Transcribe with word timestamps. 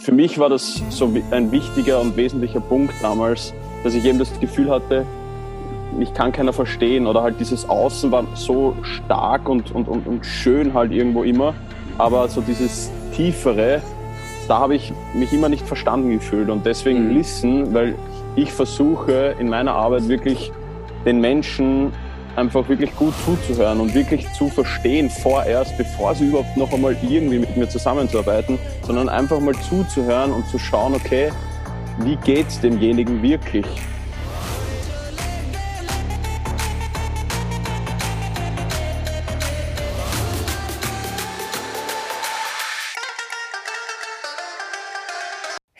für 0.00 0.12
mich 0.12 0.38
war 0.38 0.48
das 0.48 0.82
so 0.88 1.12
ein 1.30 1.52
wichtiger 1.52 2.00
und 2.00 2.16
wesentlicher 2.16 2.60
Punkt 2.60 2.94
damals, 3.02 3.52
dass 3.84 3.94
ich 3.94 4.04
eben 4.06 4.18
das 4.18 4.40
Gefühl 4.40 4.70
hatte, 4.70 5.04
mich 5.96 6.14
kann 6.14 6.32
keiner 6.32 6.54
verstehen 6.54 7.06
oder 7.06 7.22
halt 7.22 7.38
dieses 7.38 7.68
Außen 7.68 8.10
war 8.10 8.24
so 8.34 8.74
stark 8.82 9.48
und, 9.48 9.72
und, 9.72 9.88
und, 9.88 10.06
und 10.06 10.24
schön 10.24 10.72
halt 10.72 10.92
irgendwo 10.92 11.22
immer, 11.22 11.54
aber 11.98 12.28
so 12.28 12.40
dieses 12.40 12.90
Tiefere, 13.14 13.82
da 14.48 14.58
habe 14.58 14.74
ich 14.74 14.92
mich 15.12 15.32
immer 15.34 15.50
nicht 15.50 15.66
verstanden 15.66 16.10
gefühlt 16.10 16.48
und 16.48 16.64
deswegen 16.64 17.08
mhm. 17.08 17.16
Listen, 17.16 17.74
weil 17.74 17.94
ich 18.36 18.52
versuche 18.52 19.34
in 19.38 19.50
meiner 19.50 19.74
Arbeit 19.74 20.08
wirklich 20.08 20.50
den 21.04 21.20
Menschen 21.20 21.92
einfach 22.40 22.66
wirklich 22.70 22.96
gut 22.96 23.12
zuzuhören 23.24 23.80
und 23.80 23.94
wirklich 23.94 24.26
zu 24.32 24.48
verstehen 24.48 25.10
vorerst, 25.10 25.76
bevor 25.76 26.14
sie 26.14 26.28
überhaupt 26.28 26.56
noch 26.56 26.72
einmal 26.72 26.96
irgendwie 27.02 27.38
mit 27.38 27.54
mir 27.56 27.68
zusammenzuarbeiten, 27.68 28.58
sondern 28.82 29.10
einfach 29.10 29.40
mal 29.40 29.54
zuzuhören 29.54 30.32
und 30.32 30.46
zu 30.48 30.58
schauen, 30.58 30.94
okay, 30.94 31.30
wie 31.98 32.16
geht's 32.16 32.58
demjenigen 32.58 33.22
wirklich? 33.22 33.66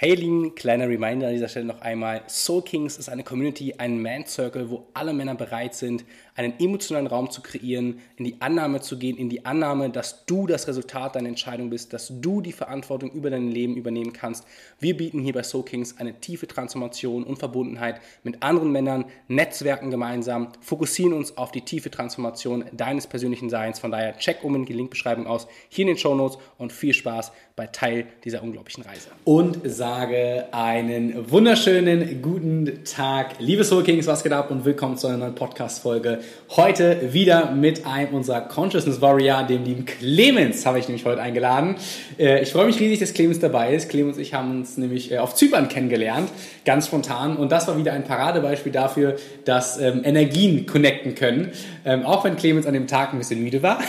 Hey 0.02 0.15
Lieben, 0.15 0.54
kleiner 0.54 0.88
Reminder 0.88 1.27
an 1.27 1.34
dieser 1.34 1.48
Stelle 1.48 1.66
noch 1.66 1.82
einmal. 1.82 2.23
Soul 2.27 2.62
Kings 2.62 2.96
ist 2.96 3.10
eine 3.10 3.23
Community, 3.23 3.74
ein 3.77 4.01
Man 4.01 4.24
Circle, 4.24 4.70
wo 4.70 4.87
alle 4.95 5.12
Männer 5.12 5.34
bereit 5.34 5.74
sind, 5.74 6.06
einen 6.36 6.54
emotionalen 6.58 7.06
Raum 7.06 7.30
zu 7.30 7.42
kreieren, 7.42 8.00
in 8.16 8.24
die 8.24 8.40
Annahme 8.40 8.80
zu 8.80 8.98
gehen, 8.98 9.16
in 9.16 9.28
die 9.28 9.44
Annahme, 9.44 9.90
dass 9.90 10.24
du 10.26 10.46
das 10.46 10.68
Resultat 10.68 11.16
deiner 11.16 11.28
Entscheidung 11.28 11.70
bist, 11.70 11.92
dass 11.92 12.12
du 12.20 12.40
die 12.40 12.52
Verantwortung 12.52 13.10
über 13.10 13.30
dein 13.30 13.48
Leben 13.48 13.76
übernehmen 13.76 14.12
kannst. 14.12 14.44
Wir 14.78 14.96
bieten 14.96 15.20
hier 15.20 15.32
bei 15.32 15.42
Soul 15.42 15.64
Kings 15.64 15.98
eine 15.98 16.14
tiefe 16.20 16.46
Transformation 16.46 17.24
und 17.24 17.38
Verbundenheit 17.38 18.00
mit 18.22 18.42
anderen 18.42 18.72
Männern, 18.72 19.04
Netzwerken 19.28 19.90
gemeinsam, 19.90 20.48
fokussieren 20.60 21.12
uns 21.12 21.37
auf 21.37 21.52
die 21.52 21.62
tiefe 21.62 21.90
Transformation 21.90 22.65
deines 22.72 23.06
persönlichen 23.06 23.50
Seins. 23.50 23.78
Von 23.78 23.90
daher 23.90 24.16
check 24.18 24.42
unbedingt 24.42 24.68
die 24.68 24.74
Linkbeschreibung 24.74 25.26
aus, 25.26 25.46
hier 25.68 25.82
in 25.82 25.88
den 25.88 25.98
Show 25.98 26.15
Notes 26.15 26.38
und 26.59 26.72
viel 26.72 26.94
Spaß 26.94 27.32
bei 27.56 27.66
Teil 27.66 28.06
dieser 28.24 28.42
unglaublichen 28.42 28.84
Reise. 28.84 29.09
Und 29.24 29.59
sage 29.65 30.46
einen 30.52 31.30
wunderschönen 31.30 32.22
guten 32.22 32.84
Tag, 32.84 33.34
liebe 33.38 33.65
Soul 33.65 33.82
Kings, 33.82 34.06
was 34.06 34.22
geht 34.22 34.32
ab 34.32 34.50
und 34.50 34.65
willkommen 34.65 34.96
zu 34.96 35.09
einer 35.09 35.18
neuen 35.18 35.34
Podcast-Folge. 35.34 36.20
Heute 36.57 37.13
wieder 37.13 37.52
mit 37.52 37.87
einem 37.87 38.13
unserer 38.13 38.40
Consciousness 38.40 39.01
Warrior, 39.01 39.45
dem 39.45 39.63
lieben 39.63 39.85
Clemens, 39.85 40.66
habe 40.66 40.80
ich 40.80 40.88
nämlich 40.88 41.04
heute 41.04 41.23
eingeladen. 41.23 41.77
Äh, 42.18 42.43
ich 42.43 42.51
freue 42.51 42.66
mich 42.66 42.80
riesig, 42.80 42.99
dass 42.99 43.15
Clemens 43.15 43.38
dabei 43.38 43.73
ist. 43.73 43.88
Clemens 43.88 44.16
und 44.16 44.23
ich 44.23 44.35
haben 44.35 44.51
uns 44.59 44.77
nämlich 44.77 45.12
äh, 45.12 45.18
auf 45.18 45.37
Zypern 45.37 45.68
kennengelernt, 45.68 46.29
ganz 46.65 46.87
spontan. 46.87 47.37
Und 47.37 47.52
das 47.52 47.68
war 47.68 47.79
wieder 47.79 47.93
ein 47.93 48.02
Paradebeispiel 48.02 48.73
dafür, 48.73 49.15
dass 49.45 49.80
ähm, 49.80 50.01
Energien 50.02 50.66
connecten 50.66 51.15
können. 51.15 51.52
Ähm, 51.85 52.04
auch 52.04 52.24
wenn 52.24 52.37
Clemens 52.37 52.66
an 52.66 52.74
dem 52.74 52.88
Tag 52.88 53.12
ein 53.12 53.18
bisschen 53.18 53.45
müde 53.45 53.62
war. 53.62 53.79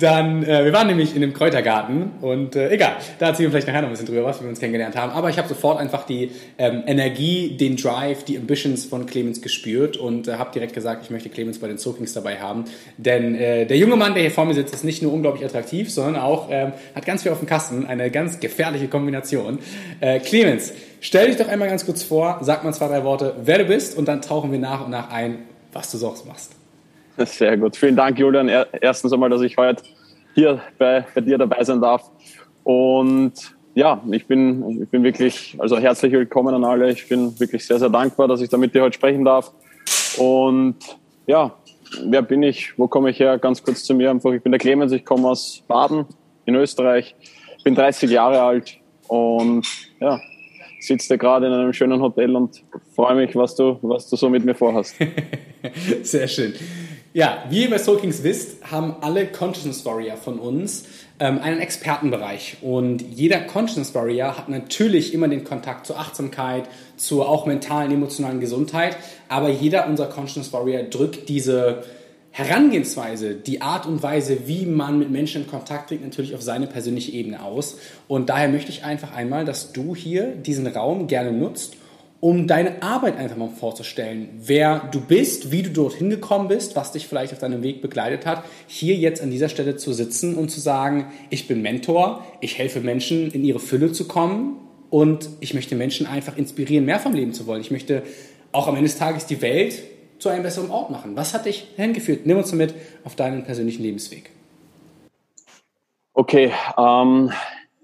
Dann, 0.00 0.42
äh, 0.42 0.64
wir 0.64 0.72
waren 0.72 0.88
nämlich 0.88 1.14
in 1.14 1.22
einem 1.22 1.34
Kräutergarten 1.34 2.10
und 2.20 2.56
egal, 2.56 2.96
da 3.20 3.28
erzählen 3.28 3.46
wir 3.46 3.52
vielleicht 3.52 3.68
nachher 3.68 3.82
noch 3.82 3.88
ein 3.88 3.92
bisschen 3.92 4.08
drüber, 4.08 4.24
was 4.24 4.42
wir 4.42 4.48
uns 4.48 4.58
kennengelernt 4.58 4.96
haben. 4.96 5.12
Aber 5.12 5.30
ich 5.30 5.38
habe 5.38 5.46
sofort 5.46 5.78
einfach 5.78 6.04
die 6.04 6.32
ähm, 6.58 6.82
Energie, 6.86 7.56
den 7.56 7.76
Drive, 7.76 8.24
die 8.24 8.36
Ambitions 8.36 8.84
von 8.84 9.06
Clemens 9.06 9.40
gespürt 9.40 9.96
und 10.02 10.28
äh, 10.28 10.34
habe 10.34 10.50
direkt 10.52 10.74
gesagt, 10.74 11.04
ich 11.04 11.10
möchte 11.10 11.28
Clemens 11.28 11.58
bei 11.58 11.68
den 11.68 11.78
Soakings 11.78 12.12
dabei 12.12 12.40
haben. 12.40 12.64
Denn 12.96 13.34
äh, 13.34 13.64
der 13.64 13.76
junge 13.76 13.96
Mann, 13.96 14.14
der 14.14 14.22
hier 14.22 14.30
vor 14.30 14.44
mir 14.44 14.54
sitzt, 14.54 14.74
ist 14.74 14.84
nicht 14.84 15.02
nur 15.02 15.12
unglaublich 15.12 15.44
attraktiv, 15.44 15.90
sondern 15.90 16.16
auch 16.16 16.48
ähm, 16.50 16.72
hat 16.94 17.06
ganz 17.06 17.22
viel 17.22 17.32
auf 17.32 17.38
dem 17.38 17.48
Kasten, 17.48 17.86
eine 17.86 18.10
ganz 18.10 18.40
gefährliche 18.40 18.88
Kombination. 18.88 19.58
Äh, 20.00 20.20
Clemens, 20.20 20.72
stell 21.00 21.28
dich 21.28 21.36
doch 21.36 21.48
einmal 21.48 21.68
ganz 21.68 21.86
kurz 21.86 22.02
vor, 22.02 22.38
sag 22.42 22.64
mal 22.64 22.72
zwei, 22.72 22.88
drei 22.88 23.04
Worte, 23.04 23.36
wer 23.44 23.58
du 23.58 23.64
bist 23.64 23.96
und 23.96 24.08
dann 24.08 24.20
tauchen 24.20 24.52
wir 24.52 24.58
nach 24.58 24.84
und 24.84 24.90
nach 24.90 25.10
ein, 25.10 25.38
was 25.72 25.90
du 25.90 25.98
sonst 25.98 26.26
machst. 26.26 26.52
Sehr 27.18 27.56
gut. 27.56 27.76
Vielen 27.76 27.96
Dank, 27.96 28.18
Julian. 28.18 28.50
Erstens 28.80 29.12
einmal, 29.12 29.30
dass 29.30 29.42
ich 29.42 29.56
heute 29.56 29.82
hier 30.34 30.60
bei, 30.78 31.04
bei 31.14 31.20
dir 31.20 31.38
dabei 31.38 31.62
sein 31.62 31.80
darf. 31.80 32.10
Und 32.64 33.32
ja, 33.74 34.02
ich 34.10 34.26
bin, 34.26 34.82
ich 34.82 34.88
bin 34.88 35.02
wirklich, 35.02 35.56
also 35.58 35.78
herzlich 35.78 36.12
willkommen 36.12 36.54
an 36.54 36.64
alle. 36.64 36.90
Ich 36.90 37.08
bin 37.08 37.38
wirklich 37.38 37.66
sehr, 37.66 37.78
sehr 37.78 37.88
dankbar, 37.88 38.28
dass 38.28 38.40
ich 38.40 38.48
da 38.48 38.56
mit 38.56 38.74
dir 38.74 38.82
heute 38.82 38.94
sprechen 38.94 39.24
darf. 39.24 39.52
Und 40.18 40.76
ja, 41.26 41.54
wer 42.04 42.22
bin 42.22 42.42
ich? 42.42 42.78
Wo 42.78 42.88
komme 42.88 43.10
ich 43.10 43.18
her? 43.18 43.38
Ganz 43.38 43.62
kurz 43.62 43.84
zu 43.84 43.94
mir 43.94 44.10
einfach. 44.10 44.32
Ich 44.32 44.42
bin 44.42 44.52
der 44.52 44.58
Clemens, 44.58 44.92
ich 44.92 45.04
komme 45.04 45.28
aus 45.28 45.62
Baden 45.66 46.06
in 46.46 46.54
Österreich. 46.54 47.14
Ich 47.58 47.64
bin 47.64 47.74
30 47.74 48.10
Jahre 48.10 48.42
alt 48.42 48.78
und 49.08 49.66
ja, 50.00 50.20
sitze 50.80 51.16
gerade 51.16 51.46
in 51.46 51.52
einem 51.52 51.72
schönen 51.72 52.00
Hotel 52.00 52.34
und 52.34 52.62
freue 52.94 53.14
mich, 53.14 53.36
was 53.36 53.54
du, 53.54 53.78
was 53.82 54.08
du 54.08 54.16
so 54.16 54.28
mit 54.28 54.44
mir 54.44 54.54
vorhast. 54.54 54.96
Sehr 56.02 56.26
schön. 56.26 56.54
Ja, 57.14 57.44
wie 57.50 57.64
ihr 57.64 57.70
bei 57.70 57.78
Soul 57.78 57.98
Kings 57.98 58.22
wisst, 58.24 58.70
haben 58.70 58.96
alle 59.00 59.26
Consciousness 59.26 59.84
Warrior 59.84 60.16
von 60.16 60.38
uns 60.38 60.88
einen 61.24 61.60
Expertenbereich. 61.60 62.58
Und 62.62 63.02
jeder 63.02 63.40
Consciousness 63.40 63.94
Warrior 63.94 64.36
hat 64.36 64.48
natürlich 64.48 65.14
immer 65.14 65.28
den 65.28 65.44
Kontakt 65.44 65.86
zur 65.86 65.98
Achtsamkeit, 65.98 66.68
zur 66.96 67.28
auch 67.28 67.46
mentalen, 67.46 67.92
emotionalen 67.92 68.40
Gesundheit. 68.40 68.96
Aber 69.28 69.48
jeder 69.48 69.86
unserer 69.86 70.08
Consciousness 70.08 70.52
Warrior 70.52 70.82
drückt 70.84 71.28
diese 71.28 71.84
Herangehensweise, 72.32 73.34
die 73.34 73.60
Art 73.60 73.84
und 73.84 74.02
Weise, 74.02 74.46
wie 74.46 74.64
man 74.64 74.98
mit 74.98 75.10
Menschen 75.10 75.42
in 75.42 75.50
Kontakt 75.50 75.90
tritt, 75.90 76.02
natürlich 76.02 76.34
auf 76.34 76.40
seine 76.40 76.66
persönliche 76.66 77.12
Ebene 77.12 77.42
aus. 77.42 77.76
Und 78.08 78.30
daher 78.30 78.48
möchte 78.48 78.70
ich 78.70 78.84
einfach 78.84 79.14
einmal, 79.14 79.44
dass 79.44 79.72
du 79.72 79.94
hier 79.94 80.28
diesen 80.28 80.66
Raum 80.66 81.08
gerne 81.08 81.30
nutzt, 81.30 81.76
um 82.22 82.46
deine 82.46 82.82
Arbeit 82.84 83.16
einfach 83.16 83.36
mal 83.36 83.48
vorzustellen, 83.48 84.28
wer 84.38 84.88
du 84.92 85.00
bist, 85.00 85.50
wie 85.50 85.64
du 85.64 85.70
dorthin 85.70 86.08
gekommen 86.08 86.46
bist, 86.46 86.76
was 86.76 86.92
dich 86.92 87.08
vielleicht 87.08 87.32
auf 87.32 87.40
deinem 87.40 87.64
Weg 87.64 87.82
begleitet 87.82 88.26
hat, 88.26 88.44
hier 88.68 88.94
jetzt 88.94 89.20
an 89.20 89.32
dieser 89.32 89.48
Stelle 89.48 89.74
zu 89.74 89.92
sitzen 89.92 90.36
und 90.36 90.48
zu 90.48 90.60
sagen, 90.60 91.12
ich 91.30 91.48
bin 91.48 91.62
Mentor, 91.62 92.24
ich 92.40 92.58
helfe 92.58 92.78
Menschen 92.78 93.32
in 93.32 93.42
ihre 93.42 93.58
Fülle 93.58 93.90
zu 93.90 94.06
kommen 94.06 94.58
und 94.88 95.30
ich 95.40 95.52
möchte 95.52 95.74
Menschen 95.74 96.06
einfach 96.06 96.36
inspirieren, 96.36 96.84
mehr 96.84 97.00
vom 97.00 97.12
Leben 97.12 97.34
zu 97.34 97.48
wollen. 97.48 97.60
Ich 97.60 97.72
möchte 97.72 98.04
auch 98.52 98.68
am 98.68 98.76
Ende 98.76 98.88
des 98.88 98.98
Tages 98.98 99.26
die 99.26 99.42
Welt 99.42 99.82
zu 100.20 100.28
einem 100.28 100.44
besseren 100.44 100.70
Ort 100.70 100.90
machen. 100.90 101.16
Was 101.16 101.34
hat 101.34 101.46
dich 101.46 101.66
hingeführt? 101.74 102.20
Nimm 102.24 102.36
uns 102.36 102.52
mit 102.52 102.72
auf 103.02 103.16
deinen 103.16 103.42
persönlichen 103.42 103.82
Lebensweg. 103.82 104.30
Okay, 106.14 106.52
ähm, 106.78 107.32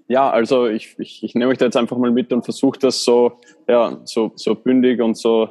ja, 0.09 0.29
also 0.29 0.67
ich, 0.67 0.95
ich, 0.97 1.23
ich 1.23 1.35
nehme 1.35 1.51
euch 1.51 1.59
da 1.59 1.65
jetzt 1.65 1.77
einfach 1.77 1.97
mal 1.97 2.09
mit 2.09 2.33
und 2.33 2.43
versuche 2.43 2.79
das 2.79 3.03
so, 3.03 3.33
ja, 3.67 4.01
so, 4.05 4.31
so 4.35 4.55
bündig 4.55 5.01
und 5.01 5.15
so 5.15 5.49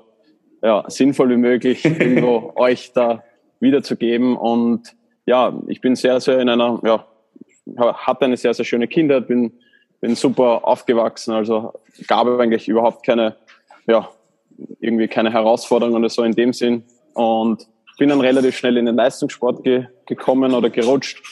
ja, 0.61 0.85
sinnvoll 0.89 1.31
wie 1.31 1.37
möglich 1.37 1.85
irgendwo 1.85 2.53
euch 2.57 2.93
da 2.93 3.23
wiederzugeben. 3.61 4.37
Und 4.37 4.97
ja, 5.27 5.57
ich 5.69 5.81
bin 5.81 5.95
sehr, 5.95 6.21
sehr 6.21 6.41
in 6.41 6.49
einer, 6.49 6.81
ja, 6.83 7.07
hatte 7.77 8.25
eine 8.25 8.37
sehr, 8.37 8.53
sehr 8.53 8.65
schöne 8.65 8.89
Kindheit, 8.89 9.29
bin, 9.29 9.53
bin 10.01 10.17
super 10.17 10.67
aufgewachsen, 10.67 11.35
also 11.35 11.75
gab 12.09 12.27
es 12.27 12.41
eigentlich 12.41 12.67
überhaupt 12.67 13.07
keine, 13.07 13.37
ja, 13.87 14.11
irgendwie 14.81 15.07
keine 15.07 15.33
Herausforderungen 15.33 15.97
oder 15.97 16.09
so 16.09 16.25
in 16.25 16.33
dem 16.33 16.53
Sinn. 16.53 16.83
Und 17.15 17.69
bin 17.97 18.09
dann 18.09 18.21
relativ 18.21 18.57
schnell 18.57 18.77
in 18.77 18.87
den 18.87 18.97
Leistungssport 18.97 19.63
ge 19.63 19.87
gekommen 20.07 20.53
oder 20.53 20.69
gerutscht. 20.69 21.23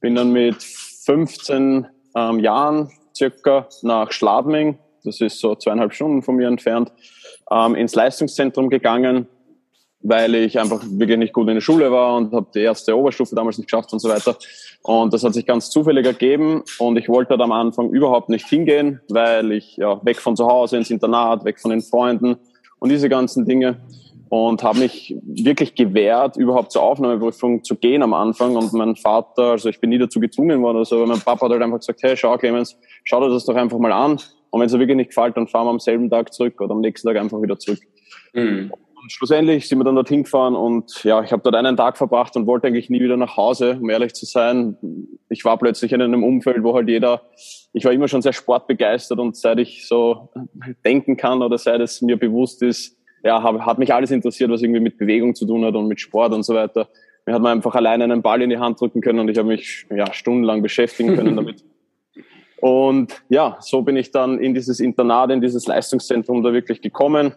Bin 0.00 0.14
dann 0.14 0.32
mit 0.32 0.62
15 0.62 1.86
ähm, 2.16 2.40
Jahren 2.40 2.90
circa 3.16 3.66
nach 3.82 4.12
Schladming, 4.12 4.78
das 5.04 5.20
ist 5.20 5.40
so 5.40 5.54
zweieinhalb 5.54 5.92
Stunden 5.92 6.22
von 6.22 6.36
mir 6.36 6.48
entfernt, 6.48 6.92
ähm, 7.50 7.74
ins 7.74 7.94
Leistungszentrum 7.94 8.70
gegangen, 8.70 9.26
weil 10.00 10.34
ich 10.34 10.58
einfach 10.58 10.82
wirklich 10.84 11.18
nicht 11.18 11.32
gut 11.32 11.48
in 11.48 11.54
der 11.54 11.60
Schule 11.60 11.92
war 11.92 12.16
und 12.16 12.32
habe 12.32 12.46
die 12.54 12.60
erste 12.60 12.96
Oberstufe 12.96 13.34
damals 13.34 13.58
nicht 13.58 13.68
geschafft 13.70 13.92
und 13.92 14.00
so 14.00 14.08
weiter. 14.08 14.36
Und 14.82 15.12
das 15.14 15.22
hat 15.22 15.34
sich 15.34 15.46
ganz 15.46 15.70
zufällig 15.70 16.06
ergeben 16.06 16.64
und 16.78 16.96
ich 16.96 17.08
wollte 17.08 17.36
da 17.36 17.44
am 17.44 17.52
Anfang 17.52 17.90
überhaupt 17.90 18.28
nicht 18.28 18.48
hingehen, 18.48 19.00
weil 19.08 19.52
ich 19.52 19.76
ja 19.76 20.04
weg 20.04 20.20
von 20.20 20.36
zu 20.36 20.46
Hause 20.46 20.76
ins 20.76 20.90
Internat, 20.90 21.44
weg 21.44 21.60
von 21.60 21.70
den 21.70 21.82
Freunden 21.82 22.36
und 22.80 22.88
diese 22.88 23.08
ganzen 23.08 23.44
Dinge 23.44 23.80
und 24.32 24.62
habe 24.62 24.78
mich 24.78 25.14
wirklich 25.24 25.74
gewehrt, 25.74 26.38
überhaupt 26.38 26.72
zur 26.72 26.82
Aufnahmeprüfung 26.82 27.64
zu 27.64 27.76
gehen 27.76 28.02
am 28.02 28.14
Anfang. 28.14 28.56
Und 28.56 28.72
mein 28.72 28.96
Vater, 28.96 29.50
also 29.50 29.68
ich 29.68 29.78
bin 29.78 29.90
nie 29.90 29.98
dazu 29.98 30.20
gezwungen 30.20 30.62
worden, 30.62 30.78
also 30.78 31.04
mein 31.04 31.20
Papa 31.20 31.44
hat 31.44 31.52
halt 31.52 31.60
einfach 31.60 31.80
gesagt, 31.80 32.02
hey, 32.02 32.16
schau 32.16 32.38
Clemens, 32.38 32.78
schau 33.04 33.20
dir 33.20 33.28
das 33.28 33.44
doch 33.44 33.56
einfach 33.56 33.76
mal 33.76 33.92
an. 33.92 34.12
Und 34.48 34.58
wenn 34.58 34.64
es 34.64 34.72
dir 34.72 34.78
wirklich 34.78 34.96
nicht 34.96 35.08
gefällt, 35.08 35.36
dann 35.36 35.48
fahren 35.48 35.66
wir 35.66 35.70
am 35.72 35.80
selben 35.80 36.08
Tag 36.08 36.32
zurück 36.32 36.58
oder 36.62 36.72
am 36.72 36.80
nächsten 36.80 37.06
Tag 37.06 37.18
einfach 37.18 37.42
wieder 37.42 37.58
zurück. 37.58 37.80
Mhm. 38.32 38.72
Und 39.02 39.12
schlussendlich 39.12 39.68
sind 39.68 39.80
wir 39.80 39.84
dann 39.84 39.96
dorthin 39.96 40.22
gefahren 40.22 40.56
und 40.56 41.04
ja, 41.04 41.22
ich 41.22 41.30
habe 41.30 41.42
dort 41.42 41.54
einen 41.54 41.76
Tag 41.76 41.98
verbracht 41.98 42.34
und 42.34 42.46
wollte 42.46 42.68
eigentlich 42.68 42.88
nie 42.88 43.00
wieder 43.00 43.18
nach 43.18 43.36
Hause, 43.36 43.76
um 43.82 43.90
ehrlich 43.90 44.14
zu 44.14 44.24
sein. 44.24 44.78
Ich 45.28 45.44
war 45.44 45.58
plötzlich 45.58 45.92
in 45.92 46.00
einem 46.00 46.24
Umfeld, 46.24 46.62
wo 46.62 46.74
halt 46.74 46.88
jeder, 46.88 47.20
ich 47.74 47.84
war 47.84 47.92
immer 47.92 48.08
schon 48.08 48.22
sehr 48.22 48.32
sportbegeistert 48.32 49.18
und 49.18 49.36
seit 49.36 49.58
ich 49.58 49.86
so 49.86 50.30
denken 50.86 51.18
kann 51.18 51.42
oder 51.42 51.58
seit 51.58 51.82
es 51.82 52.00
mir 52.00 52.16
bewusst 52.16 52.62
ist, 52.62 52.96
ja, 53.24 53.42
hab, 53.42 53.60
hat 53.60 53.78
mich 53.78 53.92
alles 53.92 54.10
interessiert, 54.10 54.50
was 54.50 54.62
irgendwie 54.62 54.80
mit 54.80 54.98
Bewegung 54.98 55.34
zu 55.34 55.46
tun 55.46 55.64
hat 55.64 55.74
und 55.74 55.88
mit 55.88 56.00
Sport 56.00 56.32
und 56.32 56.42
so 56.42 56.54
weiter. 56.54 56.88
Mir 57.26 57.34
hat 57.34 57.42
man 57.42 57.52
einfach 57.52 57.74
alleine 57.74 58.04
einen 58.04 58.22
Ball 58.22 58.42
in 58.42 58.50
die 58.50 58.58
Hand 58.58 58.80
drücken 58.80 59.00
können 59.00 59.20
und 59.20 59.28
ich 59.28 59.38
habe 59.38 59.48
mich 59.48 59.86
ja, 59.94 60.12
stundenlang 60.12 60.62
beschäftigen 60.62 61.14
können 61.14 61.36
damit. 61.36 61.64
Und 62.60 63.22
ja, 63.28 63.56
so 63.60 63.82
bin 63.82 63.96
ich 63.96 64.10
dann 64.10 64.38
in 64.38 64.54
dieses 64.54 64.80
Internat, 64.80 65.30
in 65.30 65.40
dieses 65.40 65.66
Leistungszentrum 65.66 66.42
da 66.42 66.52
wirklich 66.52 66.80
gekommen. 66.80 67.34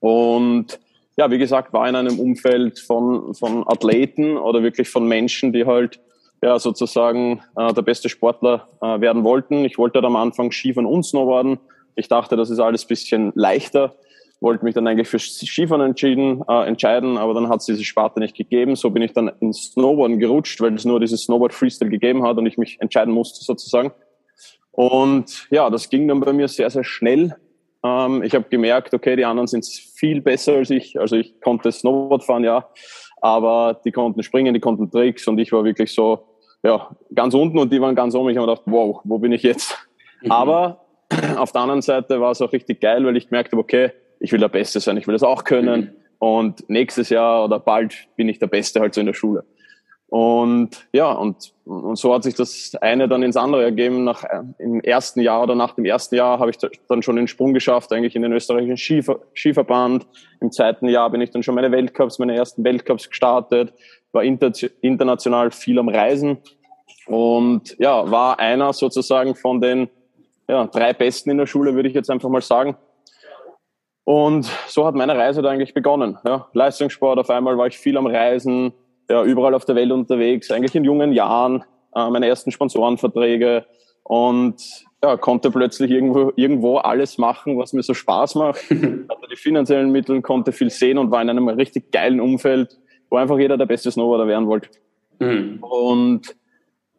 Und 0.00 0.78
ja, 1.16 1.30
wie 1.30 1.38
gesagt, 1.38 1.72
war 1.72 1.88
in 1.88 1.96
einem 1.96 2.18
Umfeld 2.18 2.78
von, 2.78 3.34
von 3.34 3.66
Athleten 3.66 4.36
oder 4.36 4.62
wirklich 4.62 4.88
von 4.88 5.06
Menschen, 5.06 5.52
die 5.52 5.66
halt 5.66 6.00
ja 6.42 6.58
sozusagen 6.58 7.42
äh, 7.56 7.72
der 7.72 7.82
beste 7.82 8.08
Sportler 8.08 8.68
äh, 8.80 9.00
werden 9.00 9.24
wollten. 9.24 9.64
Ich 9.64 9.78
wollte 9.78 9.98
halt 9.98 10.06
am 10.06 10.16
Anfang 10.16 10.52
Skifahren 10.52 10.86
und 10.86 11.04
Snowboarden. 11.04 11.58
Ich 11.94 12.08
dachte, 12.08 12.36
das 12.36 12.50
ist 12.50 12.58
alles 12.58 12.84
bisschen 12.84 13.32
leichter. 13.34 13.94
Wollte 14.40 14.64
mich 14.64 14.74
dann 14.74 14.86
eigentlich 14.86 15.08
für 15.08 15.18
Skifahren 15.18 15.80
entschieden, 15.80 16.42
äh, 16.48 16.66
entscheiden, 16.66 17.16
aber 17.16 17.32
dann 17.32 17.48
hat 17.48 17.60
es 17.60 17.66
diese 17.66 17.84
Sparte 17.84 18.20
nicht 18.20 18.36
gegeben. 18.36 18.76
So 18.76 18.90
bin 18.90 19.02
ich 19.02 19.12
dann 19.12 19.30
ins 19.40 19.72
Snowboarden 19.72 20.18
gerutscht, 20.18 20.60
weil 20.60 20.74
es 20.74 20.84
nur 20.84 21.00
dieses 21.00 21.22
Snowboard 21.24 21.54
Freestyle 21.54 21.90
gegeben 21.90 22.22
hat 22.22 22.36
und 22.36 22.46
ich 22.46 22.58
mich 22.58 22.80
entscheiden 22.80 23.14
musste 23.14 23.44
sozusagen. 23.44 23.92
Und 24.72 25.46
ja, 25.50 25.70
das 25.70 25.88
ging 25.88 26.06
dann 26.06 26.20
bei 26.20 26.34
mir 26.34 26.48
sehr, 26.48 26.68
sehr 26.68 26.84
schnell. 26.84 27.34
Ähm, 27.82 28.22
ich 28.22 28.34
habe 28.34 28.44
gemerkt, 28.50 28.92
okay, 28.92 29.16
die 29.16 29.24
anderen 29.24 29.46
sind 29.46 29.64
viel 29.66 30.20
besser 30.20 30.54
als 30.54 30.70
ich. 30.70 31.00
Also 31.00 31.16
ich 31.16 31.40
konnte 31.40 31.72
Snowboard 31.72 32.24
fahren, 32.24 32.44
ja, 32.44 32.68
aber 33.22 33.80
die 33.84 33.92
konnten 33.92 34.22
springen, 34.22 34.52
die 34.52 34.60
konnten 34.60 34.90
Tricks 34.90 35.26
und 35.28 35.38
ich 35.38 35.50
war 35.52 35.64
wirklich 35.64 35.94
so, 35.94 36.28
ja, 36.62 36.90
ganz 37.14 37.32
unten 37.34 37.58
und 37.58 37.72
die 37.72 37.80
waren 37.80 37.94
ganz 37.94 38.14
oben. 38.14 38.30
Ich 38.30 38.36
habe 38.36 38.46
gedacht, 38.46 38.64
wow, 38.66 39.00
wo 39.04 39.18
bin 39.18 39.32
ich 39.32 39.42
jetzt? 39.42 39.76
Mhm. 40.22 40.30
Aber 40.30 40.84
auf 41.38 41.52
der 41.52 41.62
anderen 41.62 41.82
Seite 41.82 42.20
war 42.20 42.32
es 42.32 42.42
auch 42.42 42.52
richtig 42.52 42.80
geil, 42.80 43.04
weil 43.04 43.16
ich 43.16 43.28
gemerkt 43.28 43.52
habe, 43.52 43.62
okay, 43.62 43.92
ich 44.20 44.32
will 44.32 44.40
der 44.40 44.48
Beste 44.48 44.80
sein, 44.80 44.96
ich 44.96 45.06
will 45.06 45.14
das 45.14 45.22
auch 45.22 45.44
können. 45.44 45.80
Mhm. 45.80 45.90
Und 46.18 46.68
nächstes 46.70 47.10
Jahr 47.10 47.44
oder 47.44 47.60
bald 47.60 48.08
bin 48.16 48.28
ich 48.28 48.38
der 48.38 48.46
Beste 48.46 48.80
halt 48.80 48.94
so 48.94 49.00
in 49.00 49.06
der 49.06 49.14
Schule. 49.14 49.44
Und 50.08 50.86
ja, 50.92 51.10
und, 51.10 51.52
und 51.64 51.98
so 51.98 52.14
hat 52.14 52.22
sich 52.22 52.34
das 52.34 52.76
eine 52.80 53.08
dann 53.08 53.24
ins 53.24 53.36
andere 53.36 53.64
ergeben. 53.64 54.04
Nach, 54.04 54.24
Im 54.58 54.80
ersten 54.80 55.20
Jahr 55.20 55.42
oder 55.42 55.56
nach 55.56 55.74
dem 55.74 55.84
ersten 55.84 56.14
Jahr 56.14 56.38
habe 56.38 56.50
ich 56.50 56.58
dann 56.88 57.02
schon 57.02 57.16
den 57.16 57.26
Sprung 57.26 57.52
geschafft, 57.52 57.92
eigentlich 57.92 58.14
in 58.14 58.22
den 58.22 58.32
österreichischen 58.32 58.76
Skiver 58.76 59.18
Skiverband. 59.34 60.06
Im 60.40 60.52
zweiten 60.52 60.88
Jahr 60.88 61.10
bin 61.10 61.20
ich 61.20 61.30
dann 61.30 61.42
schon 61.42 61.56
meine 61.56 61.72
Weltcups, 61.72 62.18
meine 62.18 62.36
ersten 62.36 62.62
Weltcups 62.62 63.08
gestartet, 63.08 63.72
war 64.12 64.22
inter 64.22 64.52
international 64.80 65.50
viel 65.50 65.78
am 65.78 65.88
Reisen 65.88 66.38
und 67.06 67.76
ja, 67.78 68.08
war 68.08 68.38
einer 68.38 68.72
sozusagen 68.72 69.34
von 69.34 69.60
den 69.60 69.88
ja, 70.48 70.66
drei 70.68 70.92
Besten 70.92 71.30
in 71.30 71.38
der 71.38 71.46
Schule, 71.46 71.74
würde 71.74 71.88
ich 71.88 71.94
jetzt 71.94 72.10
einfach 72.10 72.28
mal 72.28 72.42
sagen. 72.42 72.76
Und 74.06 74.44
so 74.68 74.86
hat 74.86 74.94
meine 74.94 75.16
Reise 75.18 75.42
da 75.42 75.50
eigentlich 75.50 75.74
begonnen. 75.74 76.16
Ja, 76.24 76.46
Leistungssport, 76.52 77.18
auf 77.18 77.28
einmal 77.28 77.58
war 77.58 77.66
ich 77.66 77.76
viel 77.76 77.96
am 77.96 78.06
Reisen, 78.06 78.72
ja, 79.10 79.24
überall 79.24 79.52
auf 79.52 79.64
der 79.64 79.74
Welt 79.74 79.90
unterwegs, 79.90 80.48
eigentlich 80.52 80.76
in 80.76 80.84
jungen 80.84 81.12
Jahren, 81.12 81.64
äh, 81.92 82.08
meine 82.08 82.28
ersten 82.28 82.52
Sponsorenverträge 82.52 83.66
und 84.04 84.62
ja, 85.02 85.16
konnte 85.16 85.50
plötzlich 85.50 85.90
irgendwo, 85.90 86.32
irgendwo 86.36 86.76
alles 86.76 87.18
machen, 87.18 87.58
was 87.58 87.72
mir 87.72 87.82
so 87.82 87.94
Spaß 87.94 88.36
macht. 88.36 88.60
Hatte 88.70 89.26
die 89.28 89.36
finanziellen 89.36 89.90
Mittel, 89.90 90.22
konnte 90.22 90.52
viel 90.52 90.70
sehen 90.70 90.98
und 90.98 91.10
war 91.10 91.20
in 91.20 91.28
einem 91.28 91.48
richtig 91.48 91.90
geilen 91.90 92.20
Umfeld, 92.20 92.78
wo 93.10 93.16
einfach 93.16 93.40
jeder 93.40 93.58
der 93.58 93.66
beste 93.66 93.90
Snowboarder 93.90 94.28
werden 94.28 94.46
wollte. 94.46 94.68
Mhm. 95.18 95.58
Und 95.62 96.36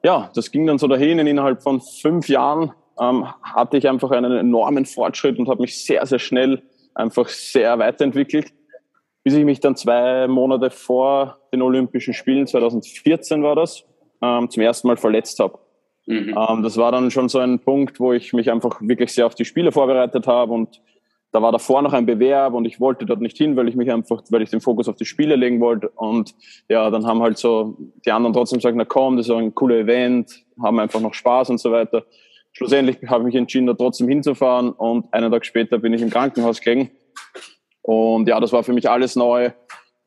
ja, 0.03 0.29
das 0.35 0.51
ging 0.51 0.67
dann 0.67 0.77
so 0.77 0.87
dahin. 0.87 1.19
Innerhalb 1.19 1.63
von 1.63 1.79
fünf 1.79 2.27
Jahren 2.27 2.73
ähm, 2.99 3.25
hatte 3.41 3.77
ich 3.77 3.87
einfach 3.87 4.11
einen 4.11 4.33
enormen 4.33 4.85
Fortschritt 4.85 5.39
und 5.39 5.47
habe 5.47 5.61
mich 5.61 5.85
sehr, 5.85 6.05
sehr 6.05 6.19
schnell 6.19 6.63
einfach 6.97 7.29
sehr 7.29 7.77
weiterentwickelt 7.79 8.53
bis 9.27 9.35
ich 9.35 9.43
mich 9.43 9.59
dann 9.59 9.75
zwei 9.75 10.25
Monate 10.29 10.69
vor 10.69 11.37
den 11.51 11.61
Olympischen 11.61 12.13
Spielen, 12.13 12.47
2014 12.47 13.43
war 13.43 13.57
das, 13.57 13.83
ähm, 14.21 14.49
zum 14.49 14.63
ersten 14.63 14.87
Mal 14.87 14.95
verletzt 14.95 15.39
habe. 15.39 15.59
Mhm. 16.05 16.33
Ähm, 16.33 16.63
das 16.63 16.77
war 16.77 16.93
dann 16.93 17.11
schon 17.11 17.27
so 17.27 17.39
ein 17.39 17.59
Punkt, 17.59 17.99
wo 17.99 18.13
ich 18.13 18.31
mich 18.31 18.49
einfach 18.49 18.79
wirklich 18.79 19.11
sehr 19.11 19.25
auf 19.25 19.35
die 19.35 19.43
Spiele 19.43 19.73
vorbereitet 19.73 20.27
habe 20.27 20.53
und 20.53 20.81
da 21.33 21.41
war 21.41 21.51
davor 21.51 21.81
noch 21.81 21.91
ein 21.91 22.05
Bewerb 22.05 22.53
und 22.53 22.63
ich 22.63 22.79
wollte 22.79 23.05
dort 23.05 23.19
nicht 23.19 23.35
hin, 23.35 23.57
weil 23.57 23.67
ich 23.67 23.75
mich 23.75 23.91
einfach, 23.91 24.23
weil 24.29 24.43
ich 24.43 24.49
den 24.49 24.61
Fokus 24.61 24.87
auf 24.87 24.95
die 24.95 25.03
Spiele 25.03 25.35
legen 25.35 25.59
wollte. 25.59 25.89
Und 25.89 26.33
ja, 26.69 26.89
dann 26.89 27.05
haben 27.05 27.21
halt 27.21 27.37
so 27.37 27.75
die 28.05 28.11
anderen 28.13 28.31
trotzdem 28.31 28.59
gesagt, 28.59 28.77
na 28.77 28.85
komm, 28.85 29.17
das 29.17 29.27
ist 29.27 29.35
ein 29.35 29.53
cooler 29.53 29.75
Event, 29.75 30.45
haben 30.63 30.79
einfach 30.79 31.01
noch 31.01 31.13
Spaß 31.13 31.49
und 31.49 31.57
so 31.57 31.69
weiter. 31.73 32.05
Schlussendlich 32.57 32.97
habe 33.07 33.21
ich 33.21 33.25
mich 33.25 33.35
entschieden, 33.35 33.67
da 33.67 33.75
trotzdem 33.75 34.09
hinzufahren 34.09 34.71
und 34.71 35.13
einen 35.13 35.31
Tag 35.31 35.45
später 35.45 35.77
bin 35.77 35.93
ich 35.93 36.01
im 36.01 36.09
Krankenhaus 36.09 36.59
gelegen 36.59 36.89
und 37.83 38.27
ja, 38.27 38.39
das 38.39 38.51
war 38.51 38.63
für 38.63 38.73
mich 38.73 38.89
alles 38.89 39.15
neu. 39.15 39.51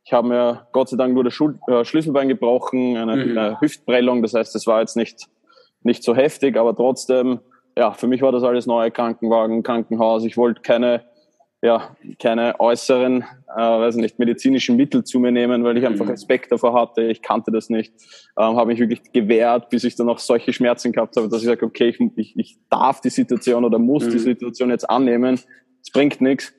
Ich 0.05 0.12
habe 0.12 0.26
mir 0.26 0.67
Gott 0.73 0.88
sei 0.88 0.97
Dank 0.97 1.14
nur 1.14 1.23
das 1.23 1.32
Schul 1.32 1.61
äh, 1.69 1.85
Schlüsselbein 1.85 2.29
gebrochen, 2.29 2.97
eine, 2.97 3.17
mhm. 3.25 3.38
eine 3.38 3.61
Hüftprellung. 3.61 4.20
Das 4.20 4.35
heißt, 4.35 4.56
es 4.56 4.67
war 4.67 4.81
jetzt 4.81 4.97
nicht, 4.97 5.29
nicht 5.82 6.02
so 6.02 6.17
heftig, 6.17 6.56
aber 6.56 6.75
trotzdem, 6.75 7.38
ja, 7.79 7.93
für 7.93 8.08
mich 8.08 8.20
war 8.20 8.32
das 8.32 8.43
alles 8.43 8.67
neu. 8.67 8.91
Krankenwagen, 8.91 9.62
Krankenhaus. 9.62 10.25
Ich 10.25 10.37
wollte 10.37 10.61
keine, 10.61 11.05
ja, 11.62 11.95
keine 12.19 12.59
äußeren, 12.59 13.23
äh, 13.23 13.61
weiß 13.61 13.97
nicht, 13.97 14.19
medizinischen 14.19 14.77
Mittel 14.77 15.05
zu 15.05 15.21
mir 15.21 15.31
nehmen, 15.31 15.62
weil 15.62 15.77
ich 15.77 15.85
einfach 15.85 16.07
mhm. 16.07 16.12
Respekt 16.12 16.51
davor 16.51 16.73
hatte. 16.73 17.03
Ich 17.03 17.21
kannte 17.21 17.51
das 17.51 17.69
nicht. 17.69 17.93
Ähm, 18.39 18.57
habe 18.57 18.67
mich 18.67 18.81
wirklich 18.81 19.12
gewehrt, 19.12 19.69
bis 19.69 19.85
ich 19.85 19.95
dann 19.95 20.09
auch 20.09 20.19
solche 20.19 20.55
Schmerzen 20.55 20.93
gehabt 20.93 21.17
habe, 21.17 21.29
dass 21.29 21.43
ich 21.43 21.49
sage, 21.49 21.67
okay, 21.67 21.89
ich, 21.89 22.01
ich, 22.17 22.39
ich 22.39 22.59
darf 22.71 23.03
die 23.03 23.11
Situation 23.11 23.65
oder 23.65 23.79
muss 23.79 24.07
mhm. 24.07 24.11
die 24.11 24.19
Situation 24.19 24.71
jetzt 24.71 24.89
annehmen. 24.89 25.39
Es 25.83 25.91
bringt 25.93 26.23
nichts. 26.23 26.55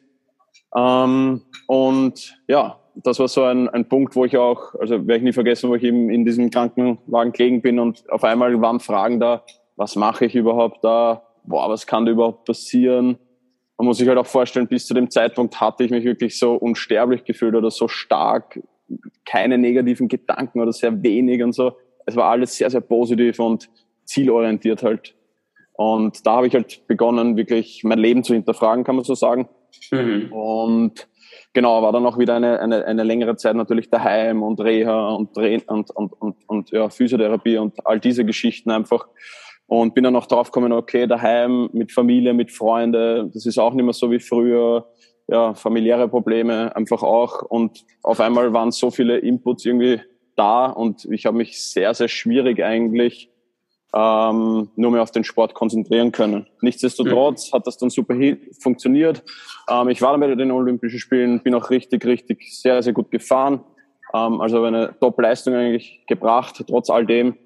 Ähm, 0.75 1.41
und 1.67 2.37
ja, 2.47 2.79
das 2.95 3.19
war 3.19 3.27
so 3.27 3.43
ein, 3.43 3.69
ein 3.69 3.87
Punkt, 3.87 4.15
wo 4.15 4.25
ich 4.25 4.37
auch, 4.37 4.75
also 4.75 5.07
werde 5.07 5.17
ich 5.17 5.23
nie 5.23 5.33
vergessen, 5.33 5.69
wo 5.69 5.75
ich 5.75 5.83
eben 5.83 6.11
in 6.11 6.25
diesem 6.25 6.51
Krankenwagen 6.51 7.31
gelegen 7.31 7.61
bin 7.61 7.79
und 7.79 8.07
auf 8.11 8.23
einmal 8.23 8.61
waren 8.61 8.79
Fragen 8.79 9.19
da, 9.19 9.43
was 9.77 9.95
mache 9.95 10.25
ich 10.25 10.35
überhaupt 10.35 10.83
da? 10.83 11.23
Boah, 11.43 11.69
was 11.69 11.87
kann 11.87 12.05
da 12.05 12.11
überhaupt 12.11 12.45
passieren? 12.45 13.17
Man 13.81 13.87
muss 13.87 13.97
sich 13.97 14.07
halt 14.07 14.19
auch 14.19 14.27
vorstellen, 14.27 14.67
bis 14.67 14.85
zu 14.85 14.93
dem 14.93 15.09
Zeitpunkt 15.09 15.59
hatte 15.59 15.83
ich 15.83 15.89
mich 15.89 16.03
wirklich 16.05 16.37
so 16.37 16.53
unsterblich 16.53 17.23
gefühlt 17.23 17.55
oder 17.55 17.71
so 17.71 17.87
stark, 17.87 18.61
keine 19.25 19.57
negativen 19.57 20.07
Gedanken 20.07 20.61
oder 20.61 20.71
sehr 20.71 21.01
wenig 21.01 21.41
und 21.41 21.53
so. 21.53 21.71
Es 22.05 22.15
war 22.15 22.25
alles 22.25 22.55
sehr, 22.55 22.69
sehr 22.69 22.81
positiv 22.81 23.39
und 23.39 23.71
zielorientiert 24.05 24.83
halt. 24.83 25.15
Und 25.73 26.27
da 26.27 26.33
habe 26.33 26.45
ich 26.45 26.53
halt 26.53 26.85
begonnen, 26.85 27.37
wirklich 27.37 27.83
mein 27.83 27.97
Leben 27.97 28.23
zu 28.23 28.35
hinterfragen, 28.35 28.83
kann 28.83 28.97
man 28.97 29.03
so 29.03 29.15
sagen. 29.15 29.49
Mhm. 29.89 30.31
Und 30.31 31.07
genau, 31.51 31.81
war 31.81 31.91
dann 31.91 32.05
auch 32.05 32.19
wieder 32.19 32.35
eine, 32.35 32.59
eine, 32.59 32.85
eine 32.85 33.01
längere 33.01 33.35
Zeit 33.35 33.55
natürlich 33.55 33.89
daheim 33.89 34.43
und 34.43 34.61
Reha 34.61 35.09
und, 35.09 35.35
und, 35.35 35.89
und, 35.89 36.13
und, 36.21 36.35
und 36.45 36.69
ja, 36.69 36.87
Physiotherapie 36.87 37.57
und 37.57 37.83
all 37.87 37.99
diese 37.99 38.25
Geschichten 38.25 38.69
einfach. 38.69 39.07
Und 39.71 39.95
bin 39.95 40.03
dann 40.03 40.17
auch 40.17 40.25
drauf 40.25 40.51
gekommen, 40.51 40.73
okay, 40.73 41.07
daheim 41.07 41.69
mit 41.71 41.93
Familie, 41.93 42.33
mit 42.33 42.51
Freunden, 42.51 43.31
das 43.33 43.45
ist 43.45 43.57
auch 43.57 43.73
nicht 43.73 43.85
mehr 43.85 43.93
so 43.93 44.11
wie 44.11 44.19
früher. 44.19 44.85
Ja, 45.29 45.53
familiäre 45.53 46.09
Probleme 46.09 46.75
einfach 46.75 47.03
auch. 47.03 47.43
Und 47.43 47.85
auf 48.03 48.19
einmal 48.19 48.51
waren 48.51 48.71
so 48.71 48.91
viele 48.91 49.19
Inputs 49.19 49.63
irgendwie 49.63 50.01
da 50.35 50.65
und 50.65 51.05
ich 51.05 51.25
habe 51.25 51.37
mich 51.37 51.57
sehr, 51.57 51.93
sehr 51.93 52.09
schwierig 52.09 52.61
eigentlich 52.61 53.31
ähm, 53.95 54.71
nur 54.75 54.91
mehr 54.91 55.03
auf 55.03 55.11
den 55.11 55.23
Sport 55.23 55.53
konzentrieren 55.53 56.11
können. 56.11 56.47
Nichtsdestotrotz 56.59 57.49
mhm. 57.49 57.55
hat 57.55 57.65
das 57.65 57.77
dann 57.77 57.89
super 57.89 58.15
funktioniert. 58.59 59.23
Ähm, 59.69 59.87
ich 59.87 60.01
war 60.01 60.11
dann 60.11 60.19
bei 60.19 60.35
den 60.35 60.51
Olympischen 60.51 60.99
Spielen, 60.99 61.43
bin 61.43 61.55
auch 61.55 61.69
richtig, 61.69 62.03
richtig 62.03 62.59
sehr, 62.59 62.83
sehr 62.83 62.91
gut 62.91 63.09
gefahren. 63.09 63.61
Ähm, 64.13 64.41
also 64.41 64.61
eine 64.65 64.99
Top-Leistung 64.99 65.53
eigentlich 65.53 66.03
gebracht, 66.09 66.61
trotz 66.67 66.89
all 66.89 67.05
dem. 67.05 67.37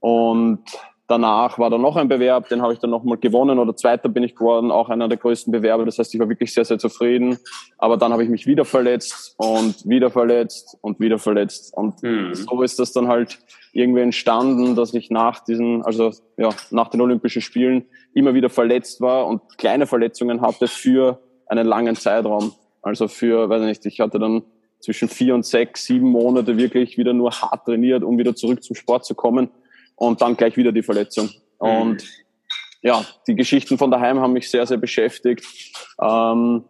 Und 0.00 0.64
danach 1.10 1.58
war 1.58 1.70
dann 1.70 1.82
noch 1.82 1.96
ein 1.96 2.08
Bewerb, 2.08 2.48
den 2.48 2.62
habe 2.62 2.72
ich 2.72 2.78
dann 2.78 2.90
nochmal 2.90 3.18
gewonnen 3.18 3.58
oder 3.58 3.74
zweiter 3.74 4.08
bin 4.08 4.22
ich 4.22 4.36
geworden, 4.36 4.70
auch 4.70 4.88
einer 4.88 5.08
der 5.08 5.18
größten 5.18 5.50
Bewerber. 5.50 5.84
Das 5.84 5.98
heißt, 5.98 6.14
ich 6.14 6.20
war 6.20 6.28
wirklich 6.28 6.54
sehr, 6.54 6.64
sehr 6.64 6.78
zufrieden. 6.78 7.38
Aber 7.78 7.96
dann 7.96 8.12
habe 8.12 8.22
ich 8.22 8.28
mich 8.28 8.46
wieder 8.46 8.64
verletzt 8.64 9.34
und 9.36 9.88
wieder 9.88 10.10
verletzt 10.10 10.78
und 10.82 11.00
wieder 11.00 11.18
verletzt. 11.18 11.74
Und 11.74 12.02
mhm. 12.02 12.34
so 12.34 12.62
ist 12.62 12.78
das 12.78 12.92
dann 12.92 13.08
halt 13.08 13.40
irgendwie 13.72 14.02
entstanden, 14.02 14.76
dass 14.76 14.94
ich 14.94 15.10
nach 15.10 15.42
diesen, 15.44 15.82
also 15.82 16.12
ja, 16.36 16.50
nach 16.70 16.88
den 16.88 17.00
Olympischen 17.00 17.42
Spielen 17.42 17.86
immer 18.14 18.34
wieder 18.34 18.48
verletzt 18.48 19.00
war 19.00 19.26
und 19.26 19.58
kleine 19.58 19.86
Verletzungen 19.86 20.40
hatte 20.40 20.68
für 20.68 21.18
einen 21.46 21.66
langen 21.66 21.96
Zeitraum. 21.96 22.52
Also 22.82 23.08
für, 23.08 23.48
weiß 23.48 23.62
nicht, 23.62 23.84
ich 23.84 24.00
hatte 24.00 24.18
dann 24.20 24.42
zwischen 24.78 25.08
vier 25.08 25.34
und 25.34 25.44
sechs, 25.44 25.84
sieben 25.84 26.08
Monate 26.08 26.56
wirklich 26.56 26.96
wieder 26.96 27.12
nur 27.12 27.32
hart 27.32 27.66
trainiert, 27.66 28.02
um 28.04 28.16
wieder 28.16 28.34
zurück 28.34 28.62
zum 28.62 28.76
Sport 28.76 29.04
zu 29.04 29.14
kommen 29.14 29.50
und 30.00 30.22
dann 30.22 30.36
gleich 30.36 30.56
wieder 30.56 30.72
die 30.72 30.82
Verletzung. 30.82 31.26
Mhm. 31.60 31.68
Und 31.68 32.04
ja, 32.82 33.04
die 33.26 33.34
Geschichten 33.34 33.76
von 33.76 33.90
daheim 33.90 34.18
haben 34.18 34.32
mich 34.32 34.50
sehr, 34.50 34.66
sehr 34.66 34.78
beschäftigt. 34.78 35.44
Ähm, 36.00 36.64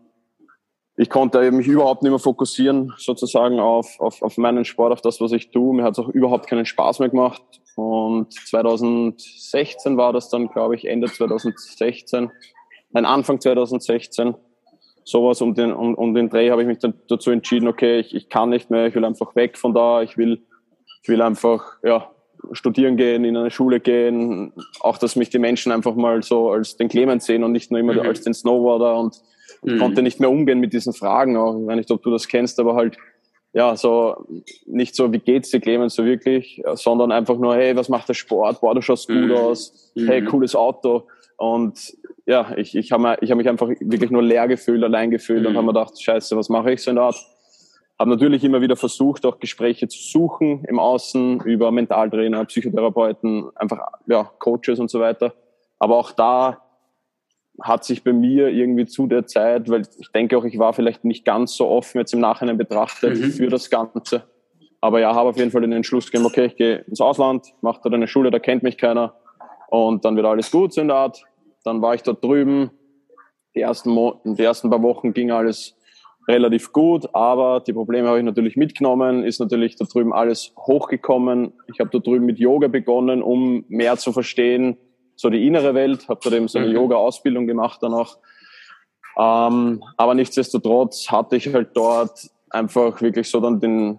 ich 0.97 1.09
konnte 1.09 1.51
mich 1.53 1.69
überhaupt 1.69 2.03
nicht 2.03 2.11
mehr 2.11 2.19
fokussieren, 2.19 2.93
sozusagen 2.99 3.61
auf, 3.61 4.01
auf, 4.01 4.21
auf 4.21 4.37
meinen 4.37 4.65
Sport, 4.65 4.93
auf 4.93 5.01
das, 5.01 5.21
was 5.21 5.31
ich 5.31 5.53
tue. 5.53 5.75
Mir 5.75 5.85
hat 5.85 5.93
es 5.93 6.01
auch 6.01 6.09
überhaupt 6.09 6.49
keinen 6.49 6.67
Spaß 6.67 6.99
mehr 6.99 7.09
gemacht. 7.09 7.43
Und 7.77 8.33
2016 8.33 9.97
war 9.97 10.13
das 10.13 10.29
dann, 10.29 10.49
glaube 10.49 10.75
ich, 10.75 10.87
Ende 10.87 11.07
2016, 11.07 12.33
nein, 12.91 13.05
Anfang 13.05 13.41
2016, 13.41 14.35
sowas 15.05 15.41
um 15.41 15.55
den, 15.55 15.73
um, 15.73 15.95
um 15.95 16.15
den 16.15 16.29
Dreh 16.29 16.51
habe 16.51 16.63
ich 16.63 16.69
mich 16.69 16.79
dann 16.79 16.95
dazu 17.09 17.31
entschieden, 17.31 17.69
okay, 17.69 18.01
ich, 18.01 18.13
ich 18.13 18.29
kann 18.29 18.51
nicht 18.51 18.71
mehr, 18.71 18.87
ich 18.87 18.95
will 18.97 19.05
einfach 19.05 19.37
weg 19.37 19.57
von 19.57 19.73
da, 19.73 20.03
ich 20.03 20.19
will, 20.19 20.45
ich 21.03 21.09
will 21.09 21.23
einfach, 21.23 21.79
ja, 21.85 22.11
studieren 22.53 22.97
gehen, 22.97 23.25
in 23.25 23.37
eine 23.37 23.51
Schule 23.51 23.81
gehen, 23.81 24.53
auch 24.81 24.99
dass 24.99 25.17
mich 25.17 25.31
die 25.31 25.39
Menschen 25.39 25.73
einfach 25.73 25.95
mal 25.95 26.23
so 26.23 26.51
als 26.51 26.77
den 26.77 26.89
Clemens 26.89 27.27
sehen 27.27 27.45
und 27.45 27.53
nicht 27.53 27.71
nur 27.71 27.81
immer 27.81 27.95
mhm. 27.95 28.01
als 28.01 28.23
den 28.23 28.35
Snowboarder 28.35 28.99
und 28.99 29.21
ich 29.63 29.75
mhm. 29.75 29.79
konnte 29.79 30.03
nicht 30.03 30.21
mehr 30.21 30.31
umgehen 30.31 30.61
mit 30.61 30.73
diesen 30.73 30.93
Fragen, 30.93 31.37
auch 31.37 31.61
ich 31.61 31.67
weiß 31.67 31.77
nicht, 31.77 31.91
ob 31.91 32.03
du 32.03 32.11
das 32.11 32.29
kennst, 32.29 32.59
aber 32.59 32.75
halt 32.75 32.97
ja, 33.53 33.77
so 33.77 34.27
nicht 34.67 34.95
so, 34.95 35.13
wie 35.13 35.19
geht's 35.19 35.51
dir, 35.51 35.61
Clemens, 35.61 35.95
so 35.95 36.05
wirklich, 36.05 36.63
sondern 36.75 37.11
einfach 37.11 37.37
nur, 37.37 37.57
hey, 37.57 37.75
was 37.75 37.89
macht 37.89 38.09
der 38.09 38.15
Sport? 38.15 38.61
Boah, 38.61 38.75
du 38.75 38.81
schaust 38.81 39.09
gut 39.09 39.27
mhm. 39.27 39.33
aus. 39.33 39.93
Hey, 39.97 40.21
mhm. 40.21 40.27
cooles 40.27 40.55
Auto. 40.55 41.09
Und 41.37 41.97
ja, 42.27 42.53
ich, 42.57 42.77
ich 42.77 42.93
habe 42.93 43.17
ich 43.21 43.31
hab 43.31 43.39
mich 43.39 43.49
einfach 43.49 43.69
wirklich 43.69 44.11
nur 44.11 44.23
leer 44.23 44.47
gefühlt, 44.47 44.85
allein 44.85 45.11
gefühlt 45.11 45.41
mhm. 45.41 45.47
und 45.49 45.57
habe 45.57 45.67
mir 45.67 45.73
gedacht, 45.73 46.01
scheiße, 46.01 46.37
was 46.37 46.49
mache 46.49 46.73
ich 46.73 46.83
so 46.83 46.91
in 46.91 46.97
der 46.97 47.07
Art? 47.07 47.17
Habe 48.01 48.09
natürlich 48.09 48.43
immer 48.45 48.63
wieder 48.63 48.77
versucht, 48.77 49.27
auch 49.27 49.39
Gespräche 49.41 49.87
zu 49.87 49.99
suchen 49.99 50.65
im 50.65 50.79
Außen 50.79 51.43
über 51.43 51.71
Mentaltrainer, 51.71 52.47
Psychotherapeuten, 52.47 53.51
einfach 53.55 53.79
ja, 54.07 54.25
Coaches 54.39 54.81
und 54.81 54.91
so 54.91 55.01
weiter. 55.01 55.35
Aber 55.79 55.99
auch 55.99 56.11
da 56.13 56.63
hat 57.61 57.85
sich 57.85 58.03
bei 58.03 58.15
mir 58.15 58.49
irgendwie 58.49 58.87
zu 58.87 59.07
der 59.07 59.27
Zeit, 59.27 59.69
weil 59.69 59.83
ich 59.99 60.11
denke 60.13 60.39
auch, 60.39 60.47
ich 60.47 60.59
war 60.59 60.73
vielleicht 60.73 61.05
nicht 61.05 61.27
ganz 61.27 61.55
so 61.55 61.69
offen 61.69 61.99
jetzt 61.99 62.15
im 62.15 62.21
Nachhinein 62.21 62.57
betrachtet 62.57 63.19
mhm. 63.19 63.33
für 63.33 63.49
das 63.49 63.69
Ganze. 63.69 64.25
Aber 64.81 64.99
ja, 64.99 65.15
habe 65.15 65.29
auf 65.29 65.37
jeden 65.37 65.51
Fall 65.51 65.61
den 65.61 65.73
Entschluss 65.73 66.11
gegeben, 66.11 66.25
okay, 66.25 66.47
ich 66.47 66.57
gehe 66.57 66.79
ins 66.79 67.03
Ausland, 67.03 67.53
mache 67.61 67.81
dort 67.83 67.95
eine 67.95 68.09
Schule, 68.09 68.31
da 68.31 68.39
kennt 68.39 68.63
mich 68.63 68.79
keiner 68.79 69.13
und 69.69 70.07
dann 70.07 70.17
wird 70.17 70.25
alles 70.25 70.51
gut 70.51 70.73
so 70.73 70.81
in 70.81 70.89
der 70.89 70.97
Art. 70.97 71.23
Dann 71.65 71.83
war 71.83 71.95
ich 71.95 72.03
dort 72.03 72.25
drüben. 72.25 72.71
Die 73.55 73.61
ersten, 73.61 73.91
Mo 73.91 74.23
die 74.25 74.43
ersten 74.43 74.71
paar 74.71 74.83
Wochen 74.83 75.13
ging 75.13 75.31
alles 75.31 75.77
relativ 76.29 76.73
gut, 76.73 77.15
aber 77.15 77.61
die 77.61 77.73
Probleme 77.73 78.09
habe 78.09 78.19
ich 78.19 78.25
natürlich 78.25 78.57
mitgenommen, 78.57 79.25
ist 79.25 79.41
natürlich 79.41 79.77
da 79.77 79.85
drüben 79.85 80.13
alles 80.13 80.53
hochgekommen. 80.57 81.53
Ich 81.73 81.81
habe 81.81 81.91
da 81.91 81.99
drüben 81.99 82.27
mit 82.27 82.39
Yoga 82.39 82.69
begonnen, 82.69 83.23
um 83.23 83.65
mehr 83.69 83.97
zu 83.97 84.13
verstehen, 84.13 84.77
so 85.17 85.29
die 85.31 85.47
innere 85.47 85.75
Welt, 85.75 86.09
habe 86.09 86.21
dort 86.23 86.35
eben 86.35 86.49
so 86.49 86.59
eine 86.59 86.69
mhm. 86.69 86.75
Yoga-Ausbildung 86.75 87.47
gemacht 87.47 87.83
dann 87.83 87.95
auch. 87.95 88.19
Ähm, 89.19 89.83
aber 89.97 90.15
nichtsdestotrotz 90.15 91.11
hatte 91.11 91.37
ich 91.37 91.53
halt 91.53 91.71
dort 91.75 92.31
einfach 92.49 93.01
wirklich 93.03 93.29
so 93.29 93.41
dann 93.41 93.61
den, 93.61 93.99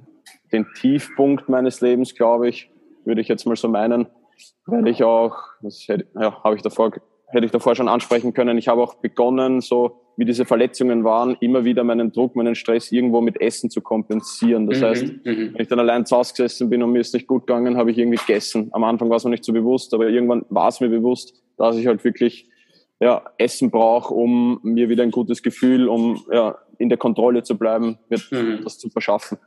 den 0.52 0.66
Tiefpunkt 0.80 1.50
meines 1.50 1.82
Lebens, 1.82 2.16
glaube 2.16 2.50
ich, 2.50 2.72
würde 3.06 3.22
ich 3.22 3.28
jetzt 3.28 3.46
mal 3.46 3.56
so 3.56 3.68
meinen, 3.68 4.08
weil 4.66 4.88
ich 4.88 5.04
auch, 5.04 5.36
das 5.62 5.88
hätte, 5.88 6.08
ja, 6.20 6.44
habe 6.44 6.56
ich 6.56 6.62
davor 6.62 6.92
hätte 7.32 7.46
ich 7.46 7.52
davor 7.52 7.76
schon 7.76 7.88
ansprechen 7.88 8.34
können. 8.34 8.58
Ich 8.58 8.68
habe 8.68 8.82
auch 8.82 8.96
begonnen, 8.96 9.62
so 9.62 10.01
wie 10.18 10.26
diese 10.26 10.46
Verletzungen 10.46 11.04
waren, 11.04 11.38
immer 11.40 11.66
wieder 11.66 11.84
meinen 11.84 12.12
Druck, 12.12 12.36
meinen 12.36 12.56
Stress 12.56 12.92
irgendwo 12.92 13.22
mit 13.22 13.40
Essen 13.40 13.70
zu 13.70 13.82
kompensieren. 13.82 14.68
Das 14.68 14.80
mhm, 14.80 14.84
heißt, 14.84 15.04
mhm. 15.04 15.54
wenn 15.54 15.62
ich 15.62 15.68
dann 15.68 15.80
allein 15.80 16.06
zu 16.06 16.18
Hause 16.18 16.34
gesessen 16.34 16.70
bin 16.70 16.84
und 16.84 16.92
mir 16.92 17.00
ist 17.00 17.14
nicht 17.14 17.28
gut 17.28 17.48
gegangen, 17.48 17.78
habe 17.78 17.92
ich 17.92 17.98
irgendwie 17.98 18.18
gegessen. 18.18 18.70
Am 18.72 18.84
Anfang 18.84 19.10
war 19.10 19.18
es 19.18 19.24
mir 19.24 19.32
nicht 19.32 19.46
so 19.46 19.54
bewusst, 19.54 19.94
aber 19.94 20.10
irgendwann 20.10 20.46
war 20.50 20.68
es 20.68 20.80
mir 20.80 20.90
bewusst, 20.90 21.34
dass 21.58 21.78
ich 21.78 21.88
halt 21.88 22.04
wirklich 22.04 22.50
ja, 23.00 23.24
Essen 23.38 23.72
brauche, 23.72 24.14
um 24.14 24.60
mir 24.64 24.90
wieder 24.90 25.04
ein 25.04 25.12
gutes 25.12 25.42
Gefühl, 25.42 25.88
um 25.88 26.22
ja, 26.32 26.58
in 26.78 26.90
der 26.90 26.98
Kontrolle 26.98 27.44
zu 27.44 27.58
bleiben, 27.58 27.98
mir 28.10 28.20
mhm. 28.30 28.64
das 28.64 28.78
zu 28.78 28.90
verschaffen. 28.90 29.40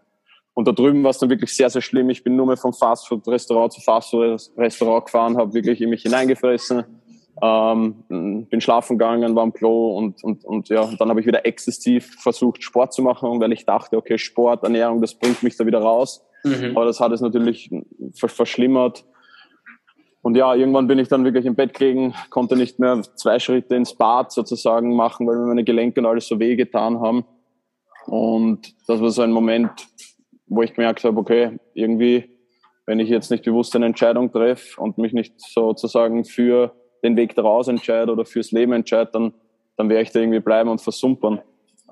Und 0.55 0.69
da 0.69 0.73
drüben 0.73 1.03
war 1.03 1.11
es 1.11 1.19
dann 1.19 1.31
wirklich 1.31 1.55
sehr, 1.55 1.69
sehr 1.69 1.83
schlimm. 1.83 2.11
Ich 2.11 2.23
bin 2.23 2.37
nur 2.37 2.47
mehr 2.47 2.57
vom 2.57 2.73
Fastfood-Restaurant 2.73 3.73
zu 3.73 3.81
Fastfood-Restaurant 3.81 5.07
gefahren, 5.07 5.37
habe 5.37 5.53
wirklich 5.53 5.81
in 5.81 5.91
mich 5.91 6.03
hineingefressen 6.03 6.85
ähm, 7.43 8.05
bin 8.09 8.61
schlafen 8.61 8.99
gegangen, 8.99 9.35
war 9.35 9.43
am 9.43 9.53
Klo 9.53 9.97
und, 9.97 10.23
und, 10.23 10.45
und 10.45 10.69
ja, 10.69 10.89
dann 10.99 11.09
habe 11.09 11.21
ich 11.21 11.27
wieder 11.27 11.45
exzessiv 11.45 12.15
versucht, 12.21 12.63
Sport 12.63 12.93
zu 12.93 13.03
machen, 13.03 13.41
weil 13.41 13.53
ich 13.53 13.67
dachte, 13.67 13.97
okay, 13.97 14.19
Sport, 14.19 14.63
Ernährung, 14.63 15.01
das 15.01 15.15
bringt 15.15 15.43
mich 15.43 15.57
da 15.57 15.67
wieder 15.67 15.81
raus. 15.81 16.25
Mhm. 16.45 16.77
Aber 16.77 16.85
das 16.85 17.01
hat 17.01 17.13
es 17.13 17.21
natürlich 17.21 17.71
verschlimmert. 18.15 19.05
Und 20.23 20.37
ja, 20.37 20.55
irgendwann 20.55 20.87
bin 20.87 20.99
ich 20.99 21.09
dann 21.09 21.25
wirklich 21.25 21.45
im 21.45 21.55
Bett 21.55 21.75
gelegen, 21.75 22.15
konnte 22.31 22.57
nicht 22.57 22.79
mehr 22.79 23.03
zwei 23.17 23.39
Schritte 23.39 23.75
ins 23.75 23.95
Bad 23.95 24.33
sozusagen 24.33 24.95
machen, 24.95 25.27
weil 25.27 25.37
mir 25.37 25.47
meine 25.47 25.65
Gelenke 25.65 26.01
und 26.01 26.07
alles 26.07 26.27
so 26.27 26.39
weh 26.39 26.57
getan 26.57 27.01
haben. 27.01 27.25
Und 28.07 28.75
das 28.87 29.01
war 29.01 29.11
so 29.11 29.23
ein 29.23 29.33
Moment, 29.33 29.71
wo 30.47 30.63
ich 30.63 30.75
gemerkt 30.75 31.05
habe, 31.05 31.19
okay, 31.19 31.59
irgendwie, 31.75 32.39
wenn 32.87 33.01
ich 33.01 33.09
jetzt 33.09 33.31
nicht 33.31 33.45
bewusst 33.45 33.75
eine 33.77 33.87
Entscheidung 33.87 34.33
treffe 34.33 34.81
und 34.81 34.99
mich 34.99 35.13
nicht 35.13 35.35
sozusagen 35.41 36.25
für 36.25 36.75
den 37.05 37.17
Weg 37.17 37.35
daraus 37.37 37.69
entscheide 37.69 38.11
oder 38.11 38.25
fürs 38.25 38.51
Leben 38.51 38.73
entscheide, 38.73 39.11
dann, 39.13 39.35
dann 39.77 39.89
werde 39.89 40.03
ich 40.03 40.11
da 40.11 40.21
irgendwie 40.21 40.41
bleiben 40.41 40.71
und 40.71 40.81
versumpern. 40.81 41.41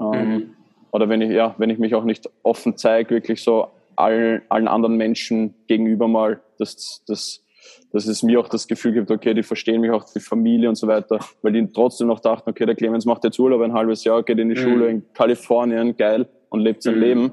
Ähm, 0.01 0.31
mhm. 0.31 0.51
Oder 0.91 1.09
wenn 1.09 1.21
ich, 1.21 1.31
ja, 1.31 1.55
wenn 1.59 1.71
ich 1.71 1.79
mich 1.79 1.95
auch 1.95 2.05
nicht 2.05 2.29
offen 2.43 2.77
zeige, 2.77 3.11
wirklich 3.11 3.43
so 3.43 3.69
allen, 3.97 4.43
allen 4.49 4.69
anderen 4.69 4.97
Menschen 4.97 5.55
gegenüber 5.67 6.09
mal, 6.09 6.41
dass, 6.59 7.03
dass, 7.07 7.45
dass 7.93 8.07
es 8.07 8.23
mir 8.23 8.41
auch 8.41 8.49
das 8.49 8.67
Gefühl 8.67 8.93
gibt, 8.93 9.11
okay, 9.11 9.35
die 9.35 9.43
verstehen 9.43 9.81
mich 9.81 9.91
auch, 9.91 10.05
die 10.13 10.21
Familie 10.21 10.69
und 10.69 10.77
so 10.77 10.87
weiter, 10.87 11.21
weil 11.43 11.53
die 11.53 11.67
trotzdem 11.73 12.09
noch 12.09 12.21
dachten, 12.21 12.51
okay, 12.51 12.67
der 12.67 12.75
Clemens 12.75 13.05
macht 13.05 13.25
jetzt 13.25 13.39
Urlaub 13.39 13.61
ein 13.63 13.73
halbes 13.73 14.05
Jahr, 14.05 14.23
geht 14.23 14.39
in 14.39 14.49
die 14.49 14.55
mhm. 14.55 14.61
Schule 14.61 14.89
in 14.89 15.13
Kalifornien, 15.13 15.97
geil, 15.97 16.29
und 16.49 16.61
lebt 16.61 16.83
sein 16.83 16.97
mhm. 16.97 17.01
Leben. 17.01 17.33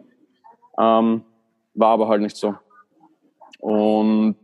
Ähm, 0.79 1.21
war 1.73 1.89
aber 1.91 2.07
halt 2.07 2.21
nicht 2.21 2.35
so. 2.35 2.55
Und 3.59 4.37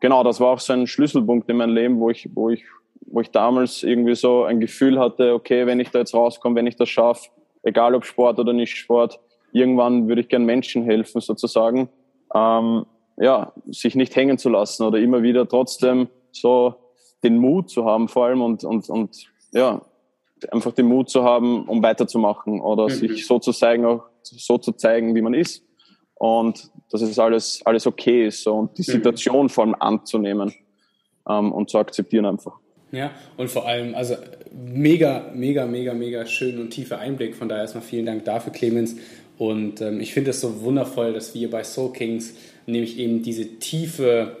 genau, 0.00 0.22
das 0.24 0.40
war 0.40 0.48
auch 0.48 0.60
so 0.60 0.72
ein 0.72 0.86
Schlüsselpunkt 0.86 1.48
in 1.48 1.56
meinem 1.56 1.74
Leben, 1.74 2.00
wo 2.00 2.10
ich, 2.10 2.28
wo 2.34 2.50
ich, 2.50 2.64
wo 3.06 3.20
ich 3.20 3.30
damals 3.30 3.82
irgendwie 3.82 4.14
so 4.14 4.44
ein 4.44 4.60
Gefühl 4.60 4.98
hatte, 4.98 5.34
okay, 5.34 5.66
wenn 5.66 5.80
ich 5.80 5.90
da 5.90 6.00
jetzt 6.00 6.14
rauskomme, 6.14 6.56
wenn 6.56 6.66
ich 6.66 6.76
das 6.76 6.88
schaffe, 6.88 7.28
egal 7.62 7.94
ob 7.94 8.04
Sport 8.04 8.38
oder 8.38 8.52
nicht 8.52 8.76
Sport, 8.76 9.20
irgendwann 9.52 10.08
würde 10.08 10.20
ich 10.20 10.28
gern 10.28 10.44
Menschen 10.44 10.84
helfen, 10.84 11.20
sozusagen, 11.20 11.88
ähm, 12.34 12.86
ja, 13.16 13.52
sich 13.66 13.94
nicht 13.94 14.14
hängen 14.14 14.38
zu 14.38 14.48
lassen 14.48 14.84
oder 14.84 14.98
immer 14.98 15.22
wieder 15.22 15.48
trotzdem 15.48 16.08
so 16.30 16.74
den 17.24 17.38
Mut 17.38 17.70
zu 17.70 17.84
haben, 17.84 18.08
vor 18.08 18.26
allem 18.26 18.42
und, 18.42 18.64
und, 18.64 18.88
und 18.88 19.26
ja, 19.52 19.80
einfach 20.52 20.72
den 20.72 20.86
Mut 20.86 21.08
zu 21.10 21.24
haben, 21.24 21.64
um 21.64 21.82
weiterzumachen 21.82 22.60
oder 22.60 22.84
mhm. 22.84 22.90
sich 22.90 23.26
so 23.26 23.38
zu 23.38 23.52
zeigen, 23.52 23.84
auch 23.84 24.04
so 24.22 24.58
zu 24.58 24.72
zeigen, 24.72 25.14
wie 25.14 25.22
man 25.22 25.34
ist 25.34 25.67
und 26.18 26.70
dass 26.90 27.00
es 27.00 27.18
alles, 27.18 27.60
alles 27.64 27.86
okay 27.86 28.26
ist 28.26 28.42
so, 28.42 28.54
und 28.54 28.76
die 28.76 28.82
mhm. 28.82 28.92
Situation 28.92 29.44
mhm. 29.44 29.48
vor 29.50 29.64
allem 29.64 29.76
anzunehmen 29.78 30.52
ähm, 31.28 31.52
und 31.52 31.70
zu 31.70 31.78
akzeptieren 31.78 32.26
einfach. 32.26 32.54
Ja, 32.90 33.10
und 33.36 33.50
vor 33.50 33.66
allem, 33.66 33.94
also 33.94 34.16
mega, 34.52 35.30
mega, 35.34 35.66
mega, 35.66 35.92
mega 35.92 36.24
schön 36.26 36.58
und 36.58 36.70
tiefer 36.70 36.98
Einblick. 36.98 37.36
Von 37.36 37.48
daher 37.48 37.62
erstmal 37.62 37.84
vielen 37.84 38.06
Dank 38.06 38.24
dafür, 38.24 38.52
Clemens. 38.52 38.96
Und 39.36 39.80
ähm, 39.82 40.00
ich 40.00 40.14
finde 40.14 40.30
es 40.30 40.40
so 40.40 40.62
wundervoll, 40.62 41.12
dass 41.12 41.34
wir 41.34 41.50
bei 41.50 41.62
Soul 41.64 41.92
Kings 41.92 42.34
nämlich 42.66 42.98
eben 42.98 43.22
diese 43.22 43.58
tiefe 43.58 44.36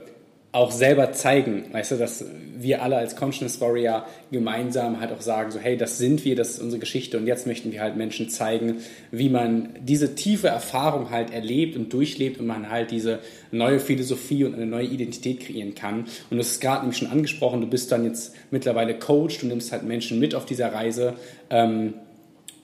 auch 0.50 0.70
selber 0.70 1.12
zeigen, 1.12 1.66
weißt 1.72 1.92
du, 1.92 1.96
dass 1.96 2.24
wir 2.56 2.82
alle 2.82 2.96
als 2.96 3.16
Consciousness 3.16 3.60
Warrior 3.60 4.06
gemeinsam 4.32 4.98
halt 4.98 5.12
auch 5.12 5.20
sagen, 5.20 5.50
so 5.50 5.58
hey, 5.58 5.76
das 5.76 5.98
sind 5.98 6.24
wir, 6.24 6.36
das 6.36 6.50
ist 6.52 6.60
unsere 6.60 6.80
Geschichte 6.80 7.18
und 7.18 7.26
jetzt 7.26 7.46
möchten 7.46 7.70
wir 7.70 7.82
halt 7.82 7.96
Menschen 7.96 8.30
zeigen, 8.30 8.76
wie 9.10 9.28
man 9.28 9.68
diese 9.80 10.14
tiefe 10.14 10.48
Erfahrung 10.48 11.10
halt 11.10 11.32
erlebt 11.32 11.76
und 11.76 11.92
durchlebt 11.92 12.40
und 12.40 12.46
man 12.46 12.70
halt 12.70 12.90
diese 12.90 13.18
neue 13.52 13.78
Philosophie 13.78 14.44
und 14.44 14.54
eine 14.54 14.66
neue 14.66 14.86
Identität 14.86 15.40
kreieren 15.40 15.74
kann. 15.74 16.06
Und 16.30 16.38
hast 16.38 16.52
es 16.52 16.60
gerade 16.60 16.80
nämlich 16.80 16.98
schon 16.98 17.10
angesprochen, 17.10 17.60
du 17.60 17.66
bist 17.66 17.92
dann 17.92 18.04
jetzt 18.04 18.34
mittlerweile 18.50 18.98
Coach, 18.98 19.38
du 19.38 19.46
nimmst 19.46 19.70
halt 19.70 19.82
Menschen 19.82 20.18
mit 20.18 20.34
auf 20.34 20.46
dieser 20.46 20.72
Reise. 20.72 21.14
Ähm, 21.50 21.94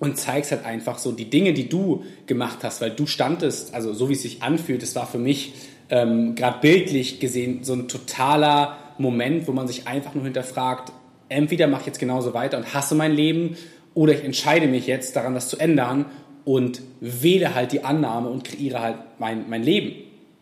und 0.01 0.19
zeigst 0.19 0.51
halt 0.51 0.65
einfach 0.65 0.99
so 0.99 1.13
die 1.13 1.31
Dinge, 1.31 1.55
die 1.55 1.69
du 1.69 2.05
gemacht 2.27 2.59
hast, 2.63 2.81
weil 2.81 2.91
du 2.91 3.07
standest, 3.07 3.73
also 3.75 3.95
so 3.95 4.09
wie 4.09 4.15
es 4.15 4.23
sich 4.23 4.43
anfühlt, 4.43 4.83
das 4.83 4.97
war 4.97 5.07
für 5.07 5.19
mich 5.19 5.53
ähm, 5.91 6.35
gerade 6.35 6.59
bildlich 6.61 7.21
gesehen 7.21 7.63
so 7.63 7.75
ein 7.75 7.89
totaler 7.89 8.77
Moment, 8.99 9.49
wo 9.49 9.53
man 9.53 9.67
sich 9.67 9.87
einfach 9.87 10.15
nur 10.15 10.25
hinterfragt, 10.25 10.93
entweder 11.29 11.67
mache 11.67 11.83
ich 11.83 11.87
jetzt 11.87 11.99
genauso 11.99 12.35
weiter 12.35 12.59
und 12.59 12.75
hasse 12.75 12.95
mein 12.95 13.13
Leben 13.13 13.57
oder 13.95 14.13
ich 14.13 14.25
entscheide 14.25 14.67
mich 14.67 14.87
jetzt 14.87 15.17
daran, 15.17 15.35
das 15.35 15.49
zu 15.49 15.59
ändern 15.59 16.07
und 16.45 16.83
wähle 17.01 17.55
halt 17.55 17.73
die 17.73 17.85
Annahme 17.85 18.29
und 18.29 18.45
kreiere 18.45 18.81
halt 18.81 18.97
mein, 19.19 19.49
mein 19.49 19.63
Leben. 19.63 19.95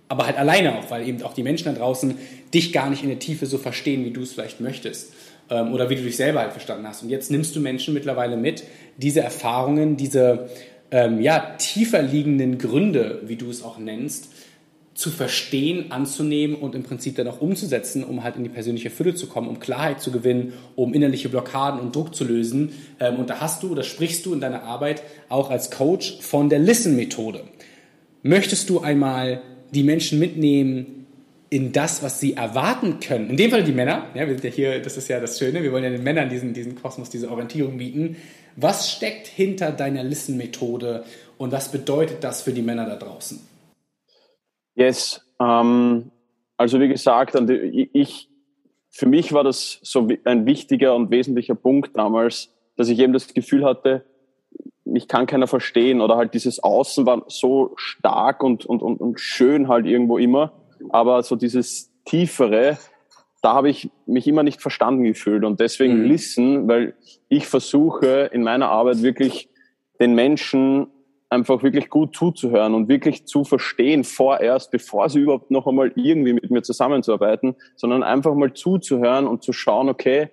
Aber 0.08 0.26
halt 0.26 0.36
alleine 0.36 0.78
auch, 0.78 0.90
weil 0.90 1.08
eben 1.08 1.22
auch 1.22 1.32
die 1.32 1.42
Menschen 1.42 1.66
da 1.66 1.72
draußen 1.72 2.18
dich 2.52 2.72
gar 2.72 2.90
nicht 2.90 3.02
in 3.02 3.08
der 3.08 3.18
Tiefe 3.18 3.46
so 3.46 3.56
verstehen, 3.56 4.04
wie 4.04 4.10
du 4.10 4.22
es 4.22 4.32
vielleicht 4.32 4.60
möchtest 4.60 5.14
ähm, 5.48 5.72
oder 5.72 5.88
wie 5.88 5.96
du 5.96 6.02
dich 6.02 6.16
selber 6.16 6.40
halt 6.40 6.52
verstanden 6.52 6.86
hast. 6.86 7.02
Und 7.02 7.08
jetzt 7.08 7.30
nimmst 7.30 7.56
du 7.56 7.60
Menschen 7.60 7.94
mittlerweile 7.94 8.36
mit, 8.36 8.64
diese 8.98 9.20
Erfahrungen, 9.20 9.96
diese 9.96 10.50
ähm, 10.90 11.22
ja, 11.22 11.54
tiefer 11.56 12.02
liegenden 12.02 12.58
Gründe, 12.58 13.22
wie 13.24 13.36
du 13.36 13.48
es 13.48 13.62
auch 13.62 13.78
nennst, 13.78 14.30
zu 14.94 15.10
verstehen, 15.10 15.90
anzunehmen 15.90 16.54
und 16.54 16.74
im 16.74 16.82
Prinzip 16.82 17.16
dann 17.16 17.26
auch 17.26 17.40
umzusetzen, 17.40 18.04
um 18.04 18.22
halt 18.22 18.36
in 18.36 18.44
die 18.44 18.50
persönliche 18.50 18.90
Fülle 18.90 19.14
zu 19.14 19.26
kommen, 19.26 19.48
um 19.48 19.58
Klarheit 19.58 20.00
zu 20.00 20.10
gewinnen, 20.10 20.52
um 20.76 20.92
innerliche 20.92 21.30
Blockaden 21.30 21.80
und 21.80 21.96
Druck 21.96 22.14
zu 22.14 22.24
lösen. 22.24 22.72
Ähm, 23.00 23.16
und 23.16 23.30
da 23.30 23.40
hast 23.40 23.62
du 23.62 23.72
oder 23.72 23.84
sprichst 23.84 24.26
du 24.26 24.34
in 24.34 24.40
deiner 24.40 24.64
Arbeit 24.64 25.02
auch 25.28 25.50
als 25.50 25.70
Coach 25.70 26.18
von 26.20 26.50
der 26.50 26.58
Listen-Methode. 26.58 27.44
Möchtest 28.22 28.68
du 28.68 28.80
einmal 28.80 29.40
die 29.72 29.82
Menschen 29.82 30.18
mitnehmen 30.18 31.06
in 31.48 31.72
das, 31.72 32.02
was 32.02 32.20
sie 32.20 32.34
erwarten 32.34 33.00
können? 33.00 33.30
In 33.30 33.36
dem 33.38 33.50
Fall 33.50 33.64
die 33.64 33.72
Männer. 33.72 34.06
Ja, 34.14 34.26
wir 34.26 34.34
sind 34.34 34.44
ja 34.44 34.50
hier, 34.50 34.80
das 34.80 34.98
ist 34.98 35.08
ja 35.08 35.20
das 35.20 35.38
Schöne, 35.38 35.62
wir 35.62 35.72
wollen 35.72 35.84
ja 35.84 35.90
den 35.90 36.02
Männern 36.02 36.28
diesen, 36.28 36.52
diesen 36.52 36.76
Kosmos, 36.76 37.08
diese 37.08 37.30
Orientierung 37.30 37.78
bieten. 37.78 38.16
Was 38.56 38.92
steckt 38.92 39.26
hinter 39.26 39.72
deiner 39.72 40.04
Listen-Methode 40.04 41.04
und 41.38 41.50
was 41.50 41.72
bedeutet 41.72 42.22
das 42.22 42.42
für 42.42 42.52
die 42.52 42.62
Männer 42.62 42.84
da 42.84 42.96
draußen? 42.96 43.51
Yes. 44.74 45.26
Ähm, 45.40 46.10
also 46.56 46.80
wie 46.80 46.88
gesagt, 46.88 47.34
ich, 47.92 48.28
für 48.90 49.06
mich 49.06 49.32
war 49.32 49.44
das 49.44 49.80
so 49.82 50.08
ein 50.24 50.46
wichtiger 50.46 50.94
und 50.94 51.10
wesentlicher 51.10 51.54
Punkt 51.54 51.96
damals, 51.96 52.54
dass 52.76 52.88
ich 52.88 52.98
eben 52.98 53.12
das 53.12 53.32
Gefühl 53.32 53.64
hatte, 53.64 54.04
mich 54.84 55.08
kann 55.08 55.26
keiner 55.26 55.46
verstehen 55.46 56.00
oder 56.00 56.16
halt 56.16 56.34
dieses 56.34 56.62
Außen 56.62 57.06
war 57.06 57.24
so 57.28 57.72
stark 57.76 58.42
und, 58.42 58.66
und, 58.66 58.82
und, 58.82 59.00
und 59.00 59.20
schön 59.20 59.68
halt 59.68 59.86
irgendwo 59.86 60.18
immer, 60.18 60.52
aber 60.90 61.22
so 61.22 61.36
dieses 61.36 61.90
Tiefere, 62.04 62.78
da 63.40 63.54
habe 63.54 63.70
ich 63.70 63.90
mich 64.06 64.28
immer 64.28 64.42
nicht 64.42 64.60
verstanden 64.60 65.04
gefühlt 65.04 65.44
und 65.44 65.60
deswegen 65.60 65.98
mhm. 65.98 66.04
Listen, 66.04 66.68
weil 66.68 66.94
ich 67.28 67.46
versuche 67.46 68.30
in 68.32 68.42
meiner 68.42 68.68
Arbeit 68.68 69.02
wirklich 69.02 69.48
den 69.98 70.14
Menschen 70.14 70.88
einfach 71.32 71.62
wirklich 71.62 71.88
gut 71.88 72.14
zuzuhören 72.14 72.74
und 72.74 72.88
wirklich 72.88 73.26
zu 73.26 73.42
verstehen 73.42 74.04
vorerst, 74.04 74.70
bevor 74.70 75.08
sie 75.08 75.20
überhaupt 75.20 75.50
noch 75.50 75.66
einmal 75.66 75.90
irgendwie 75.96 76.34
mit 76.34 76.50
mir 76.50 76.62
zusammenzuarbeiten, 76.62 77.56
sondern 77.74 78.02
einfach 78.02 78.34
mal 78.34 78.52
zuzuhören 78.52 79.26
und 79.26 79.42
zu 79.42 79.52
schauen, 79.52 79.88
okay, 79.88 80.28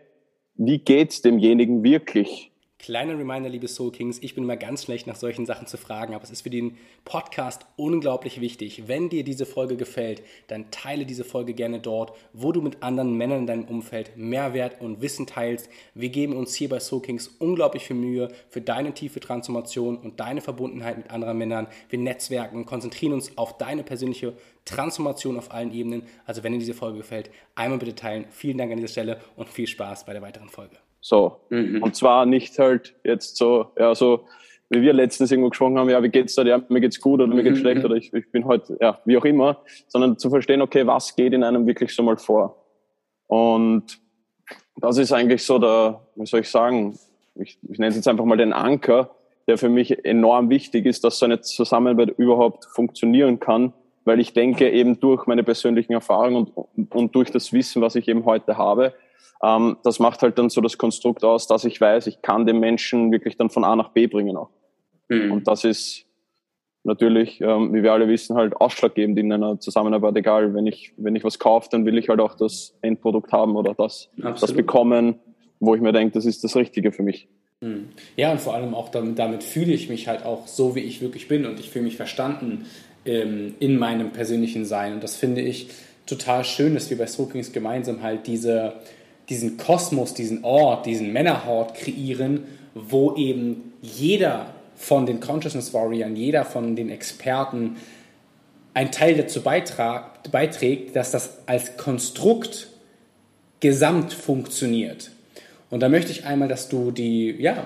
wie 0.55 0.79
geht's 0.79 1.21
demjenigen 1.21 1.83
wirklich? 1.83 2.48
Kleiner 2.81 3.19
Reminder, 3.19 3.49
liebe 3.49 3.67
Soul 3.67 3.91
Kings, 3.91 4.19
ich 4.21 4.35
bin 4.35 4.45
immer 4.45 4.55
ganz 4.55 4.85
schlecht 4.85 5.05
nach 5.05 5.17
solchen 5.17 5.45
Sachen 5.45 5.67
zu 5.67 5.75
fragen, 5.75 6.13
aber 6.13 6.23
es 6.23 6.31
ist 6.31 6.43
für 6.43 6.49
den 6.49 6.77
Podcast 7.03 7.65
unglaublich 7.75 8.39
wichtig. 8.39 8.87
Wenn 8.87 9.09
dir 9.09 9.25
diese 9.25 9.45
Folge 9.45 9.75
gefällt, 9.75 10.23
dann 10.47 10.71
teile 10.71 11.05
diese 11.05 11.25
Folge 11.25 11.53
gerne 11.53 11.81
dort, 11.81 12.13
wo 12.31 12.53
du 12.53 12.61
mit 12.61 12.81
anderen 12.81 13.17
Männern 13.17 13.39
in 13.39 13.47
deinem 13.47 13.65
Umfeld 13.65 14.15
Mehrwert 14.15 14.79
und 14.79 15.01
Wissen 15.01 15.27
teilst. 15.27 15.69
Wir 15.93 16.07
geben 16.07 16.37
uns 16.37 16.55
hier 16.55 16.69
bei 16.69 16.79
Soul 16.79 17.01
Kings 17.01 17.27
unglaublich 17.27 17.83
viel 17.83 17.97
Mühe 17.97 18.29
für 18.47 18.61
deine 18.61 18.93
tiefe 18.93 19.19
Transformation 19.19 19.97
und 19.97 20.21
deine 20.21 20.39
Verbundenheit 20.39 20.97
mit 20.97 21.11
anderen 21.11 21.37
Männern. 21.37 21.67
Wir 21.89 21.99
netzwerken, 21.99 22.65
konzentrieren 22.65 23.11
uns 23.11 23.37
auf 23.37 23.57
deine 23.57 23.83
persönliche 23.83 24.37
Transformation 24.63 25.37
auf 25.37 25.51
allen 25.51 25.73
Ebenen. 25.73 26.03
Also 26.25 26.43
wenn 26.43 26.53
dir 26.53 26.59
diese 26.59 26.73
Folge 26.73 26.99
gefällt, 26.99 27.29
einmal 27.55 27.77
bitte 27.77 27.95
teilen. 27.95 28.25
Vielen 28.29 28.57
Dank 28.57 28.71
an 28.71 28.77
dieser 28.77 28.87
Stelle 28.87 29.19
und 29.35 29.49
viel 29.49 29.67
Spaß 29.67 30.05
bei 30.05 30.13
der 30.13 30.21
weiteren 30.21 30.47
Folge. 30.47 30.77
So. 31.01 31.37
Mhm. 31.49 31.81
Und 31.81 31.95
zwar 31.95 32.25
nicht 32.25 32.57
halt 32.59 32.95
jetzt 33.03 33.37
so, 33.37 33.67
ja, 33.77 33.95
so, 33.95 34.25
wie 34.69 34.81
wir 34.81 34.93
letztens 34.93 35.31
irgendwo 35.31 35.49
gesprochen 35.49 35.79
haben, 35.79 35.89
ja, 35.89 36.01
wie 36.03 36.09
geht's 36.09 36.35
da, 36.35 36.43
ja, 36.43 36.61
mir 36.69 36.81
geht's 36.81 36.99
gut 36.99 37.21
oder 37.21 37.33
mir 37.33 37.43
geht's 37.43 37.57
mhm. 37.57 37.61
schlecht 37.61 37.85
oder 37.85 37.95
ich, 37.95 38.13
ich 38.13 38.31
bin 38.31 38.45
heute, 38.45 38.77
ja, 38.79 38.99
wie 39.05 39.17
auch 39.17 39.25
immer, 39.25 39.57
sondern 39.87 40.17
zu 40.17 40.29
verstehen, 40.29 40.61
okay, 40.61 40.85
was 40.85 41.15
geht 41.15 41.33
in 41.33 41.43
einem 41.43 41.65
wirklich 41.65 41.95
so 41.95 42.03
mal 42.03 42.17
vor? 42.17 42.65
Und 43.27 43.99
das 44.77 44.97
ist 44.97 45.11
eigentlich 45.11 45.43
so 45.43 45.59
der, 45.59 46.01
wie 46.15 46.25
soll 46.25 46.41
ich 46.41 46.49
sagen, 46.49 46.97
ich, 47.35 47.57
ich 47.69 47.79
nenne 47.79 47.89
es 47.89 47.95
jetzt 47.95 48.07
einfach 48.07 48.25
mal 48.25 48.37
den 48.37 48.53
Anker, 48.53 49.15
der 49.47 49.57
für 49.57 49.69
mich 49.69 50.05
enorm 50.05 50.49
wichtig 50.49 50.85
ist, 50.85 51.03
dass 51.03 51.19
so 51.19 51.25
eine 51.25 51.41
Zusammenarbeit 51.41 52.09
überhaupt 52.17 52.65
funktionieren 52.65 53.39
kann, 53.39 53.73
weil 54.05 54.19
ich 54.19 54.33
denke 54.33 54.69
eben 54.69 54.99
durch 54.99 55.25
meine 55.25 55.43
persönlichen 55.43 55.93
Erfahrungen 55.93 56.47
und, 56.53 56.93
und 56.93 57.15
durch 57.15 57.31
das 57.31 57.51
Wissen, 57.53 57.81
was 57.81 57.95
ich 57.95 58.07
eben 58.07 58.25
heute 58.25 58.57
habe, 58.57 58.93
ähm, 59.43 59.77
das 59.83 59.99
macht 59.99 60.21
halt 60.21 60.37
dann 60.37 60.49
so 60.49 60.61
das 60.61 60.77
Konstrukt 60.77 61.23
aus, 61.23 61.47
dass 61.47 61.65
ich 61.65 61.79
weiß, 61.79 62.07
ich 62.07 62.21
kann 62.21 62.45
den 62.45 62.59
Menschen 62.59 63.11
wirklich 63.11 63.37
dann 63.37 63.49
von 63.49 63.63
A 63.63 63.75
nach 63.75 63.89
B 63.89 64.07
bringen 64.07 64.35
auch. 64.37 64.49
Mhm. 65.07 65.31
Und 65.31 65.47
das 65.47 65.63
ist 65.63 66.05
natürlich, 66.83 67.41
ähm, 67.41 67.73
wie 67.73 67.83
wir 67.83 67.93
alle 67.93 68.07
wissen, 68.07 68.35
halt 68.35 68.55
ausschlaggebend 68.55 69.17
in 69.19 69.31
einer 69.31 69.59
Zusammenarbeit. 69.59 70.15
Egal, 70.17 70.53
wenn 70.53 70.67
ich, 70.67 70.93
wenn 70.97 71.15
ich 71.15 71.23
was 71.23 71.39
kaufe, 71.39 71.69
dann 71.71 71.85
will 71.85 71.97
ich 71.97 72.09
halt 72.09 72.19
auch 72.19 72.35
das 72.35 72.75
Endprodukt 72.81 73.31
haben 73.31 73.55
oder 73.55 73.73
das, 73.73 74.09
das 74.17 74.53
bekommen, 74.53 75.19
wo 75.59 75.75
ich 75.75 75.81
mir 75.81 75.91
denke, 75.91 76.13
das 76.13 76.25
ist 76.25 76.43
das 76.43 76.55
Richtige 76.55 76.91
für 76.91 77.03
mich. 77.03 77.27
Mhm. 77.61 77.89
Ja, 78.15 78.31
und 78.31 78.39
vor 78.39 78.55
allem 78.55 78.73
auch 78.73 78.89
damit, 78.89 79.19
damit 79.19 79.43
fühle 79.43 79.73
ich 79.73 79.89
mich 79.89 80.07
halt 80.07 80.25
auch 80.25 80.47
so, 80.47 80.75
wie 80.75 80.81
ich 80.81 81.01
wirklich 81.01 81.27
bin 81.27 81.45
und 81.45 81.59
ich 81.59 81.69
fühle 81.69 81.85
mich 81.85 81.97
verstanden 81.97 82.65
ähm, 83.05 83.55
in 83.59 83.77
meinem 83.77 84.11
persönlichen 84.11 84.65
Sein. 84.65 84.93
Und 84.93 85.03
das 85.03 85.15
finde 85.15 85.41
ich 85.41 85.69
total 86.05 86.43
schön, 86.43 86.73
dass 86.73 86.89
wir 86.89 86.97
bei 86.97 87.05
Soakings 87.05 87.51
gemeinsam 87.51 88.01
halt 88.01 88.27
diese, 88.27 88.73
diesen 89.29 89.57
Kosmos, 89.57 90.13
diesen 90.13 90.43
Ort, 90.43 90.85
diesen 90.85 91.13
Männerhort 91.13 91.75
kreieren, 91.75 92.45
wo 92.73 93.15
eben 93.15 93.73
jeder 93.81 94.53
von 94.75 95.05
den 95.05 95.19
Consciousness 95.19 95.73
Warriors, 95.73 96.11
jeder 96.15 96.45
von 96.45 96.75
den 96.75 96.89
Experten 96.89 97.77
ein 98.73 98.91
Teil 98.91 99.15
dazu 99.15 99.41
beiträgt, 99.41 100.95
dass 100.95 101.11
das 101.11 101.39
als 101.45 101.77
Konstrukt 101.77 102.67
gesamt 103.59 104.13
funktioniert. 104.13 105.11
Und 105.69 105.81
da 105.81 105.89
möchte 105.89 106.11
ich 106.11 106.25
einmal, 106.25 106.47
dass 106.47 106.69
du 106.69 106.91
die 106.91 107.35
ja, 107.39 107.65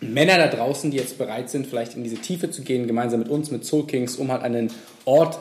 Männer 0.00 0.38
da 0.38 0.48
draußen, 0.48 0.90
die 0.90 0.96
jetzt 0.96 1.18
bereit 1.18 1.50
sind, 1.50 1.66
vielleicht 1.66 1.94
in 1.94 2.04
diese 2.04 2.16
Tiefe 2.16 2.50
zu 2.50 2.62
gehen, 2.62 2.86
gemeinsam 2.86 3.20
mit 3.20 3.28
uns, 3.28 3.50
mit 3.50 3.64
Soul 3.64 3.86
Kings, 3.86 4.16
um 4.16 4.32
halt 4.32 4.42
einen 4.42 4.70
Ort 5.04 5.38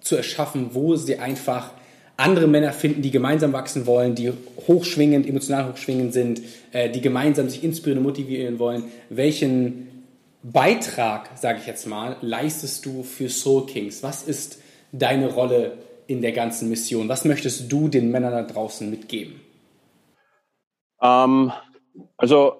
zu 0.00 0.16
erschaffen, 0.16 0.70
wo 0.72 0.96
sie 0.96 1.18
einfach 1.18 1.70
andere 2.16 2.46
Männer 2.46 2.72
finden, 2.72 3.02
die 3.02 3.10
gemeinsam 3.10 3.52
wachsen 3.52 3.86
wollen, 3.86 4.14
die 4.14 4.32
hochschwingend, 4.68 5.26
emotional 5.26 5.68
hochschwingend 5.68 6.12
sind, 6.12 6.42
äh, 6.72 6.88
die 6.90 7.00
gemeinsam 7.00 7.48
sich 7.48 7.64
inspirieren 7.64 7.98
und 7.98 8.04
motivieren 8.04 8.58
wollen. 8.58 8.84
Welchen 9.10 10.04
Beitrag, 10.42 11.30
sage 11.36 11.58
ich 11.60 11.66
jetzt 11.66 11.86
mal, 11.86 12.16
leistest 12.20 12.86
du 12.86 13.02
für 13.02 13.28
Soul 13.28 13.66
Kings? 13.66 14.02
Was 14.02 14.22
ist 14.22 14.60
deine 14.92 15.32
Rolle 15.32 15.78
in 16.06 16.22
der 16.22 16.32
ganzen 16.32 16.68
Mission? 16.68 17.08
Was 17.08 17.24
möchtest 17.24 17.72
du 17.72 17.88
den 17.88 18.10
Männern 18.10 18.32
da 18.32 18.42
draußen 18.42 18.88
mitgeben? 18.88 19.40
Ähm, 21.02 21.52
also, 22.16 22.56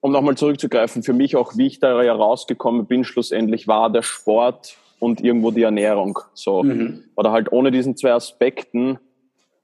um 0.00 0.12
nochmal 0.12 0.36
zurückzugreifen, 0.36 1.02
für 1.02 1.12
mich 1.12 1.34
auch, 1.34 1.56
wie 1.56 1.66
ich 1.66 1.80
da 1.80 2.00
herausgekommen 2.00 2.86
bin, 2.86 3.04
schlussendlich 3.04 3.66
war 3.66 3.90
der 3.90 4.02
Sport 4.02 4.76
und 4.98 5.22
irgendwo 5.22 5.50
die 5.50 5.62
Ernährung. 5.62 6.18
So. 6.34 6.62
Mhm. 6.62 7.04
Oder 7.14 7.32
halt 7.32 7.52
ohne 7.52 7.70
diesen 7.70 7.96
zwei 7.96 8.12
Aspekten 8.12 8.98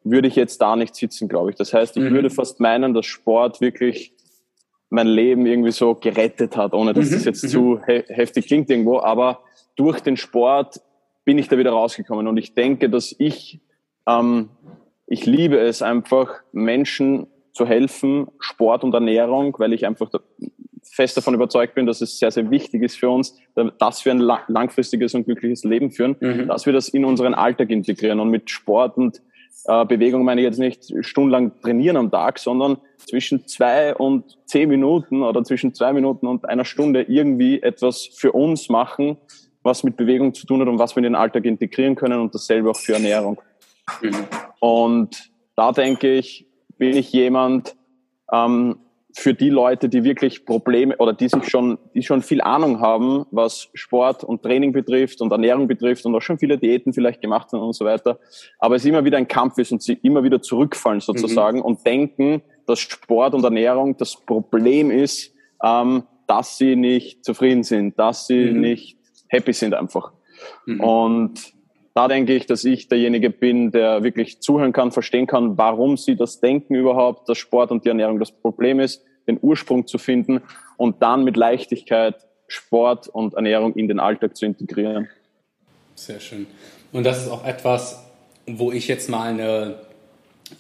würde 0.04 0.28
ich 0.28 0.36
jetzt 0.36 0.60
da 0.60 0.76
nicht 0.76 0.94
sitzen, 0.94 1.28
glaube 1.28 1.50
ich. 1.50 1.56
Das 1.56 1.72
heißt, 1.72 1.96
ich 1.96 2.02
mhm. 2.02 2.10
würde 2.10 2.30
fast 2.30 2.60
meinen, 2.60 2.94
dass 2.94 3.06
Sport 3.06 3.60
wirklich 3.60 4.12
mein 4.90 5.06
Leben 5.06 5.46
irgendwie 5.46 5.72
so 5.72 5.94
gerettet 5.94 6.56
hat, 6.56 6.74
ohne 6.74 6.92
dass 6.92 7.10
mhm. 7.10 7.14
das 7.14 7.24
jetzt 7.24 7.48
zu 7.48 7.60
mhm. 7.60 7.80
he 7.86 8.04
heftig 8.08 8.46
klingt 8.46 8.70
irgendwo. 8.70 9.00
Aber 9.00 9.40
durch 9.76 10.00
den 10.00 10.16
Sport 10.16 10.80
bin 11.24 11.38
ich 11.38 11.48
da 11.48 11.58
wieder 11.58 11.72
rausgekommen. 11.72 12.28
Und 12.28 12.36
ich 12.36 12.54
denke, 12.54 12.90
dass 12.90 13.14
ich, 13.18 13.60
ähm, 14.06 14.50
ich 15.06 15.26
liebe 15.26 15.58
es 15.58 15.82
einfach, 15.82 16.42
Menschen 16.52 17.26
zu 17.52 17.66
helfen, 17.66 18.28
Sport 18.38 18.84
und 18.84 18.94
Ernährung, 18.94 19.56
weil 19.58 19.72
ich 19.72 19.86
einfach 19.86 20.10
fest 20.92 21.16
davon 21.16 21.34
überzeugt 21.34 21.74
bin, 21.74 21.86
dass 21.86 22.00
es 22.00 22.18
sehr, 22.18 22.30
sehr 22.30 22.50
wichtig 22.50 22.82
ist 22.82 22.98
für 22.98 23.10
uns, 23.10 23.36
dass 23.78 24.04
wir 24.04 24.12
ein 24.12 24.18
langfristiges 24.18 25.14
und 25.14 25.24
glückliches 25.24 25.64
Leben 25.64 25.90
führen, 25.90 26.16
mhm. 26.20 26.48
dass 26.48 26.66
wir 26.66 26.72
das 26.72 26.88
in 26.88 27.04
unseren 27.04 27.34
Alltag 27.34 27.70
integrieren. 27.70 28.20
Und 28.20 28.30
mit 28.30 28.50
Sport 28.50 28.96
und 28.96 29.20
äh, 29.66 29.84
Bewegung 29.86 30.24
meine 30.24 30.40
ich 30.40 30.44
jetzt 30.44 30.58
nicht 30.58 30.92
stundenlang 31.00 31.52
trainieren 31.60 31.96
am 31.96 32.10
Tag, 32.10 32.38
sondern 32.38 32.78
zwischen 32.98 33.46
zwei 33.46 33.94
und 33.94 34.38
zehn 34.46 34.68
Minuten 34.68 35.22
oder 35.22 35.42
zwischen 35.44 35.74
zwei 35.74 35.92
Minuten 35.92 36.26
und 36.26 36.48
einer 36.48 36.64
Stunde 36.64 37.02
irgendwie 37.02 37.62
etwas 37.62 38.08
für 38.14 38.32
uns 38.32 38.68
machen, 38.68 39.16
was 39.62 39.82
mit 39.82 39.96
Bewegung 39.96 40.34
zu 40.34 40.46
tun 40.46 40.60
hat 40.60 40.68
und 40.68 40.78
was 40.78 40.94
wir 40.94 40.98
in 40.98 41.04
den 41.04 41.14
Alltag 41.14 41.44
integrieren 41.46 41.94
können 41.94 42.20
und 42.20 42.34
dasselbe 42.34 42.70
auch 42.70 42.76
für 42.76 42.94
Ernährung. 42.94 43.40
Mhm. 44.02 44.26
Und 44.60 45.30
da 45.56 45.72
denke 45.72 46.14
ich, 46.14 46.46
bin 46.76 46.96
ich 46.96 47.12
jemand, 47.12 47.76
ähm, 48.32 48.76
für 49.16 49.32
die 49.32 49.48
Leute, 49.48 49.88
die 49.88 50.02
wirklich 50.02 50.44
Probleme 50.44 50.96
oder 50.96 51.12
die 51.12 51.28
sich 51.28 51.48
schon, 51.48 51.78
die 51.94 52.02
schon 52.02 52.20
viel 52.20 52.40
Ahnung 52.40 52.80
haben, 52.80 53.26
was 53.30 53.68
Sport 53.72 54.24
und 54.24 54.42
Training 54.42 54.72
betrifft 54.72 55.20
und 55.20 55.30
Ernährung 55.30 55.68
betrifft 55.68 56.04
und 56.04 56.14
auch 56.16 56.20
schon 56.20 56.38
viele 56.38 56.58
Diäten 56.58 56.92
vielleicht 56.92 57.20
gemacht 57.20 57.52
haben 57.52 57.62
und 57.62 57.74
so 57.74 57.84
weiter. 57.84 58.18
Aber 58.58 58.74
es 58.74 58.84
immer 58.84 59.04
wieder 59.04 59.16
ein 59.16 59.28
Kampf 59.28 59.58
ist 59.58 59.70
und 59.70 59.82
sie 59.82 59.94
immer 60.02 60.24
wieder 60.24 60.42
zurückfallen 60.42 61.00
sozusagen 61.00 61.58
mhm. 61.58 61.64
und 61.64 61.86
denken, 61.86 62.42
dass 62.66 62.80
Sport 62.80 63.34
und 63.34 63.44
Ernährung 63.44 63.96
das 63.96 64.16
Problem 64.16 64.90
ist, 64.90 65.32
ähm, 65.62 66.02
dass 66.26 66.58
sie 66.58 66.74
nicht 66.74 67.24
zufrieden 67.24 67.62
sind, 67.62 67.96
dass 67.98 68.26
sie 68.26 68.50
mhm. 68.50 68.60
nicht 68.60 68.98
happy 69.28 69.52
sind 69.52 69.74
einfach. 69.74 70.12
Mhm. 70.66 70.80
Und 70.80 71.53
da 71.94 72.08
denke 72.08 72.34
ich, 72.34 72.46
dass 72.46 72.64
ich 72.64 72.88
derjenige 72.88 73.30
bin, 73.30 73.70
der 73.70 74.02
wirklich 74.02 74.40
zuhören 74.42 74.72
kann, 74.72 74.90
verstehen 74.90 75.26
kann, 75.26 75.56
warum 75.56 75.96
sie 75.96 76.16
das 76.16 76.40
denken 76.40 76.74
überhaupt, 76.74 77.28
dass 77.28 77.38
Sport 77.38 77.70
und 77.70 77.84
die 77.84 77.88
Ernährung 77.88 78.18
das 78.18 78.32
Problem 78.32 78.80
ist, 78.80 79.02
den 79.28 79.38
Ursprung 79.40 79.86
zu 79.86 79.98
finden 79.98 80.42
und 80.76 81.02
dann 81.02 81.22
mit 81.24 81.36
Leichtigkeit 81.36 82.16
Sport 82.48 83.08
und 83.08 83.34
Ernährung 83.34 83.74
in 83.74 83.88
den 83.88 84.00
Alltag 84.00 84.36
zu 84.36 84.44
integrieren. 84.44 85.08
Sehr 85.94 86.20
schön. 86.20 86.46
Und 86.92 87.04
das 87.04 87.22
ist 87.22 87.30
auch 87.30 87.44
etwas, 87.44 88.04
wo 88.46 88.72
ich 88.72 88.88
jetzt 88.88 89.08
mal 89.08 89.30
eine 89.30 89.76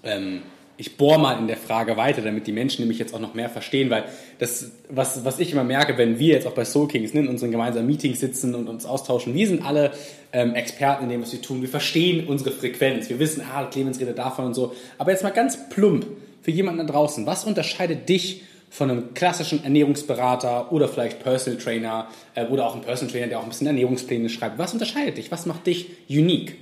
ähm, 0.02 0.42
ich 0.76 0.96
bohre 0.96 1.20
mal 1.20 1.38
in 1.38 1.46
der 1.46 1.56
Frage 1.56 1.96
weiter, 1.96 2.22
damit 2.22 2.46
die 2.46 2.52
Menschen 2.52 2.82
nämlich 2.82 2.98
jetzt 2.98 3.14
auch 3.14 3.20
noch 3.20 3.34
mehr 3.34 3.48
verstehen, 3.48 3.90
weil 3.90 4.04
das, 4.38 4.72
was, 4.88 5.24
was 5.24 5.38
ich 5.38 5.52
immer 5.52 5.62
merke, 5.62 5.96
wenn 5.98 6.18
wir 6.18 6.34
jetzt 6.34 6.46
auch 6.46 6.52
bei 6.52 6.64
Soul 6.64 6.88
Kings 6.88 7.14
ne, 7.14 7.20
in 7.20 7.28
unseren 7.28 7.52
gemeinsamen 7.52 7.86
Meetings 7.86 8.20
sitzen 8.20 8.54
und 8.54 8.68
uns 8.68 8.84
austauschen, 8.84 9.34
wir 9.34 9.46
sind 9.46 9.64
alle 9.64 9.92
ähm, 10.32 10.54
Experten 10.54 11.04
in 11.04 11.10
dem, 11.10 11.22
was 11.22 11.32
wir 11.32 11.40
tun. 11.40 11.60
Wir 11.60 11.68
verstehen 11.68 12.26
unsere 12.26 12.50
Frequenz. 12.50 13.08
Wir 13.08 13.20
wissen, 13.20 13.42
ah, 13.54 13.64
Clemens 13.66 14.00
redet 14.00 14.18
davon 14.18 14.46
und 14.46 14.54
so. 14.54 14.74
Aber 14.98 15.12
jetzt 15.12 15.22
mal 15.22 15.30
ganz 15.30 15.68
plump 15.68 16.06
für 16.42 16.50
jemanden 16.50 16.86
da 16.86 16.92
draußen. 16.92 17.24
Was 17.24 17.44
unterscheidet 17.44 18.08
dich 18.08 18.42
von 18.68 18.90
einem 18.90 19.14
klassischen 19.14 19.62
Ernährungsberater 19.62 20.72
oder 20.72 20.88
vielleicht 20.88 21.22
Personal 21.22 21.60
Trainer 21.60 22.08
äh, 22.34 22.46
oder 22.46 22.66
auch 22.66 22.74
ein 22.74 22.82
Personal 22.82 23.12
Trainer, 23.12 23.28
der 23.28 23.38
auch 23.38 23.44
ein 23.44 23.48
bisschen 23.48 23.68
Ernährungspläne 23.68 24.28
schreibt? 24.28 24.58
Was 24.58 24.72
unterscheidet 24.72 25.18
dich? 25.18 25.30
Was 25.30 25.46
macht 25.46 25.68
dich 25.68 25.90
unique? 26.08 26.56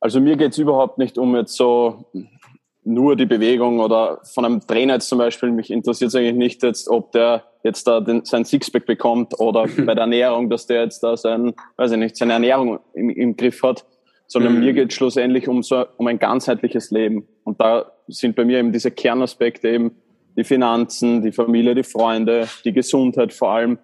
Also 0.00 0.20
mir 0.20 0.36
geht 0.36 0.52
es 0.52 0.58
überhaupt 0.58 0.98
nicht 0.98 1.18
um 1.18 1.34
jetzt 1.36 1.54
so 1.54 2.06
nur 2.86 3.16
die 3.16 3.26
Bewegung 3.26 3.80
oder 3.80 4.20
von 4.22 4.44
einem 4.44 4.66
Trainer 4.66 4.94
jetzt 4.94 5.08
zum 5.08 5.18
Beispiel. 5.18 5.50
Mich 5.50 5.70
interessiert 5.70 6.08
es 6.08 6.14
eigentlich 6.14 6.36
nicht 6.36 6.62
jetzt, 6.62 6.88
ob 6.88 7.10
der 7.12 7.42
jetzt 7.64 7.86
da 7.86 8.00
den, 8.00 8.24
sein 8.24 8.44
Sixpack 8.44 8.86
bekommt 8.86 9.38
oder 9.40 9.66
bei 9.84 9.94
der 9.94 10.02
Ernährung, 10.02 10.48
dass 10.48 10.66
der 10.66 10.82
jetzt 10.82 11.02
da 11.02 11.16
sein, 11.16 11.54
weiß 11.76 11.92
ich 11.92 11.98
nicht, 11.98 12.16
seine 12.16 12.34
Ernährung 12.34 12.78
im, 12.94 13.10
im 13.10 13.36
Griff 13.36 13.62
hat, 13.62 13.84
sondern 14.28 14.54
mhm. 14.54 14.60
mir 14.60 14.72
geht 14.72 14.90
es 14.90 14.94
schlussendlich 14.94 15.48
um 15.48 15.62
so, 15.62 15.84
um 15.96 16.06
ein 16.06 16.18
ganzheitliches 16.18 16.92
Leben. 16.92 17.26
Und 17.42 17.60
da 17.60 17.90
sind 18.06 18.36
bei 18.36 18.44
mir 18.44 18.58
eben 18.58 18.72
diese 18.72 18.92
Kernaspekte 18.92 19.68
eben 19.68 19.96
die 20.36 20.44
Finanzen, 20.44 21.22
die 21.22 21.32
Familie, 21.32 21.74
die 21.74 21.82
Freunde, 21.82 22.46
die 22.64 22.72
Gesundheit 22.72 23.32
vor 23.32 23.50
allem. 23.50 23.78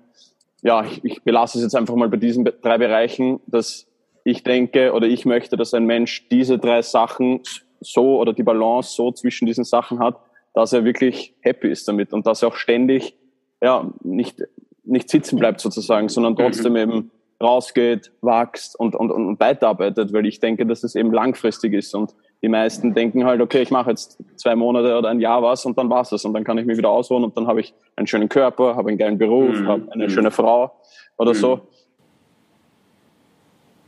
Ja, 0.63 0.85
ich, 0.85 1.05
ich 1.05 1.23
belasse 1.25 1.59
es 1.59 1.65
jetzt 1.65 1.75
einfach 1.75 1.97
mal 1.97 2.09
bei 2.09 2.19
diesen 2.19 2.45
drei 2.45 2.79
Bereichen, 2.79 3.41
dass 3.47 3.89
ich 4.23 4.45
denke 4.45 4.93
oder 4.93 5.09
ich 5.09 5.25
möchte, 5.25 5.57
dass 5.57 5.75
ein 5.75 5.87
Mensch 5.87 6.29
diese 6.29 6.59
drei 6.59 6.83
Sachen 6.83 7.41
so 7.83 8.19
oder 8.19 8.33
die 8.33 8.43
Balance 8.43 8.95
so 8.95 9.13
zwischen 9.13 9.47
diesen 9.47 9.65
Sachen 9.65 9.99
hat, 9.99 10.17
dass 10.55 10.73
er 10.73 10.85
wirklich 10.85 11.35
happy 11.41 11.69
ist 11.69 11.89
damit 11.89 12.13
und 12.13 12.27
dass 12.27 12.43
er 12.43 12.49
auch 12.49 12.57
ständig 12.57 13.17
ja 13.61 13.91
nicht 14.03 14.43
nicht 14.85 15.11
sitzen 15.11 15.39
bleibt 15.39 15.61
sozusagen, 15.61 16.09
sondern 16.09 16.37
trotzdem 16.37 16.73
mhm. 16.73 16.79
eben 16.79 17.11
rausgeht, 17.43 18.13
wächst 18.23 18.79
und, 18.79 18.95
und, 18.95 19.11
und 19.11 19.41
weiterarbeitet, 19.41 20.13
weil 20.13 20.27
ich 20.27 20.39
denke, 20.41 20.65
dass 20.65 20.85
es 20.85 20.95
eben 20.95 21.13
langfristig 21.13 21.73
ist 21.75 21.95
und 21.95 22.15
die 22.43 22.49
meisten 22.49 22.95
denken 22.95 23.25
halt, 23.25 23.41
okay, 23.41 23.63
ich 23.63 23.71
mache 23.71 23.91
jetzt 23.91 24.19
zwei 24.37 24.55
Monate 24.57 24.97
oder 24.97 25.09
ein 25.09 25.21
Jahr 25.21 25.43
was 25.43 25.65
und 25.67 25.77
dann 25.77 25.91
war's 25.91 26.11
das 26.11 26.25
und 26.25 26.35
dann 26.35 26.45
kann 26.45 26.59
ich 26.59 26.67
mich 26.67 26.77
wieder 26.77 26.91
ausruhen 26.91 27.25
und 27.25 27.37
dann 27.37 27.47
habe 27.47 27.61
ich 27.61 27.75
einen 27.97 28.07
schönen 28.07 28.29
Körper, 28.29 28.77
habe 28.77 28.89
einen 28.89 28.99
geilen 28.99 29.19
Beruf, 29.19 29.59
mhm. 29.59 29.69
habe 29.69 29.93
eine 29.93 30.05
mhm. 30.05 30.11
schöne 30.11 30.31
Frau 30.31 30.73
oder 31.19 31.33
mhm. 31.33 31.37
so. 31.37 31.61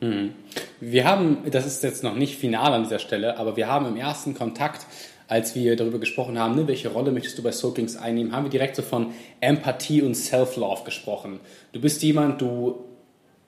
Mhm. 0.05 0.35
Wir 0.81 1.05
haben, 1.07 1.39
das 1.51 1.67
ist 1.67 1.83
jetzt 1.83 2.03
noch 2.03 2.15
nicht 2.15 2.37
final 2.37 2.75
an 2.75 2.83
dieser 2.83 2.99
Stelle, 2.99 3.39
aber 3.39 3.57
wir 3.57 3.69
haben 3.69 3.87
im 3.87 3.97
ersten 3.97 4.35
Kontakt, 4.35 4.87
als 5.29 5.55
wir 5.55 5.77
darüber 5.77 5.99
gesprochen 5.99 6.39
haben, 6.39 6.55
ne, 6.55 6.69
welche 6.69 6.91
Rolle 6.91 7.11
möchtest 7.11 7.39
du 7.39 7.43
bei 7.43 7.53
Soakings 7.53 7.97
einnehmen, 7.97 8.33
haben 8.33 8.45
wir 8.45 8.51
direkt 8.51 8.77
so 8.77 8.83
von 8.83 9.13
Empathie 9.41 10.03
und 10.03 10.15
Self-Love 10.15 10.85
gesprochen. 10.85 11.41
Du 11.73 11.81
bist 11.81 12.03
jemand, 12.03 12.43
du, 12.43 12.85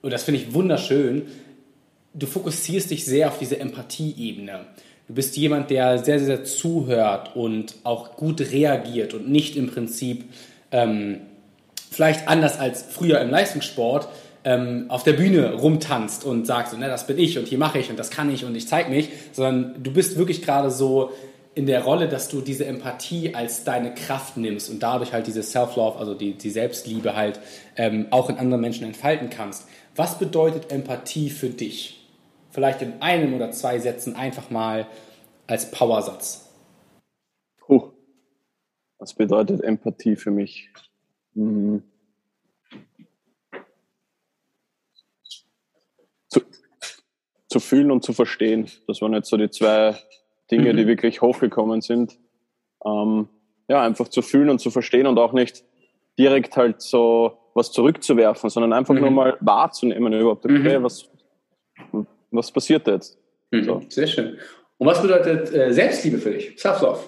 und 0.01 0.11
das 0.11 0.23
finde 0.23 0.41
ich 0.41 0.53
wunderschön, 0.53 1.27
du 2.15 2.25
fokussierst 2.25 2.89
dich 2.89 3.05
sehr 3.05 3.27
auf 3.27 3.37
diese 3.37 3.59
Empathie-Ebene. 3.59 4.65
Du 5.07 5.13
bist 5.13 5.37
jemand, 5.37 5.69
der 5.69 5.99
sehr, 5.99 6.17
sehr, 6.17 6.37
sehr 6.37 6.43
zuhört 6.43 7.35
und 7.35 7.75
auch 7.83 8.15
gut 8.15 8.41
reagiert 8.41 9.13
und 9.13 9.29
nicht 9.29 9.55
im 9.55 9.67
Prinzip 9.69 10.25
ähm, 10.71 11.21
vielleicht 11.91 12.27
anders 12.27 12.59
als 12.59 12.83
früher 12.89 13.21
im 13.21 13.29
Leistungssport 13.29 14.09
ähm, 14.43 14.85
auf 14.89 15.03
der 15.03 15.13
Bühne 15.13 15.53
rumtanzt 15.53 16.23
und 16.23 16.45
sagst, 16.45 16.77
ne, 16.77 16.87
das 16.87 17.07
bin 17.07 17.17
ich 17.17 17.37
und 17.37 17.47
hier 17.47 17.57
mache 17.57 17.79
ich 17.79 17.89
und 17.89 17.97
das 17.97 18.09
kann 18.09 18.31
ich 18.31 18.45
und 18.45 18.55
ich 18.55 18.67
zeige 18.67 18.89
mich, 18.89 19.09
sondern 19.33 19.81
du 19.83 19.91
bist 19.91 20.17
wirklich 20.17 20.41
gerade 20.41 20.71
so 20.71 21.11
in 21.57 21.65
der 21.65 21.83
Rolle, 21.83 22.07
dass 22.07 22.29
du 22.29 22.41
diese 22.41 22.65
Empathie 22.65 23.33
als 23.33 23.63
deine 23.63 23.93
Kraft 23.95 24.37
nimmst 24.37 24.69
und 24.69 24.83
dadurch 24.83 25.11
halt 25.11 25.25
diese 25.25 25.41
Self-Love, 25.41 25.97
also 25.97 26.13
die, 26.13 26.33
die 26.33 26.51
Selbstliebe 26.51 27.15
halt 27.15 27.39
ähm, 27.75 28.05
auch 28.11 28.29
in 28.29 28.37
anderen 28.37 28.61
Menschen 28.61 28.85
entfalten 28.85 29.31
kannst. 29.31 29.67
Was 29.95 30.19
bedeutet 30.19 30.71
Empathie 30.71 31.31
für 31.31 31.49
dich? 31.49 32.07
Vielleicht 32.51 32.83
in 32.83 33.01
einem 33.01 33.33
oder 33.33 33.51
zwei 33.51 33.79
Sätzen 33.79 34.15
einfach 34.15 34.51
mal 34.51 34.85
als 35.47 35.71
Powersatz. 35.71 36.47
Puh. 37.57 37.91
Was 38.99 39.15
bedeutet 39.15 39.61
Empathie 39.61 40.15
für 40.15 40.31
mich? 40.31 40.69
Hm. 41.33 41.81
Zu 47.47 47.59
fühlen 47.59 47.91
und 47.91 48.03
zu 48.03 48.13
verstehen. 48.13 48.69
Das 48.87 49.01
waren 49.01 49.13
jetzt 49.13 49.29
so 49.29 49.37
die 49.37 49.49
zwei 49.49 49.95
Dinge, 50.51 50.73
mhm. 50.73 50.77
die 50.77 50.87
wirklich 50.87 51.21
hochgekommen 51.21 51.81
sind. 51.81 52.17
Ähm, 52.85 53.29
ja, 53.67 53.81
einfach 53.81 54.07
zu 54.07 54.21
fühlen 54.21 54.49
und 54.49 54.59
zu 54.59 54.71
verstehen 54.71 55.07
und 55.07 55.17
auch 55.17 55.33
nicht 55.33 55.63
direkt 56.17 56.55
halt 56.55 56.81
so 56.81 57.37
was 57.53 57.71
zurückzuwerfen, 57.71 58.49
sondern 58.49 58.73
einfach 58.73 58.93
mhm. 58.93 59.01
nur 59.01 59.11
mal 59.11 59.37
wahrzunehmen 59.39 60.13
überhaupt, 60.13 60.45
okay, 60.45 60.79
mhm. 60.79 60.83
was, 60.83 61.09
was 62.31 62.51
passiert 62.51 62.87
jetzt? 62.87 63.17
Mhm. 63.51 63.63
So. 63.63 63.81
Sehr 63.89 64.07
schön. 64.07 64.37
Und 64.77 64.87
was 64.87 65.01
bedeutet 65.01 65.53
äh, 65.53 65.73
Selbstliebe 65.73 66.19
für 66.19 66.31
dich? 66.31 66.57
Self-Love? 66.59 66.99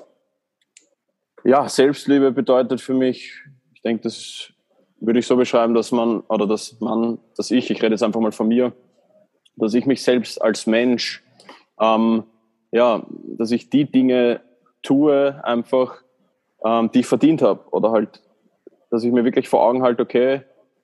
Ja, 1.44 1.70
Selbstliebe 1.70 2.32
bedeutet 2.32 2.82
für 2.82 2.94
mich, 2.94 3.34
ich 3.74 3.82
denke, 3.82 4.04
das 4.04 4.52
würde 5.00 5.20
ich 5.20 5.28
so 5.28 5.38
beschreiben, 5.38 5.74
dass 5.74 5.92
man, 5.92 6.22
oder 6.22 6.48
dass 6.48 6.80
man, 6.82 7.20
dass 7.38 7.52
ich, 7.52 7.70
ich 7.70 7.82
rede 7.82 7.94
jetzt 7.94 8.04
einfach 8.04 8.20
mal 8.20 8.32
von 8.32 8.48
mir, 8.48 8.74
dass 9.60 9.74
ich 9.74 9.86
mich 9.86 10.04
selbst 10.04 10.42
als 10.42 10.68
Mensch, 10.68 11.24
ähm, 11.80 12.24
ja, 12.72 13.04
dass 13.38 13.52
ich 13.52 13.70
die 13.70 13.86
Dinge 13.86 14.42
tue, 14.84 15.40
einfach, 15.44 16.02
ähm, 16.64 16.92
die 16.94 17.02
ich 17.02 17.08
verdient 17.08 17.42
habe. 17.42 17.62
Oder 17.72 17.92
halt, 17.92 18.22
dass 18.90 19.04
ich 19.04 19.12
mir 19.12 19.24
wirklich 19.24 19.50
vor 19.50 19.62
Augen 19.62 19.84
halte, 19.84 20.04
okay, 20.04 20.42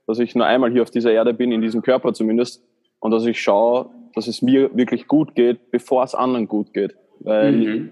dass 0.07 0.19
ich 0.19 0.35
nur 0.35 0.45
einmal 0.45 0.71
hier 0.71 0.83
auf 0.83 0.91
dieser 0.91 1.11
Erde 1.11 1.33
bin, 1.33 1.51
in 1.51 1.61
diesem 1.61 1.81
Körper 1.81 2.13
zumindest, 2.13 2.63
und 2.99 3.11
dass 3.11 3.25
ich 3.25 3.41
schaue, 3.41 3.89
dass 4.15 4.27
es 4.27 4.41
mir 4.41 4.75
wirklich 4.75 5.07
gut 5.07 5.35
geht, 5.35 5.71
bevor 5.71 6.03
es 6.03 6.15
anderen 6.15 6.47
gut 6.47 6.73
geht. 6.73 6.95
Weil 7.19 7.51
mhm. 7.51 7.91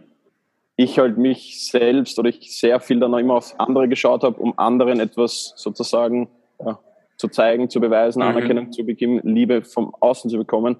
ich 0.75 0.97
halt 0.97 1.17
mich 1.17 1.67
selbst 1.67 2.17
oder 2.17 2.29
ich 2.29 2.57
sehr 2.57 2.79
viel 2.79 2.99
dann 2.99 3.13
auch 3.13 3.19
immer 3.19 3.35
auf 3.35 3.59
andere 3.59 3.87
geschaut 3.87 4.23
habe, 4.23 4.39
um 4.39 4.57
anderen 4.57 4.99
etwas 4.99 5.53
sozusagen 5.55 6.29
ja, 6.63 6.79
zu 7.23 7.29
zeigen, 7.29 7.69
zu 7.69 7.79
beweisen, 7.79 8.21
mhm. 8.21 8.29
Anerkennung 8.29 8.71
zu 8.73 8.85
bekommen, 8.85 9.21
Liebe 9.23 9.63
vom 9.63 9.95
Außen 9.97 10.29
zu 10.29 10.37
bekommen. 10.37 10.75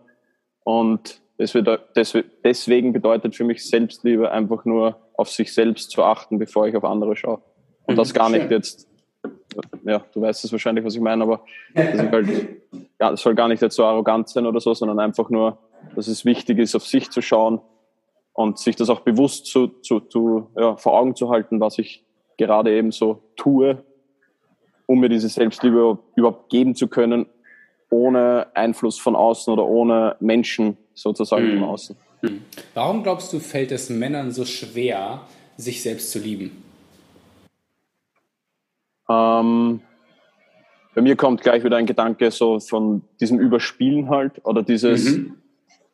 Und 0.65 1.21
deswegen 1.39 2.91
bedeutet 2.91 3.34
für 3.34 3.45
mich 3.45 3.65
Selbstliebe 3.65 4.29
einfach 4.29 4.65
nur 4.65 4.99
auf 5.13 5.29
sich 5.29 5.53
selbst 5.53 5.91
zu 5.91 6.03
achten, 6.03 6.39
bevor 6.39 6.67
ich 6.67 6.75
auf 6.75 6.84
andere 6.84 7.15
schaue. 7.15 7.41
Und 7.86 7.97
das 7.97 8.10
mhm. 8.10 8.17
gar 8.17 8.29
nicht 8.29 8.51
jetzt, 8.51 8.89
ja, 9.86 10.03
du 10.13 10.21
weißt 10.21 10.43
es 10.43 10.51
wahrscheinlich, 10.51 10.84
was 10.84 10.95
ich 10.95 11.01
meine, 11.01 11.23
aber 11.23 11.45
das, 11.75 11.99
halt, 11.99 12.27
ja, 12.99 13.12
das 13.12 13.21
soll 13.21 13.36
gar 13.36 13.47
nicht 13.47 13.62
jetzt 13.62 13.77
so 13.77 13.86
arrogant 13.86 14.27
sein 14.27 14.45
oder 14.45 14.60
so, 14.60 14.73
sondern 14.73 14.99
einfach 14.99 15.29
nur, 15.29 15.60
dass 15.95 16.08
es 16.08 16.25
wichtig 16.25 16.60
ist, 16.60 16.75
auf 16.75 16.86
sich 16.86 17.10
zu 17.10 17.21
schauen 17.21 17.62
und 18.34 18.60
sich 18.60 18.75
das 18.75 18.89
auch 18.89 18.99
bewusst 18.99 19.45
zu, 19.45 19.67
zu, 19.67 20.01
zu, 20.01 20.49
ja, 20.58 20.75
vor 20.75 20.99
Augen 20.99 21.15
zu 21.15 21.29
halten, 21.29 21.62
was 21.62 21.79
ich 21.79 22.03
gerade 22.38 22.75
eben 22.75 22.91
so 22.91 23.21
tue 23.38 23.86
um 24.85 24.99
mir 24.99 25.09
diese 25.09 25.29
Selbstliebe 25.29 25.97
überhaupt 26.15 26.49
geben 26.49 26.75
zu 26.75 26.87
können, 26.87 27.25
ohne 27.89 28.47
Einfluss 28.55 28.99
von 28.99 29.15
außen 29.15 29.53
oder 29.53 29.65
ohne 29.65 30.15
Menschen 30.19 30.77
sozusagen 30.93 31.47
mhm. 31.47 31.57
im 31.57 31.63
Außen. 31.63 31.95
Mhm. 32.21 32.41
Warum 32.73 33.03
glaubst 33.03 33.31
du, 33.33 33.39
fällt 33.39 33.71
es 33.71 33.89
Männern 33.89 34.31
so 34.31 34.45
schwer, 34.45 35.21
sich 35.57 35.81
selbst 35.81 36.11
zu 36.11 36.19
lieben? 36.19 36.63
Ähm, 39.09 39.81
bei 40.95 41.01
mir 41.01 41.15
kommt 41.15 41.41
gleich 41.41 41.63
wieder 41.63 41.77
ein 41.77 41.85
Gedanke 41.85 42.31
so 42.31 42.59
von 42.59 43.01
diesem 43.19 43.39
Überspielen 43.39 44.09
halt 44.09 44.43
oder 44.45 44.63
dieses, 44.63 45.05
mhm. 45.05 45.37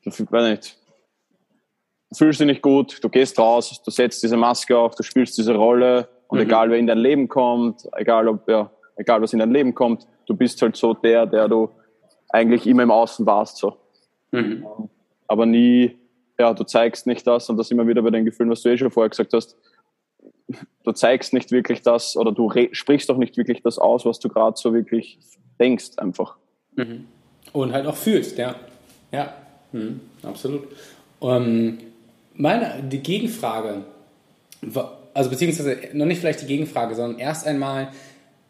ich 0.02 0.20
weiß 0.32 0.50
nicht, 0.50 0.78
du 2.10 2.16
fühlst 2.18 2.40
dich 2.40 2.48
nicht 2.48 2.62
gut, 2.62 3.04
du 3.04 3.10
gehst 3.10 3.40
raus, 3.40 3.82
du 3.84 3.92
setzt 3.92 4.22
diese 4.24 4.38
Maske 4.38 4.78
auf, 4.78 4.96
du 4.96 5.04
spielst 5.04 5.38
diese 5.38 5.56
Rolle 5.56 6.10
und 6.28 6.38
mhm. 6.38 6.46
egal 6.46 6.70
wer 6.70 6.78
in 6.78 6.88
dein 6.88 6.98
Leben 6.98 7.28
kommt, 7.28 7.88
egal 7.94 8.28
ob 8.28 8.48
ja, 8.48 8.70
egal 9.00 9.22
was 9.22 9.34
in 9.34 9.40
dein 9.40 9.52
Leben 9.52 9.74
kommt, 9.74 10.06
du 10.28 10.36
bist 10.36 10.62
halt 10.62 10.76
so 10.76 10.94
der, 10.94 11.26
der 11.26 11.48
du 11.48 11.70
eigentlich 12.30 12.68
immer 12.68 12.84
im 12.84 12.92
Außen 12.92 13.26
warst. 13.26 13.58
So. 13.58 13.78
Mhm. 14.32 14.66
Aber 15.28 15.46
nie, 15.46 15.98
ja, 16.38 16.54
du 16.54 16.64
zeigst 16.64 17.08
nicht 17.08 17.26
das 17.26 17.50
und 17.50 17.58
das 17.58 17.72
immer 17.72 17.88
wieder 17.88 18.02
bei 18.02 18.12
den 18.12 18.26
Gefühlen, 18.26 18.50
was 18.50 18.62
du 18.62 18.70
eh 18.70 18.78
schon 18.78 18.92
vorher 18.92 19.10
gesagt 19.10 19.34
hast. 19.34 19.58
Du 20.84 20.92
zeigst 20.92 21.34
nicht 21.34 21.52
wirklich 21.52 21.82
das 21.82 22.18
oder 22.18 22.32
du 22.32 22.52
sprichst 22.72 23.10
doch 23.10 23.18
nicht 23.18 23.38
wirklich 23.38 23.62
das 23.62 23.78
aus, 23.78 24.06
was 24.06 24.20
du 24.20 24.30
gerade 24.30 24.58
so 24.58 24.74
wirklich 24.74 25.20
denkst, 25.60 25.98
einfach. 25.98 26.38
Mhm. 26.76 27.06
Und 27.54 27.74
halt 27.74 27.86
auch 27.88 27.96
fühlst, 27.96 28.38
ja. 28.38 28.56
Ja, 29.12 29.34
mhm. 29.72 30.02
absolut. 30.24 30.68
Um, 31.20 31.30
ähm, 31.32 31.78
meine, 32.34 32.82
die 32.84 33.00
Gegenfrage, 33.00 33.84
also 35.14 35.30
beziehungsweise 35.30 35.78
noch 35.94 36.06
nicht 36.06 36.20
vielleicht 36.20 36.42
die 36.42 36.48
Gegenfrage, 36.48 36.96
sondern 36.96 37.20
erst 37.20 37.46
einmal, 37.46 37.90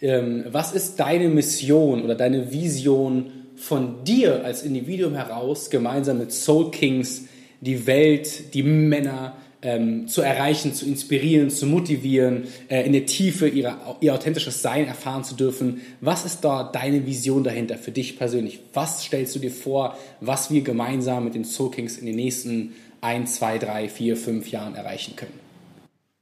ähm, 0.02 0.46
was 0.50 0.74
ist 0.74 1.00
deine 1.00 1.30
Mission 1.30 2.04
oder 2.04 2.16
deine 2.16 2.52
Vision 2.52 3.32
von 3.56 4.04
dir 4.06 4.46
als 4.46 4.64
Individuum 4.64 5.16
heraus, 5.16 5.70
gemeinsam 5.70 6.20
mit 6.20 6.32
Soul 6.32 6.72
Kings 6.72 7.28
die 7.62 7.86
Welt, 7.88 8.54
die 8.54 8.64
Männer 8.64 9.36
ähm, 9.62 10.08
zu 10.08 10.22
erreichen, 10.22 10.74
zu 10.74 10.86
inspirieren, 10.86 11.50
zu 11.50 11.66
motivieren, 11.66 12.48
äh, 12.70 12.86
in 12.86 12.94
der 12.94 13.06
Tiefe 13.06 13.48
ihrer, 13.48 13.98
ihr 14.00 14.14
authentisches 14.14 14.62
Sein 14.62 14.88
erfahren 14.88 15.26
zu 15.26 15.36
dürfen. 15.36 15.82
Was 16.00 16.26
ist 16.26 16.42
da 16.42 16.64
deine 16.64 17.06
Vision 17.06 17.44
dahinter 17.44 17.78
für 17.78 17.92
dich 17.92 18.18
persönlich? 18.18 18.62
Was 18.74 19.04
stellst 19.04 19.36
du 19.36 19.40
dir 19.40 19.52
vor, 19.52 19.98
was 20.22 20.50
wir 20.52 20.62
gemeinsam 20.62 21.26
mit 21.26 21.36
den 21.36 21.44
Soul 21.44 21.72
Kings 21.72 21.98
in 21.98 22.06
den 22.06 22.16
nächsten 22.16 22.74
ein, 23.02 23.28
zwei, 23.28 23.58
drei, 23.58 23.90
vier, 23.90 24.16
fünf 24.16 24.50
Jahren 24.50 24.76
erreichen 24.76 25.16
können? 25.18 25.40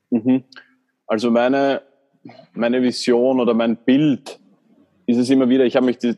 Mhm. 0.10 0.44
Also 1.06 1.30
meine 1.30 1.84
meine 2.54 2.82
Vision 2.82 3.40
oder 3.40 3.54
mein 3.54 3.78
Bild 3.78 4.40
ist 5.06 5.18
es 5.18 5.30
immer 5.30 5.50
wieder, 5.50 5.66
ich 5.66 5.76
habe 5.76 5.86
mich 5.86 5.98
die, 5.98 6.16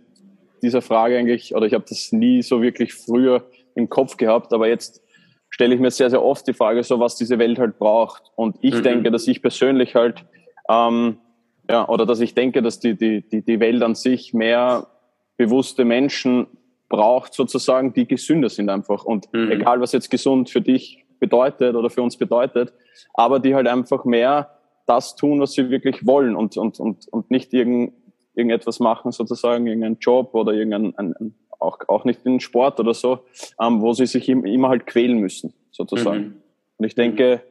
dieser 0.62 0.82
Frage 0.82 1.17
eigentlich, 1.17 1.56
oder 1.56 1.65
ich 1.65 1.74
habe 1.74 1.86
das 1.88 2.12
nie 2.12 2.41
so 2.41 2.62
wirklich 2.62 2.93
früher 2.93 3.45
im 3.76 3.89
Kopf 3.89 4.17
gehabt, 4.17 4.54
aber 4.54 4.67
jetzt 4.67 5.02
stelle 5.50 5.74
ich 5.74 5.82
mir 5.82 5.91
sehr, 5.91 6.10
sehr 6.10 6.24
oft 6.24 6.48
die 6.48 6.54
Frage, 6.54 6.84
so 6.84 7.00
was 7.00 7.15
diese 7.15 7.39
Welt 7.39 7.60
halt 7.60 7.80
braucht. 7.80 8.32
Und 8.36 8.58
ich 8.62 8.76
mhm. 8.76 8.84
denke, 8.84 9.12
dass 9.12 9.28
ich 9.28 9.41
persönlich 9.41 9.95
halt, 9.95 10.26
ähm, 10.69 11.17
ja, 11.69 11.88
oder 11.88 12.06
dass 12.06 12.19
ich 12.19 12.36
denke, 12.36 12.62
dass 12.62 12.80
die, 12.80 12.95
die, 12.95 13.28
die, 13.28 13.41
die 13.41 13.60
Welt 13.60 13.82
an 13.84 13.95
sich 13.95 14.34
mehr 14.34 14.88
bewusste 15.38 15.86
Menschen 15.86 16.48
braucht, 16.88 17.34
sozusagen, 17.34 17.93
die 17.93 18.08
gesünder 18.08 18.50
sind 18.50 18.69
einfach. 18.69 19.06
Und 19.06 19.32
mhm. 19.34 19.52
egal, 19.52 19.80
was 19.82 19.91
jetzt 19.91 20.10
gesund 20.10 20.50
für 20.50 20.62
dich 20.62 21.06
bedeutet 21.19 21.76
oder 21.76 21.89
für 21.89 22.02
uns 22.02 22.17
bedeutet, 22.17 22.74
aber 23.13 23.39
die 23.39 23.56
halt 23.56 23.67
einfach 23.67 24.06
mehr 24.06 24.59
das 24.89 25.15
tun, 25.15 25.39
was 25.39 25.54
sie 25.54 25.69
wirklich 25.69 26.06
wollen 26.06 26.36
und, 26.36 26.58
und, 26.58 26.80
und, 26.80 27.08
und 27.10 27.30
nicht 27.30 27.54
irgend, 27.54 27.93
irgendetwas 28.34 28.80
machen, 28.80 29.12
sozusagen, 29.12 29.67
irgendeinen 29.67 29.99
Job 29.99 30.34
oder 30.34 30.54
irgendein, 30.54 30.95
ein, 30.97 31.13
ein, 31.19 31.36
auch, 31.60 31.78
auch 31.88 32.06
nicht 32.06 32.25
in 32.25 32.39
Sport 32.39 32.80
oder 32.80 32.93
so, 32.93 33.19
ähm, 33.62 33.82
wo 33.82 33.93
sie 33.93 34.08
sich 34.08 34.28
immer 34.28 34.69
halt 34.69 34.88
quälen 34.88 35.19
müssen, 35.19 35.54
sozusagen. 35.71 36.19
Mhm. 36.19 36.41
Und 36.78 36.86
ich 36.86 36.95
denke, 36.95 37.43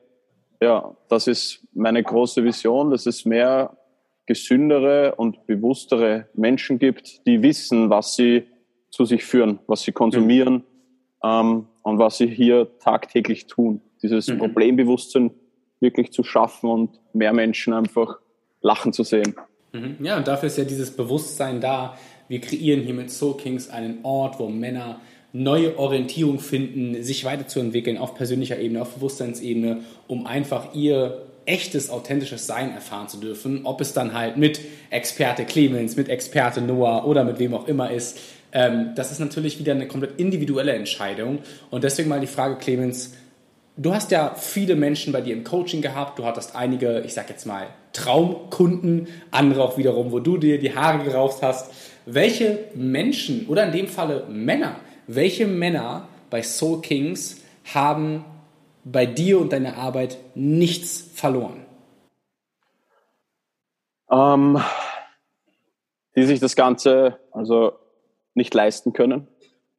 ja, 0.61 0.97
das 1.09 1.29
ist 1.29 1.67
meine 1.73 2.03
große 2.03 2.43
Vision, 2.43 2.91
dass 2.91 3.07
es 3.07 3.25
mehr 3.25 3.77
gesündere 4.27 5.15
und 5.15 5.47
bewusstere 5.47 6.27
Menschen 6.35 6.79
gibt, 6.79 7.25
die 7.27 7.43
wissen, 7.43 7.89
was 7.89 8.17
sie 8.17 8.45
zu 8.91 9.05
sich 9.05 9.25
führen, 9.25 9.61
was 9.67 9.83
sie 9.83 9.93
konsumieren 9.93 10.55
mhm. 10.55 10.63
ähm, 11.23 11.67
und 11.83 11.99
was 11.99 12.19
sie 12.19 12.27
hier 12.27 12.69
tagtäglich 12.81 13.47
tun. 13.47 13.81
Dieses 14.03 14.29
mhm. 14.29 14.39
Problembewusstsein 14.39 15.31
wirklich 15.81 16.13
zu 16.13 16.23
schaffen 16.23 16.71
und 16.71 16.91
mehr 17.13 17.33
Menschen 17.33 17.73
einfach 17.73 18.19
lachen 18.61 18.93
zu 18.93 19.05
sehen. 19.05 19.35
Mhm. 19.73 19.97
Ja, 20.05 20.17
und 20.17 20.27
dafür 20.29 20.49
ist 20.49 20.59
ja 20.59 20.65
dieses 20.65 20.91
Bewusstsein 20.91 21.61
da. 21.61 21.97
Wir 22.29 22.41
kreieren 22.41 22.83
hier 22.83 22.95
mit 22.95 23.11
Soul 23.11 23.37
Kings 23.37 23.71
einen 23.71 24.05
Ort, 24.05 24.39
wo 24.39 24.49
Männer 24.49 25.01
neue 25.33 25.79
Orientierung 25.79 26.41
finden, 26.41 27.03
sich 27.03 27.25
weiterzuentwickeln 27.25 27.99
auf 27.99 28.15
persönlicher 28.15 28.59
Ebene, 28.59 28.83
auf 28.83 28.95
Bewusstseinsebene, 28.95 29.83
um 30.07 30.27
einfach 30.27 30.75
ihr 30.75 31.27
echtes, 31.45 31.91
authentisches 31.91 32.47
Sein 32.47 32.73
erfahren 32.73 33.09
zu 33.09 33.19
dürfen. 33.19 33.63
Ob 33.65 33.81
es 33.81 33.93
dann 33.93 34.13
halt 34.13 34.37
mit 34.37 34.61
Experte 34.91 35.45
Clemens, 35.45 35.97
mit 35.97 36.09
Experte 36.09 36.61
Noah 36.61 37.07
oder 37.07 37.25
mit 37.25 37.39
wem 37.39 37.55
auch 37.55 37.67
immer 37.69 37.91
ist. 37.91 38.19
Ähm, 38.53 38.93
das 38.95 39.13
ist 39.13 39.19
natürlich 39.19 39.59
wieder 39.59 39.73
eine 39.73 39.89
komplett 39.89 40.19
individuelle 40.19 40.73
Entscheidung. 40.73 41.41
Und 41.71 41.85
deswegen 41.85 42.09
mal 42.09 42.21
die 42.21 42.27
Frage, 42.27 42.57
Clemens, 42.57 43.15
du 43.79 43.95
hast 43.95 44.11
ja 44.11 44.35
viele 44.35 44.77
Menschen 44.77 45.13
bei 45.13 45.21
dir 45.21 45.35
im 45.35 45.45
Coaching 45.45 45.81
gehabt, 45.81 46.19
du 46.19 46.25
hattest 46.25 46.55
einige, 46.55 47.01
ich 47.01 47.15
sag 47.15 47.31
jetzt 47.31 47.47
mal, 47.47 47.69
Traumkunden, 47.93 49.07
andere 49.31 49.63
auch 49.63 49.79
wiederum, 49.79 50.13
wo 50.13 50.21
du 50.21 50.37
dir 50.37 50.59
die 50.59 50.75
Haare 50.75 51.03
gerauft 51.05 51.43
hast. 51.43 51.73
Welche 52.05 52.69
Menschen 52.75 53.47
oder 53.47 53.65
in 53.65 53.73
dem 53.73 53.87
Falle 53.87 54.27
Männer, 54.29 54.77
welche 55.07 55.47
Männer 55.47 56.09
bei 56.29 56.43
Soul 56.43 56.83
Kings 56.83 57.43
haben 57.73 58.25
bei 58.85 59.07
dir 59.07 59.41
und 59.41 59.53
deiner 59.53 59.77
Arbeit 59.77 60.19
nichts 60.35 61.01
verloren? 61.15 61.65
Ähm, 64.11 64.61
die 66.17 66.25
sich 66.25 66.41
das 66.41 66.57
Ganze 66.57 67.19
also 67.31 67.73
nicht 68.35 68.55
leisten 68.55 68.93
können. 68.93 69.29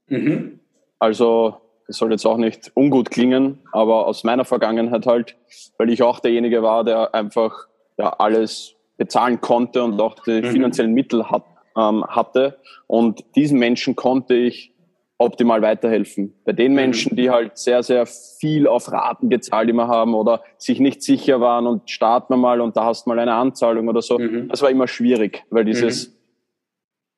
Mhm. 0.07 0.59
Also 0.99 1.61
das 1.89 1.97
soll 1.97 2.11
jetzt 2.11 2.27
auch 2.27 2.37
nicht 2.37 2.71
ungut 2.75 3.09
klingen, 3.09 3.57
aber 3.71 4.05
aus 4.05 4.23
meiner 4.23 4.45
Vergangenheit 4.45 5.07
halt, 5.07 5.35
weil 5.79 5.89
ich 5.89 6.03
auch 6.03 6.19
derjenige 6.19 6.61
war, 6.61 6.83
der 6.83 7.15
einfach 7.15 7.65
ja, 7.97 8.11
alles 8.11 8.75
bezahlen 8.97 9.41
konnte 9.41 9.83
und 9.83 9.99
auch 9.99 10.13
die 10.23 10.43
mhm. 10.43 10.51
finanziellen 10.51 10.93
Mittel 10.93 11.31
hat, 11.31 11.45
ähm, 11.75 12.05
hatte. 12.05 12.59
Und 12.85 13.25
diesen 13.35 13.57
Menschen 13.57 13.95
konnte 13.95 14.35
ich 14.35 14.71
optimal 15.17 15.63
weiterhelfen. 15.63 16.35
Bei 16.45 16.53
den 16.53 16.73
mhm. 16.73 16.75
Menschen, 16.75 17.15
die 17.15 17.31
halt 17.31 17.57
sehr, 17.57 17.81
sehr 17.81 18.05
viel 18.05 18.67
auf 18.67 18.91
Raten 18.91 19.31
gezahlt 19.31 19.67
immer 19.67 19.87
haben 19.87 20.13
oder 20.13 20.43
sich 20.59 20.79
nicht 20.79 21.01
sicher 21.01 21.41
waren 21.41 21.65
und 21.65 21.89
starten 21.89 22.33
wir 22.33 22.37
mal 22.37 22.61
und 22.61 22.77
da 22.77 22.85
hast 22.85 23.07
du 23.07 23.09
mal 23.09 23.17
eine 23.17 23.33
Anzahlung 23.33 23.87
oder 23.87 24.03
so, 24.03 24.19
mhm. 24.19 24.47
das 24.49 24.61
war 24.61 24.69
immer 24.69 24.87
schwierig, 24.87 25.43
weil 25.49 25.65
dieses, 25.65 26.09
mhm. 26.09 26.13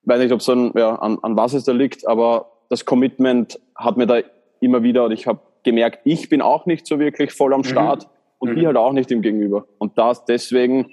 weiß 0.05 0.21
nicht, 0.21 0.31
ob 0.31 0.39
es 0.39 0.47
an, 0.47 0.71
ja, 0.77 0.95
an, 0.95 1.19
an 1.21 1.35
was 1.35 1.51
es 1.51 1.65
da 1.65 1.73
liegt, 1.73 2.07
aber 2.07 2.53
das 2.69 2.85
Commitment 2.85 3.59
hat 3.75 3.97
mir 3.97 4.07
da 4.07 4.21
immer 4.61 4.83
wieder 4.83 5.05
und 5.05 5.11
ich 5.11 5.27
habe 5.27 5.39
gemerkt, 5.63 5.99
ich 6.05 6.29
bin 6.29 6.41
auch 6.41 6.65
nicht 6.65 6.87
so 6.87 6.99
wirklich 6.99 7.33
voll 7.33 7.53
am 7.53 7.61
mhm. 7.61 7.65
Start 7.65 8.03
mhm. 8.03 8.09
und 8.39 8.55
die 8.55 8.65
halt 8.65 8.77
auch 8.77 8.93
nicht 8.93 9.11
im 9.11 9.21
Gegenüber. 9.21 9.65
Und 9.77 9.97
das 9.97 10.25
deswegen, 10.25 10.91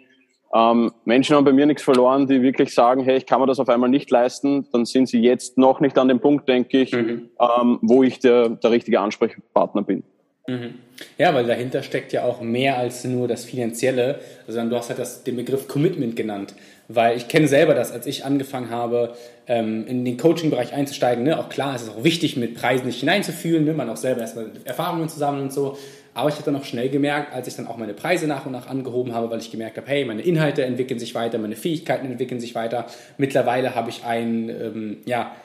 ähm, 0.55 0.93
Menschen 1.05 1.37
haben 1.37 1.45
bei 1.45 1.53
mir 1.53 1.67
nichts 1.67 1.83
verloren, 1.83 2.27
die 2.27 2.43
wirklich 2.43 2.75
sagen, 2.75 3.03
hey, 3.03 3.19
ich 3.19 3.27
kann 3.27 3.41
mir 3.41 3.47
das 3.47 3.61
auf 3.61 3.69
einmal 3.69 3.91
nicht 3.91 4.11
leisten, 4.11 4.67
dann 4.73 4.85
sind 4.85 5.09
sie 5.09 5.21
jetzt 5.21 5.59
noch 5.59 5.81
nicht 5.81 5.97
an 5.99 6.09
dem 6.09 6.21
Punkt, 6.21 6.49
denke 6.49 6.81
ich, 6.81 6.93
mhm. 6.93 7.31
ähm, 7.39 7.79
wo 7.83 8.03
ich 8.03 8.19
der, 8.19 8.49
der 8.49 8.71
richtige 8.71 9.01
Ansprechpartner 9.01 9.83
bin. 9.83 10.03
Mhm. 10.49 10.75
Ja, 11.19 11.35
weil 11.35 11.47
dahinter 11.47 11.83
steckt 11.83 12.13
ja 12.13 12.25
auch 12.25 12.41
mehr 12.41 12.79
als 12.79 13.05
nur 13.05 13.29
das 13.29 13.45
Finanzielle, 13.45 14.19
sondern 14.47 14.71
du 14.71 14.77
hast 14.77 14.89
halt 14.89 14.99
das, 14.99 15.23
den 15.23 15.37
Begriff 15.37 15.69
Commitment 15.69 16.17
genannt. 16.17 16.55
Weil 16.89 17.19
ich 17.19 17.29
kenne 17.29 17.47
selber 17.47 17.75
das, 17.75 17.93
als 17.93 18.07
ich 18.07 18.25
angefangen 18.25 18.71
habe, 18.71 19.15
ähm, 19.47 19.87
in 19.87 20.07
den 20.07 20.17
Coaching-Bereich 20.17 20.73
einzusteigen. 20.73 21.23
Ne? 21.23 21.39
Auch 21.39 21.51
klar, 21.51 21.77
es 21.77 21.83
ist 21.83 21.91
auch 21.91 22.03
wichtig, 22.03 22.39
mit 22.39 22.55
Preisen 22.55 22.87
nicht 22.87 23.01
hineinzufühlen, 23.01 23.67
ne? 23.67 23.75
man 23.75 23.91
auch 23.91 23.99
selber 23.99 24.23
erstmal 24.23 24.51
Erfahrungen 24.65 25.11
zu 25.11 25.19
sammeln 25.19 25.45
und 25.45 25.53
so. 25.53 25.77
Aber 26.15 26.31
ich 26.31 26.37
habe 26.37 26.47
dann 26.47 26.57
auch 26.57 26.65
schnell 26.65 26.89
gemerkt, 26.89 27.35
als 27.35 27.47
ich 27.47 27.55
dann 27.55 27.67
auch 27.67 27.77
meine 27.77 27.93
Preise 27.93 28.27
nach 28.27 28.47
und 28.47 28.53
nach 28.53 28.67
angehoben 28.67 29.15
habe, 29.15 29.31
weil 29.31 29.39
ich 29.39 29.53
gemerkt 29.53 29.77
habe, 29.77 29.87
hey, 29.87 30.07
meine 30.07 30.23
Inhalte 30.23 30.65
entwickeln 30.65 30.99
sich 30.99 31.15
weiter, 31.15 31.39
meine 31.39 31.57
Fähigkeiten 31.57 32.07
entwickeln 32.07 32.41
sich 32.41 32.55
weiter. 32.55 32.87
Mittlerweile 33.19 33.75
habe 33.75 33.91
ich 33.91 34.05
ein, 34.05 34.49
ähm, 34.49 34.97
ja, 35.05 35.37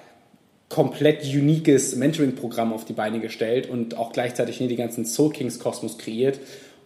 komplett 0.73 1.23
uniques 1.23 1.95
Mentoring-Programm 1.95 2.73
auf 2.73 2.83
die 2.83 2.93
Beine 2.93 3.19
gestellt 3.19 3.69
und 3.69 3.95
auch 3.95 4.11
gleichzeitig 4.11 4.57
hier 4.57 4.67
die 4.67 4.75
ganzen 4.75 5.05
Soul 5.05 5.31
Kings 5.31 5.59
Kosmos 5.59 5.99
kreiert 5.99 6.39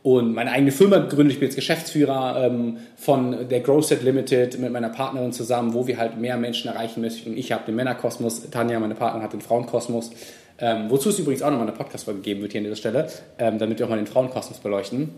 und 0.04 0.34
meine 0.34 0.52
eigene 0.52 0.74
Firma 0.74 0.98
gegründet. 0.98 1.36
Ich 1.36 1.40
bin 1.40 1.48
jetzt 1.48 1.56
Geschäftsführer 1.56 2.46
ähm, 2.46 2.78
von 2.98 3.48
der 3.48 3.62
Grow 3.62 3.82
Set 3.84 4.04
Limited 4.04 4.60
mit 4.60 4.74
meiner 4.74 4.90
Partnerin 4.90 5.32
zusammen, 5.32 5.74
wo 5.74 5.88
wir 5.88 5.98
halt 5.98 6.18
mehr 6.18 6.36
Menschen 6.36 6.70
erreichen 6.70 7.00
möchten. 7.00 7.38
Ich 7.38 7.54
habe 7.54 7.64
den 7.66 7.76
Männerkosmos, 7.76 8.50
Tanja, 8.50 8.78
meine 8.80 8.96
Partnerin, 8.96 9.24
hat 9.24 9.32
den 9.32 9.42
Frauenkosmos. 9.42 10.12
Ähm, 10.60 10.90
wozu 10.90 11.10
es 11.10 11.20
übrigens 11.20 11.42
auch 11.42 11.52
nochmal 11.52 11.68
eine 11.68 11.78
Podcast-Folge 11.78 12.20
geben 12.20 12.42
wird 12.42 12.52
hier 12.52 12.60
an 12.60 12.66
dieser 12.66 12.76
Stelle, 12.76 13.08
ähm, 13.40 13.58
damit 13.58 13.80
wir 13.80 13.86
auch 13.86 13.90
mal 13.90 13.96
den 13.96 14.08
Frauenkosmos 14.08 14.60
beleuchten. 14.60 15.12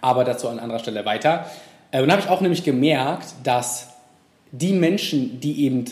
Aber 0.00 0.24
dazu 0.24 0.48
an 0.48 0.58
anderer 0.58 0.78
Stelle 0.78 1.04
weiter. 1.04 1.44
Äh, 1.90 2.02
und 2.02 2.10
habe 2.10 2.22
ich 2.22 2.28
auch 2.28 2.40
nämlich 2.40 2.64
gemerkt, 2.64 3.26
dass 3.44 3.88
die 4.52 4.72
Menschen, 4.72 5.40
die 5.40 5.64
eben 5.64 5.84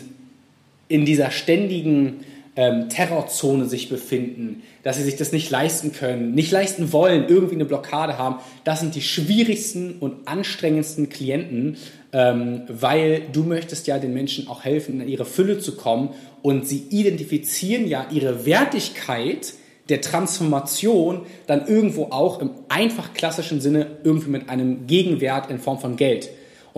in 0.88 1.04
dieser 1.04 1.30
ständigen 1.30 2.20
ähm, 2.58 2.88
Terrorzone 2.88 3.66
sich 3.66 3.88
befinden, 3.88 4.62
dass 4.82 4.96
sie 4.96 5.04
sich 5.04 5.14
das 5.14 5.30
nicht 5.30 5.48
leisten 5.48 5.92
können, 5.92 6.34
nicht 6.34 6.50
leisten 6.50 6.92
wollen, 6.92 7.26
irgendwie 7.28 7.54
eine 7.54 7.64
Blockade 7.64 8.18
haben, 8.18 8.40
das 8.64 8.80
sind 8.80 8.96
die 8.96 9.00
schwierigsten 9.00 9.96
und 10.00 10.26
anstrengendsten 10.26 11.08
Klienten, 11.08 11.76
ähm, 12.12 12.62
weil 12.68 13.22
du 13.32 13.44
möchtest 13.44 13.86
ja 13.86 14.00
den 14.00 14.12
Menschen 14.12 14.48
auch 14.48 14.64
helfen, 14.64 15.00
in 15.00 15.08
ihre 15.08 15.24
Fülle 15.24 15.60
zu 15.60 15.76
kommen 15.76 16.10
und 16.42 16.66
sie 16.66 16.84
identifizieren 16.90 17.86
ja 17.86 18.06
ihre 18.10 18.44
Wertigkeit 18.44 19.54
der 19.88 20.00
Transformation 20.00 21.22
dann 21.46 21.66
irgendwo 21.66 22.06
auch 22.06 22.40
im 22.40 22.50
einfach 22.68 23.14
klassischen 23.14 23.60
Sinne 23.60 23.98
irgendwie 24.02 24.30
mit 24.30 24.48
einem 24.48 24.86
Gegenwert 24.88 25.48
in 25.48 25.60
Form 25.60 25.78
von 25.78 25.96
Geld. 25.96 26.28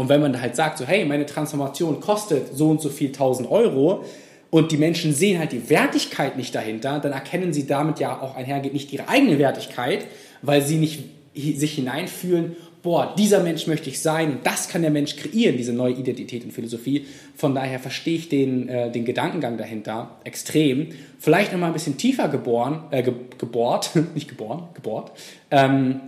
Und 0.00 0.08
wenn 0.08 0.22
man 0.22 0.40
halt 0.40 0.56
sagt, 0.56 0.78
so 0.78 0.86
hey, 0.86 1.04
meine 1.04 1.26
Transformation 1.26 2.00
kostet 2.00 2.56
so 2.56 2.70
und 2.70 2.80
so 2.80 2.88
viel 2.88 3.08
1000 3.08 3.50
Euro, 3.50 4.04
und 4.50 4.72
die 4.72 4.78
Menschen 4.78 5.14
sehen 5.14 5.38
halt 5.38 5.52
die 5.52 5.70
Wertigkeit 5.70 6.36
nicht 6.36 6.54
dahinter, 6.54 6.98
dann 6.98 7.12
erkennen 7.12 7.52
sie 7.52 7.68
damit 7.68 8.00
ja 8.00 8.20
auch 8.20 8.34
einhergeht 8.34 8.72
nicht 8.72 8.92
ihre 8.92 9.08
eigene 9.08 9.38
Wertigkeit, 9.38 10.06
weil 10.42 10.60
sie 10.60 10.76
nicht 10.76 11.04
sich 11.34 11.74
hineinfühlen, 11.74 12.56
boah, 12.82 13.14
dieser 13.16 13.40
Mensch 13.42 13.66
möchte 13.66 13.90
ich 13.90 14.00
sein 14.00 14.32
und 14.32 14.46
das 14.46 14.68
kann 14.68 14.82
der 14.82 14.90
Mensch 14.90 15.14
kreieren, 15.14 15.56
diese 15.56 15.72
neue 15.72 15.92
Identität 15.92 16.44
und 16.44 16.52
Philosophie. 16.52 17.06
Von 17.36 17.54
daher 17.54 17.78
verstehe 17.78 18.16
ich 18.16 18.28
den, 18.28 18.68
äh, 18.68 18.90
den 18.90 19.04
Gedankengang 19.04 19.56
dahinter 19.56 20.16
extrem. 20.24 20.88
Vielleicht 21.18 21.52
nochmal 21.52 21.70
ein 21.70 21.74
bisschen 21.74 21.98
tiefer 21.98 22.28
geboren, 22.28 22.84
äh, 22.90 23.02
ge 23.02 23.12
gebohrt, 23.38 23.90
nicht 24.14 24.28
geboren, 24.28 24.64
gebohrt. 24.74 25.12
Ähm, 25.52 26.00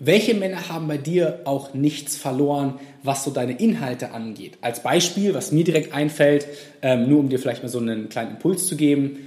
welche 0.00 0.34
Männer 0.34 0.70
haben 0.70 0.88
bei 0.88 0.96
dir 0.96 1.42
auch 1.44 1.74
nichts 1.74 2.16
verloren, 2.16 2.80
was 3.02 3.22
so 3.22 3.30
deine 3.30 3.52
Inhalte 3.52 4.12
angeht? 4.12 4.56
Als 4.62 4.82
Beispiel, 4.82 5.34
was 5.34 5.52
mir 5.52 5.62
direkt 5.62 5.92
einfällt, 5.92 6.46
ähm, 6.80 7.08
nur 7.08 7.20
um 7.20 7.28
dir 7.28 7.38
vielleicht 7.38 7.62
mal 7.62 7.68
so 7.68 7.78
einen 7.78 8.08
kleinen 8.08 8.32
Impuls 8.32 8.66
zu 8.66 8.76
geben, 8.76 9.18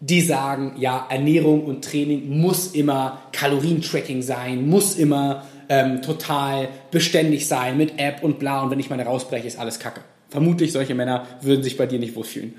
die 0.00 0.20
sagen, 0.20 0.74
ja, 0.78 1.06
Ernährung 1.08 1.64
und 1.64 1.84
Training 1.84 2.40
muss 2.40 2.72
immer 2.72 3.22
Kalorientracking 3.32 4.20
sein, 4.20 4.68
muss 4.68 4.96
immer 4.96 5.46
ähm, 5.68 6.02
total 6.02 6.68
beständig 6.90 7.46
sein 7.46 7.78
mit 7.78 7.98
App 7.98 8.22
und 8.22 8.40
bla 8.40 8.62
und 8.62 8.70
wenn 8.70 8.80
ich 8.80 8.90
meine 8.90 9.04
rausbreche, 9.04 9.46
ist 9.46 9.58
alles 9.58 9.78
Kacke. 9.78 10.00
Vermutlich 10.28 10.72
solche 10.72 10.96
Männer 10.96 11.26
würden 11.40 11.62
sich 11.62 11.76
bei 11.76 11.86
dir 11.86 12.00
nicht 12.00 12.16
wohlfühlen. 12.16 12.54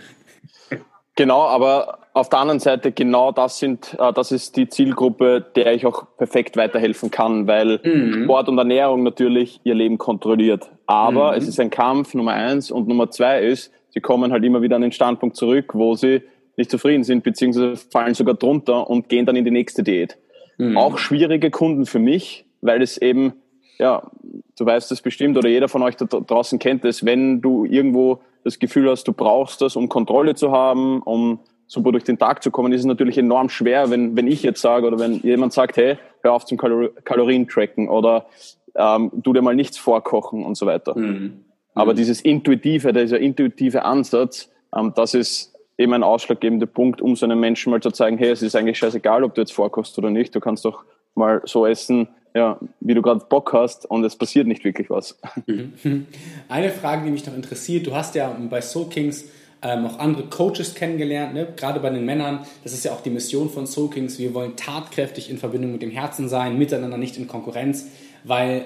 Genau, 1.16 1.44
aber 1.44 2.00
auf 2.14 2.30
der 2.30 2.40
anderen 2.40 2.60
Seite 2.60 2.92
genau 2.92 3.32
das 3.32 3.60
sind, 3.60 3.96
äh, 4.00 4.12
das 4.12 4.32
ist 4.32 4.58
die 4.58 4.68
Zielgruppe, 4.68 5.46
der 5.56 5.74
ich 5.74 5.86
auch 5.86 6.06
perfekt 6.18 6.58
weiterhelfen 6.58 7.10
kann, 7.10 7.48
weil 7.48 7.80
mhm. 7.84 8.24
Sport 8.24 8.50
und 8.50 8.58
Ernährung 8.58 9.04
natürlich 9.04 9.62
ihr 9.64 9.76
Leben 9.76 9.98
kontrolliert. 9.98 10.70
Aber 10.88 11.32
mhm. 11.32 11.38
es 11.38 11.48
ist 11.48 11.60
ein 11.60 11.70
Kampf 11.70 12.14
Nummer 12.14 12.34
eins 12.34 12.70
und 12.70 12.88
Nummer 12.88 13.10
zwei 13.12 13.42
ist, 13.42 13.72
sie 13.90 14.02
kommen 14.02 14.32
halt 14.34 14.44
immer 14.44 14.62
wieder 14.62 14.76
an 14.76 14.82
den 14.82 14.92
Standpunkt 14.92 15.38
zurück, 15.38 15.72
wo 15.74 15.96
sie 15.96 16.22
nicht 16.58 16.70
zufrieden 16.70 17.04
sind, 17.04 17.24
beziehungsweise 17.24 17.76
fallen 17.76 18.14
sogar 18.14 18.36
drunter 18.36 18.90
und 18.90 19.08
gehen 19.10 19.26
dann 19.26 19.36
in 19.36 19.46
die 19.46 19.52
nächste 19.52 19.84
Diät. 19.84 20.18
Mhm. 20.58 20.78
Auch 20.78 20.98
schwierige 20.98 21.50
Kunden 21.50 21.86
für 21.86 22.00
mich, 22.00 22.46
weil 22.62 22.82
es 22.82 22.98
eben, 22.98 23.34
ja, 23.78 24.10
du 24.58 24.66
weißt 24.66 24.92
es 24.92 25.02
bestimmt 25.02 25.38
oder 25.38 25.50
jeder 25.50 25.70
von 25.70 25.82
euch 25.82 25.96
da 25.96 26.06
draußen 26.06 26.60
kennt 26.60 26.84
es, 26.86 27.06
wenn 27.06 27.42
du 27.42 27.66
irgendwo 27.66 28.22
das 28.46 28.60
Gefühl 28.60 28.90
hast, 28.90 29.08
du 29.08 29.14
brauchst 29.14 29.62
das, 29.62 29.76
um 29.76 29.90
Kontrolle 29.90 30.36
zu 30.36 30.52
haben, 30.52 31.02
um 31.02 31.40
super 31.68 31.92
durch 31.92 32.04
den 32.04 32.20
Tag 32.20 32.44
zu 32.44 32.52
kommen, 32.52 32.72
ist 32.72 32.82
es 32.82 32.86
natürlich 32.86 33.18
enorm 33.18 33.50
schwer, 33.50 33.90
wenn, 33.90 34.16
wenn 34.16 34.28
ich 34.28 34.44
jetzt 34.44 34.62
sage 34.62 34.86
oder 34.86 35.00
wenn 35.00 35.20
jemand 35.22 35.52
sagt, 35.52 35.78
hey, 35.78 35.98
hör 36.22 36.34
auf 36.34 36.46
zum 36.46 36.58
Kalor 36.58 36.90
Kalorien-Tracken 37.04 37.90
oder 37.90 38.28
ähm, 38.76 39.10
du 39.14 39.34
dir 39.34 39.42
mal 39.42 39.56
nichts 39.56 39.78
vorkochen 39.78 40.46
und 40.46 40.56
so 40.56 40.68
weiter. 40.68 40.98
Mhm. 40.98 41.46
Aber 41.74 41.94
mhm. 41.94 41.98
dieses 41.98 42.22
intuitive, 42.22 42.94
dieser 42.94 43.20
intuitive 43.20 43.84
Ansatz, 43.84 44.52
ähm, 44.76 44.94
das 44.96 45.16
ist 45.16 45.56
eben 45.78 45.94
ein 45.94 46.04
ausschlaggebender 46.04 46.68
Punkt, 46.68 47.02
um 47.02 47.16
so 47.16 47.26
einem 47.26 47.40
Menschen 47.40 47.72
mal 47.72 47.82
zu 47.82 47.90
zeigen, 47.90 48.20
hey, 48.20 48.30
es 48.30 48.44
ist 48.44 48.56
eigentlich 48.56 48.78
scheißegal, 48.78 49.24
ob 49.24 49.34
du 49.34 49.42
jetzt 49.42 49.54
vorkochst 49.54 49.98
oder 49.98 50.12
nicht. 50.12 50.36
Du 50.36 50.40
kannst 50.40 50.66
doch 50.66 50.84
mal 51.16 51.42
so 51.46 51.66
essen, 51.66 52.08
ja, 52.36 52.60
wie 52.82 52.94
du 52.94 53.02
gerade 53.02 53.26
Bock 53.30 53.54
hast 53.54 53.90
und 53.90 54.04
es 54.04 54.18
passiert 54.18 54.46
nicht 54.46 54.66
wirklich 54.66 54.90
was. 54.90 55.18
Mhm. 55.46 56.06
Eine 56.50 56.70
Frage, 56.70 57.06
die 57.06 57.12
mich 57.12 57.26
noch 57.26 57.34
interessiert, 57.34 57.88
du 57.88 57.96
hast 57.96 58.14
ja 58.14 58.36
bei 58.50 58.60
Soul 58.62 58.90
Kings 58.90 59.26
ähm, 59.62 59.86
auch 59.86 60.00
andere 60.00 60.26
Coaches 60.26 60.76
kennengelernt, 60.76 61.34
ne? 61.34 61.48
gerade 61.56 61.80
bei 61.80 61.90
den 61.90 62.06
Männern. 62.06 62.46
Das 62.64 62.74
ist 62.74 62.84
ja 62.84 62.92
auch 62.92 63.02
die 63.02 63.10
Mission 63.10 63.50
von 63.50 63.66
Soul 63.66 63.90
Kings. 63.90 64.20
Wir 64.20 64.34
wollen 64.34 64.58
tatkräftig 64.58 65.30
in 65.30 65.38
Verbindung 65.38 65.72
mit 65.72 65.82
dem 65.82 65.92
Herzen 65.92 66.28
sein, 66.28 66.58
miteinander 66.58 66.98
nicht 66.98 67.18
in 67.18 67.28
Konkurrenz, 67.28 67.88
weil 68.26 68.66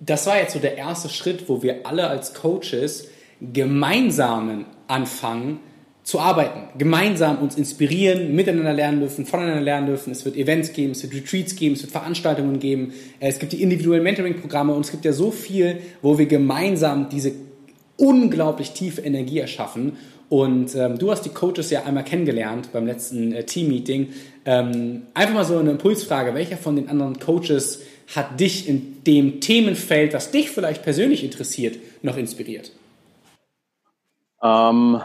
das 0.00 0.26
war 0.26 0.38
jetzt 0.38 0.54
so 0.54 0.58
der 0.58 0.78
erste 0.78 1.10
Schritt, 1.10 1.48
wo 1.48 1.62
wir 1.62 1.86
alle 1.86 2.08
als 2.08 2.32
Coaches 2.32 3.08
gemeinsam 3.40 4.64
anfangen 4.86 5.60
zu 6.08 6.20
arbeiten, 6.20 6.70
gemeinsam 6.78 7.36
uns 7.36 7.54
inspirieren, 7.54 8.34
miteinander 8.34 8.72
lernen 8.72 9.00
dürfen, 9.00 9.26
voneinander 9.26 9.60
lernen 9.60 9.88
dürfen. 9.88 10.10
Es 10.10 10.24
wird 10.24 10.36
Events 10.36 10.72
geben, 10.72 10.92
es 10.92 11.02
wird 11.02 11.12
Retreats 11.12 11.54
geben, 11.54 11.74
es 11.74 11.82
wird 11.82 11.92
Veranstaltungen 11.92 12.58
geben, 12.58 12.94
es 13.20 13.38
gibt 13.38 13.52
die 13.52 13.62
individuellen 13.62 14.04
Mentoring-Programme 14.04 14.72
und 14.72 14.86
es 14.86 14.90
gibt 14.90 15.04
ja 15.04 15.12
so 15.12 15.30
viel, 15.30 15.82
wo 16.00 16.16
wir 16.16 16.24
gemeinsam 16.24 17.10
diese 17.10 17.32
unglaublich 17.98 18.70
tiefe 18.70 19.02
Energie 19.02 19.38
erschaffen. 19.38 19.98
Und 20.30 20.74
ähm, 20.74 20.98
du 20.98 21.10
hast 21.10 21.26
die 21.26 21.28
Coaches 21.28 21.68
ja 21.68 21.84
einmal 21.84 22.04
kennengelernt 22.04 22.70
beim 22.72 22.86
letzten 22.86 23.32
äh, 23.32 23.44
Team-Meeting. 23.44 24.08
Ähm, 24.46 25.02
einfach 25.12 25.34
mal 25.34 25.44
so 25.44 25.58
eine 25.58 25.72
Impulsfrage, 25.72 26.32
welcher 26.32 26.56
von 26.56 26.76
den 26.76 26.88
anderen 26.88 27.18
Coaches 27.18 27.82
hat 28.16 28.40
dich 28.40 28.66
in 28.66 29.04
dem 29.04 29.42
Themenfeld, 29.42 30.14
was 30.14 30.30
dich 30.30 30.48
vielleicht 30.48 30.82
persönlich 30.84 31.22
interessiert, 31.22 31.76
noch 32.00 32.16
inspiriert? 32.16 32.72
Ähm, 34.42 35.02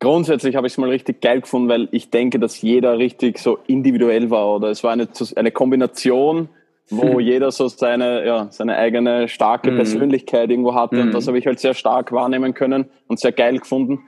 grundsätzlich 0.00 0.56
habe 0.56 0.66
ich 0.66 0.74
es 0.74 0.78
mal 0.78 0.90
richtig 0.90 1.20
geil 1.20 1.40
gefunden, 1.40 1.68
weil 1.68 1.88
ich 1.92 2.10
denke, 2.10 2.38
dass 2.38 2.60
jeder 2.62 2.98
richtig 2.98 3.38
so 3.38 3.58
individuell 3.66 4.30
war 4.30 4.56
oder 4.56 4.68
es 4.70 4.84
war 4.84 4.92
eine, 4.92 5.08
eine 5.36 5.50
Kombination, 5.50 6.48
wo 6.90 7.20
jeder 7.20 7.50
so 7.50 7.68
seine, 7.68 8.26
ja, 8.26 8.48
seine 8.50 8.76
eigene 8.76 9.28
starke 9.28 9.70
mhm. 9.70 9.76
Persönlichkeit 9.76 10.50
irgendwo 10.50 10.74
hatte 10.74 10.96
mhm. 10.96 11.02
und 11.02 11.14
das 11.14 11.26
habe 11.26 11.38
ich 11.38 11.46
halt 11.46 11.60
sehr 11.60 11.74
stark 11.74 12.12
wahrnehmen 12.12 12.54
können 12.54 12.86
und 13.06 13.18
sehr 13.20 13.32
geil 13.32 13.58
gefunden. 13.58 14.00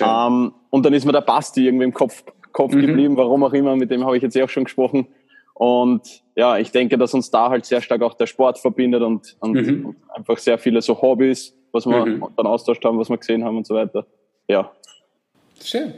Ähm, 0.00 0.52
und 0.70 0.86
dann 0.86 0.94
ist 0.94 1.04
mir 1.04 1.12
der 1.12 1.20
Basti 1.20 1.66
irgendwie 1.66 1.84
im 1.84 1.92
Kopf, 1.92 2.24
Kopf 2.52 2.74
mhm. 2.74 2.86
geblieben, 2.86 3.16
warum 3.16 3.44
auch 3.44 3.52
immer, 3.52 3.76
mit 3.76 3.90
dem 3.90 4.04
habe 4.04 4.16
ich 4.16 4.22
jetzt 4.22 4.36
eh 4.36 4.42
auch 4.42 4.48
schon 4.48 4.64
gesprochen. 4.64 5.08
Und 5.52 6.22
ja, 6.34 6.58
ich 6.58 6.72
denke, 6.72 6.98
dass 6.98 7.14
uns 7.14 7.30
da 7.30 7.50
halt 7.50 7.64
sehr 7.64 7.80
stark 7.80 8.02
auch 8.02 8.14
der 8.14 8.26
Sport 8.26 8.58
verbindet 8.58 9.02
und, 9.02 9.36
und, 9.40 9.52
mhm. 9.52 9.86
und 9.86 9.96
einfach 10.12 10.38
sehr 10.38 10.58
viele 10.58 10.82
so 10.82 11.00
Hobbys, 11.00 11.56
was 11.70 11.86
wir 11.86 12.04
mhm. 12.04 12.24
dann 12.36 12.46
austauscht 12.46 12.84
haben, 12.84 12.98
was 12.98 13.08
wir 13.08 13.18
gesehen 13.18 13.44
haben 13.44 13.58
und 13.58 13.66
so 13.66 13.74
weiter. 13.74 14.06
Ja. 14.48 14.72
Schön. 15.64 15.94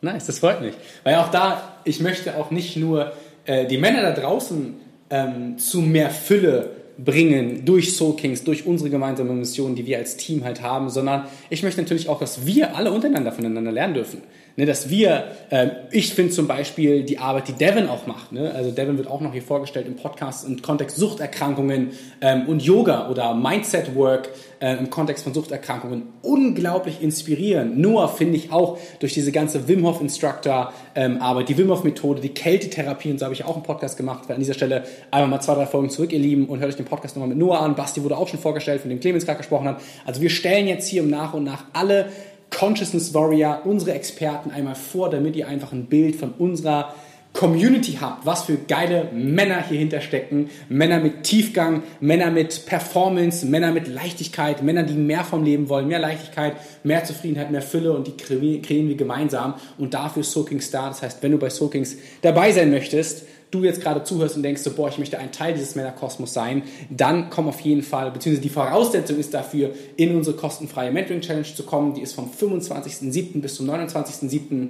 Nice, 0.00 0.26
das 0.26 0.38
freut 0.38 0.62
mich. 0.62 0.74
Weil 1.04 1.16
auch 1.16 1.30
da, 1.30 1.76
ich 1.84 2.00
möchte 2.00 2.36
auch 2.36 2.50
nicht 2.50 2.76
nur 2.76 3.12
äh, 3.44 3.66
die 3.66 3.76
Männer 3.76 4.00
da 4.02 4.12
draußen 4.12 4.74
ähm, 5.10 5.58
zu 5.58 5.82
mehr 5.82 6.08
Fülle 6.08 6.70
bringen 6.96 7.64
durch 7.66 7.94
Soul 7.94 8.16
Kings, 8.16 8.44
durch 8.44 8.66
unsere 8.66 8.88
gemeinsame 8.88 9.32
Mission, 9.34 9.74
die 9.74 9.86
wir 9.86 9.98
als 9.98 10.16
Team 10.16 10.44
halt 10.44 10.62
haben, 10.62 10.88
sondern 10.88 11.26
ich 11.50 11.62
möchte 11.62 11.82
natürlich 11.82 12.08
auch, 12.08 12.18
dass 12.18 12.46
wir 12.46 12.76
alle 12.76 12.92
untereinander 12.92 13.32
voneinander 13.32 13.72
lernen 13.72 13.94
dürfen. 13.94 14.22
Ne, 14.60 14.66
dass 14.66 14.90
wir, 14.90 15.28
äh, 15.48 15.68
ich 15.90 16.12
finde 16.12 16.32
zum 16.32 16.46
Beispiel 16.46 17.02
die 17.02 17.16
Arbeit, 17.16 17.48
die 17.48 17.54
Devin 17.54 17.88
auch 17.88 18.06
macht, 18.06 18.30
ne? 18.32 18.52
also 18.54 18.70
Devin 18.70 18.98
wird 18.98 19.08
auch 19.08 19.22
noch 19.22 19.32
hier 19.32 19.40
vorgestellt 19.40 19.86
im 19.86 19.96
Podcast 19.96 20.46
im 20.46 20.60
Kontext 20.60 20.98
Suchterkrankungen 20.98 21.92
ähm, 22.20 22.46
und 22.46 22.62
Yoga 22.62 23.08
oder 23.08 23.32
Mindset 23.32 23.94
Work 23.94 24.28
äh, 24.60 24.76
im 24.76 24.90
Kontext 24.90 25.24
von 25.24 25.32
Suchterkrankungen 25.32 26.08
unglaublich 26.20 27.00
inspirieren. 27.00 27.80
Noah 27.80 28.08
finde 28.08 28.36
ich 28.36 28.52
auch 28.52 28.76
durch 28.98 29.14
diese 29.14 29.32
ganze 29.32 29.66
Wim 29.66 29.86
Hof 29.86 30.02
Instructor 30.02 30.74
ähm, 30.94 31.22
Arbeit, 31.22 31.48
die 31.48 31.56
Wim 31.56 31.70
Hof 31.70 31.82
Methode, 31.82 32.20
die 32.20 32.34
Kältetherapie 32.34 33.12
und 33.12 33.18
so 33.18 33.24
habe 33.24 33.34
ich 33.34 33.46
auch 33.46 33.54
einen 33.54 33.62
Podcast 33.62 33.96
gemacht, 33.96 34.30
an 34.30 34.40
dieser 34.40 34.52
Stelle 34.52 34.84
einmal 35.10 35.30
mal 35.30 35.40
zwei, 35.40 35.54
drei 35.54 35.64
Folgen 35.64 35.88
zurück, 35.88 36.12
ihr 36.12 36.18
Lieben, 36.18 36.44
und 36.44 36.58
hört 36.58 36.68
euch 36.68 36.76
den 36.76 36.84
Podcast 36.84 37.16
nochmal 37.16 37.30
mit 37.30 37.38
Noah 37.38 37.60
an. 37.60 37.76
Basti 37.76 38.02
wurde 38.02 38.18
auch 38.18 38.28
schon 38.28 38.40
vorgestellt, 38.40 38.82
von 38.82 38.90
dem 38.90 39.00
Clemens 39.00 39.24
gerade 39.24 39.38
gesprochen 39.38 39.68
hat. 39.68 39.80
Also 40.04 40.20
wir 40.20 40.28
stellen 40.28 40.68
jetzt 40.68 40.86
hier 40.86 41.02
nach 41.02 41.32
und 41.32 41.44
nach 41.44 41.64
alle 41.72 42.10
Consciousness 42.50 43.14
Warrior, 43.14 43.62
unsere 43.64 43.92
Experten 43.92 44.50
einmal 44.50 44.74
vor, 44.74 45.10
damit 45.10 45.36
ihr 45.36 45.48
einfach 45.48 45.72
ein 45.72 45.86
Bild 45.86 46.16
von 46.16 46.32
unserer 46.38 46.94
Community 47.32 47.98
habt, 48.00 48.26
was 48.26 48.44
für 48.44 48.56
geile 48.56 49.08
Männer 49.12 49.64
hier 49.68 49.78
hinterstecken. 49.78 50.50
Männer 50.68 50.98
mit 50.98 51.22
Tiefgang, 51.22 51.84
Männer 52.00 52.30
mit 52.30 52.66
Performance, 52.66 53.46
Männer 53.46 53.70
mit 53.70 53.86
Leichtigkeit, 53.86 54.62
Männer, 54.62 54.82
die 54.82 54.94
mehr 54.94 55.22
vom 55.22 55.44
Leben 55.44 55.68
wollen, 55.68 55.86
mehr 55.86 56.00
Leichtigkeit, 56.00 56.56
mehr 56.82 57.04
Zufriedenheit, 57.04 57.52
mehr 57.52 57.62
Fülle 57.62 57.92
und 57.92 58.08
die 58.08 58.16
kreieren 58.16 58.88
wir 58.88 58.96
gemeinsam. 58.96 59.54
Und 59.78 59.94
dafür 59.94 60.24
Soaking 60.24 60.60
Star. 60.60 60.88
Das 60.88 61.02
heißt, 61.02 61.22
wenn 61.22 61.32
du 61.32 61.38
bei 61.38 61.50
Soakings 61.50 61.96
dabei 62.22 62.50
sein 62.50 62.70
möchtest, 62.70 63.26
du 63.50 63.64
jetzt 63.64 63.80
gerade 63.80 64.04
zuhörst 64.04 64.36
und 64.36 64.42
denkst 64.42 64.62
so, 64.62 64.72
boah, 64.72 64.88
ich 64.88 64.98
möchte 64.98 65.18
ein 65.18 65.32
Teil 65.32 65.54
dieses 65.54 65.74
Männerkosmos 65.74 66.32
sein, 66.32 66.62
dann 66.88 67.30
komm 67.30 67.48
auf 67.48 67.60
jeden 67.60 67.82
Fall, 67.82 68.10
beziehungsweise 68.10 68.42
die 68.42 68.52
Voraussetzung 68.52 69.18
ist 69.18 69.34
dafür, 69.34 69.70
in 69.96 70.14
unsere 70.14 70.36
kostenfreie 70.36 70.90
Mentoring 70.90 71.20
Challenge 71.20 71.44
zu 71.44 71.64
kommen. 71.64 71.94
Die 71.94 72.02
ist 72.02 72.14
vom 72.14 72.30
25.07. 72.30 73.40
bis 73.40 73.56
zum 73.56 73.68
29.07. 73.68 74.68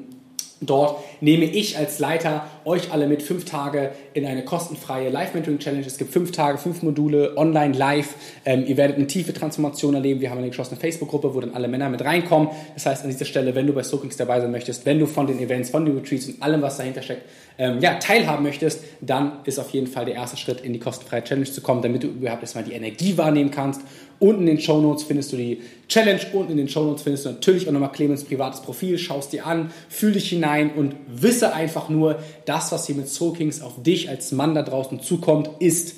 Dort 0.63 0.99
nehme 1.23 1.47
ich 1.47 1.79
als 1.79 1.99
Leiter 1.99 2.47
euch 2.65 2.93
alle 2.93 3.07
mit 3.07 3.23
fünf 3.23 3.45
Tage 3.45 3.93
in 4.15 4.27
eine 4.27 4.45
kostenfreie 4.45 5.11
Live-Mentoring-Challenge. 5.11 5.87
Es 5.87 5.99
gibt 5.99 6.13
fünf 6.13 6.33
Tage, 6.33 6.59
fünf 6.59 6.83
Module, 6.83 7.37
online, 7.37 7.77
live. 7.77 8.15
Ähm, 8.45 8.65
ihr 8.67 8.77
werdet 8.77 8.97
eine 8.97 9.07
tiefe 9.07 9.33
Transformation 9.33 9.95
erleben. 9.95 10.21
Wir 10.21 10.31
haben 10.31 10.39
eine 10.39 10.49
geschlossene 10.49 10.79
Facebook-Gruppe, 10.79 11.35
wo 11.35 11.41
dann 11.41 11.55
alle 11.55 11.69
Männer 11.69 11.89
mit 11.89 12.05
reinkommen. 12.05 12.49
Das 12.75 12.87
heißt, 12.87 13.05
an 13.05 13.11
dieser 13.11 13.25
Stelle, 13.25 13.55
wenn 13.55 13.67
du 13.67 13.73
bei 13.73 13.83
Soakings 13.83 14.17
dabei 14.17 14.41
sein 14.41 14.51
möchtest, 14.51 14.87
wenn 14.87 14.99
du 14.99 15.07
von 15.07 15.27
den 15.27 15.39
Events, 15.39 15.71
von 15.71 15.85
den 15.85 15.97
Retreats 15.97 16.27
und 16.27 16.43
allem, 16.43 16.63
was 16.63 16.77
dahinter 16.77 17.03
steckt, 17.03 17.23
ähm, 17.59 17.79
ja, 17.81 17.95
teilhaben 17.95 18.43
möchtest, 18.43 18.85
dann 19.01 19.41
ist 19.45 19.59
auf 19.59 19.71
jeden 19.71 19.87
Fall 19.87 20.05
der 20.05 20.15
erste 20.15 20.37
Schritt, 20.37 20.61
in 20.61 20.73
die 20.73 20.79
kostenfreie 20.79 21.25
Challenge 21.25 21.51
zu 21.51 21.61
kommen, 21.61 21.83
damit 21.83 22.03
du 22.03 22.09
überhaupt 22.09 22.43
erstmal 22.43 22.65
die 22.65 22.73
Energie 22.73 23.17
wahrnehmen 23.17 23.51
kannst 23.51 23.81
Unten 24.21 24.43
in 24.43 24.57
den 24.57 24.61
Show 24.61 24.83
Notes 24.83 25.05
findest 25.05 25.33
du 25.33 25.39
die 25.39 25.63
Challenge. 25.89 26.21
Unten 26.35 26.53
in 26.53 26.59
den 26.59 26.69
Show 26.69 26.85
Notes 26.85 27.03
findest 27.03 27.25
du 27.25 27.31
natürlich 27.31 27.67
auch 27.67 27.73
nochmal 27.73 27.91
Clemens 27.91 28.23
privates 28.23 28.61
Profil. 28.61 28.99
Schaust 28.99 29.33
dir 29.33 29.47
an, 29.47 29.73
fühl 29.89 30.13
dich 30.13 30.29
hinein 30.29 30.73
und 30.77 30.95
wisse 31.09 31.55
einfach 31.55 31.89
nur, 31.89 32.19
das, 32.51 32.73
was 32.73 32.87
hier 32.87 32.97
mit 32.97 33.09
Soul 33.09 33.35
Kings 33.35 33.63
auf 33.63 33.81
dich 33.81 34.09
als 34.09 34.33
Mann 34.33 34.57
da 34.57 34.63
draußen 34.63 35.01
zukommt, 35.01 35.49
ist 35.61 35.95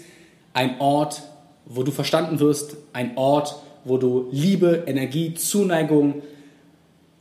ein 0.52 0.78
Ort, 0.80 1.22
wo 1.64 1.82
du 1.82 1.90
verstanden 1.90 2.40
wirst, 2.40 2.76
ein 2.92 3.16
Ort, 3.16 3.56
wo 3.84 3.96
du 3.96 4.28
Liebe, 4.30 4.84
Energie, 4.86 5.32
Zuneigung, 5.32 6.20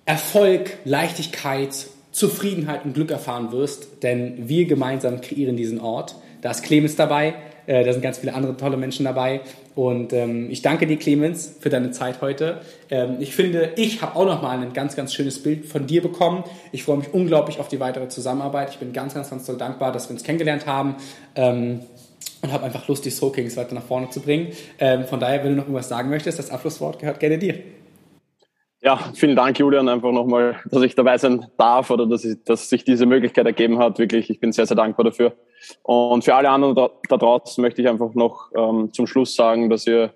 Erfolg, 0.04 0.80
Leichtigkeit, 0.84 1.88
Zufriedenheit 2.12 2.84
und 2.84 2.94
Glück 2.94 3.10
erfahren 3.10 3.54
wirst, 3.54 4.04
denn 4.04 4.50
wir 4.50 4.66
gemeinsam 4.66 5.22
kreieren 5.22 5.56
diesen 5.56 5.80
Ort. 5.80 6.16
Da 6.42 6.52
ist 6.52 6.64
Clemens 6.64 6.98
dabei, 6.98 7.36
äh, 7.68 7.84
da 7.84 7.94
sind 7.94 8.02
ganz 8.02 8.20
viele 8.20 8.34
andere 8.34 8.58
tolle 8.58 8.78
Menschen 8.78 9.06
dabei. 9.06 9.42
Und 9.76 10.14
ähm, 10.14 10.50
ich 10.50 10.62
danke 10.62 10.88
dir, 10.88 10.98
Clemens, 10.98 11.56
für 11.60 11.70
deine 11.70 11.92
Zeit 11.92 12.22
heute. 12.22 12.62
Ähm, 12.90 13.18
ich 13.20 13.36
finde, 13.36 13.72
ich 13.76 14.02
habe 14.02 14.16
auch 14.16 14.26
nochmal 14.26 14.60
ein 14.60 14.74
ganz, 14.74 14.96
ganz 14.96 15.14
schönes 15.14 15.42
Bild 15.42 15.66
von 15.66 15.88
dir 15.88 16.02
bekommen. 16.02 16.44
Ich 16.72 16.84
freue 16.84 16.98
mich 16.98 17.14
unglaublich 17.14 17.60
auf 17.60 17.68
die 17.68 17.80
weitere 17.80 18.08
Zusammenarbeit. 18.10 18.72
Ich 18.72 18.78
bin 18.78 18.94
ganz, 18.94 19.14
ganz, 19.14 19.30
ganz 19.30 19.46
toll 19.46 19.58
dankbar, 19.58 19.92
dass 19.92 20.10
wir 20.10 20.14
uns 20.14 20.24
kennengelernt 20.24 20.66
haben. 20.66 20.96
Ähm, 21.36 21.82
und 22.42 22.52
habe 22.52 22.64
einfach 22.64 22.88
Lust, 22.88 23.06
die 23.06 23.12
Soul 23.12 23.32
Kings 23.32 23.56
weiter 23.56 23.76
nach 23.76 23.84
vorne 23.84 24.10
zu 24.10 24.20
bringen. 24.20 24.48
Ähm, 24.80 25.06
von 25.06 25.20
daher, 25.20 25.44
wenn 25.44 25.52
du 25.52 25.58
noch 25.58 25.66
irgendwas 25.66 25.90
sagen 25.90 26.10
möchtest, 26.10 26.40
das 26.40 26.50
Abschlusswort 26.50 27.00
gehört 27.00 27.20
gerne 27.20 27.38
dir. 27.38 27.56
Ja, 28.84 28.98
vielen 29.14 29.36
Dank, 29.36 29.60
Julian, 29.60 29.88
einfach 29.90 30.12
nochmal, 30.12 30.60
dass 30.66 30.82
ich 30.82 30.96
dabei 30.96 31.16
sein 31.20 31.46
darf 31.56 31.92
oder 31.92 32.08
dass, 32.08 32.26
ich, 32.26 32.44
dass 32.44 32.68
sich 32.68 32.84
diese 32.84 33.06
Möglichkeit 33.06 33.46
ergeben 33.46 33.78
hat. 33.78 34.00
Wirklich, 34.00 34.32
ich 34.32 34.40
bin 34.40 34.52
sehr, 34.52 34.66
sehr 34.66 34.76
dankbar 34.76 35.04
dafür. 35.04 35.34
Und 35.84 36.24
für 36.24 36.34
alle 36.34 36.50
anderen 36.50 36.74
da, 36.74 36.90
da 37.08 37.18
draußen 37.18 37.62
möchte 37.62 37.84
ich 37.84 37.88
einfach 37.88 38.16
noch 38.16 38.50
ähm, 38.56 38.92
zum 38.92 39.06
Schluss 39.06 39.36
sagen, 39.36 39.70
dass 39.70 39.86
ihr 39.86 40.12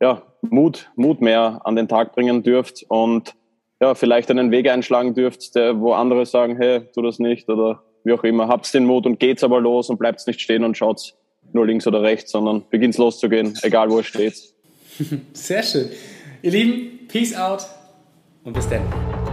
ja, 0.00 0.22
Mut, 0.42 0.90
Mut 0.96 1.20
mehr 1.20 1.60
an 1.62 1.76
den 1.76 1.86
Tag 1.86 2.12
bringen 2.12 2.42
dürft 2.42 2.84
und 2.88 3.36
ja, 3.80 3.94
vielleicht 3.94 4.32
einen 4.32 4.50
Weg 4.50 4.68
einschlagen 4.68 5.14
dürft, 5.14 5.54
der, 5.54 5.78
wo 5.80 5.92
andere 5.92 6.26
sagen, 6.26 6.56
hey, 6.56 6.80
tu 6.92 7.02
das 7.02 7.20
nicht 7.20 7.48
oder 7.48 7.84
wie 8.02 8.12
auch 8.12 8.24
immer. 8.24 8.48
Habt 8.48 8.74
den 8.74 8.84
Mut 8.84 9.06
und 9.06 9.20
geht's 9.20 9.44
aber 9.44 9.60
los 9.60 9.90
und 9.90 9.98
bleibt 9.98 10.26
nicht 10.26 10.40
stehen 10.40 10.64
und 10.64 10.76
schaut 10.76 11.14
nur 11.52 11.66
links 11.66 11.86
oder 11.86 12.02
rechts, 12.02 12.32
sondern 12.32 12.64
beginnt 12.68 12.98
loszugehen, 12.98 13.56
egal 13.62 13.90
wo 13.90 13.98
ihr 13.98 14.04
steht. 14.04 14.34
Sehr 15.32 15.62
schön. 15.62 15.90
Ihr 16.42 16.50
Lieben, 16.50 17.06
Peace 17.06 17.36
out 17.36 17.77
und 18.48 18.54
bis 18.54 18.68
dann. 18.68 19.27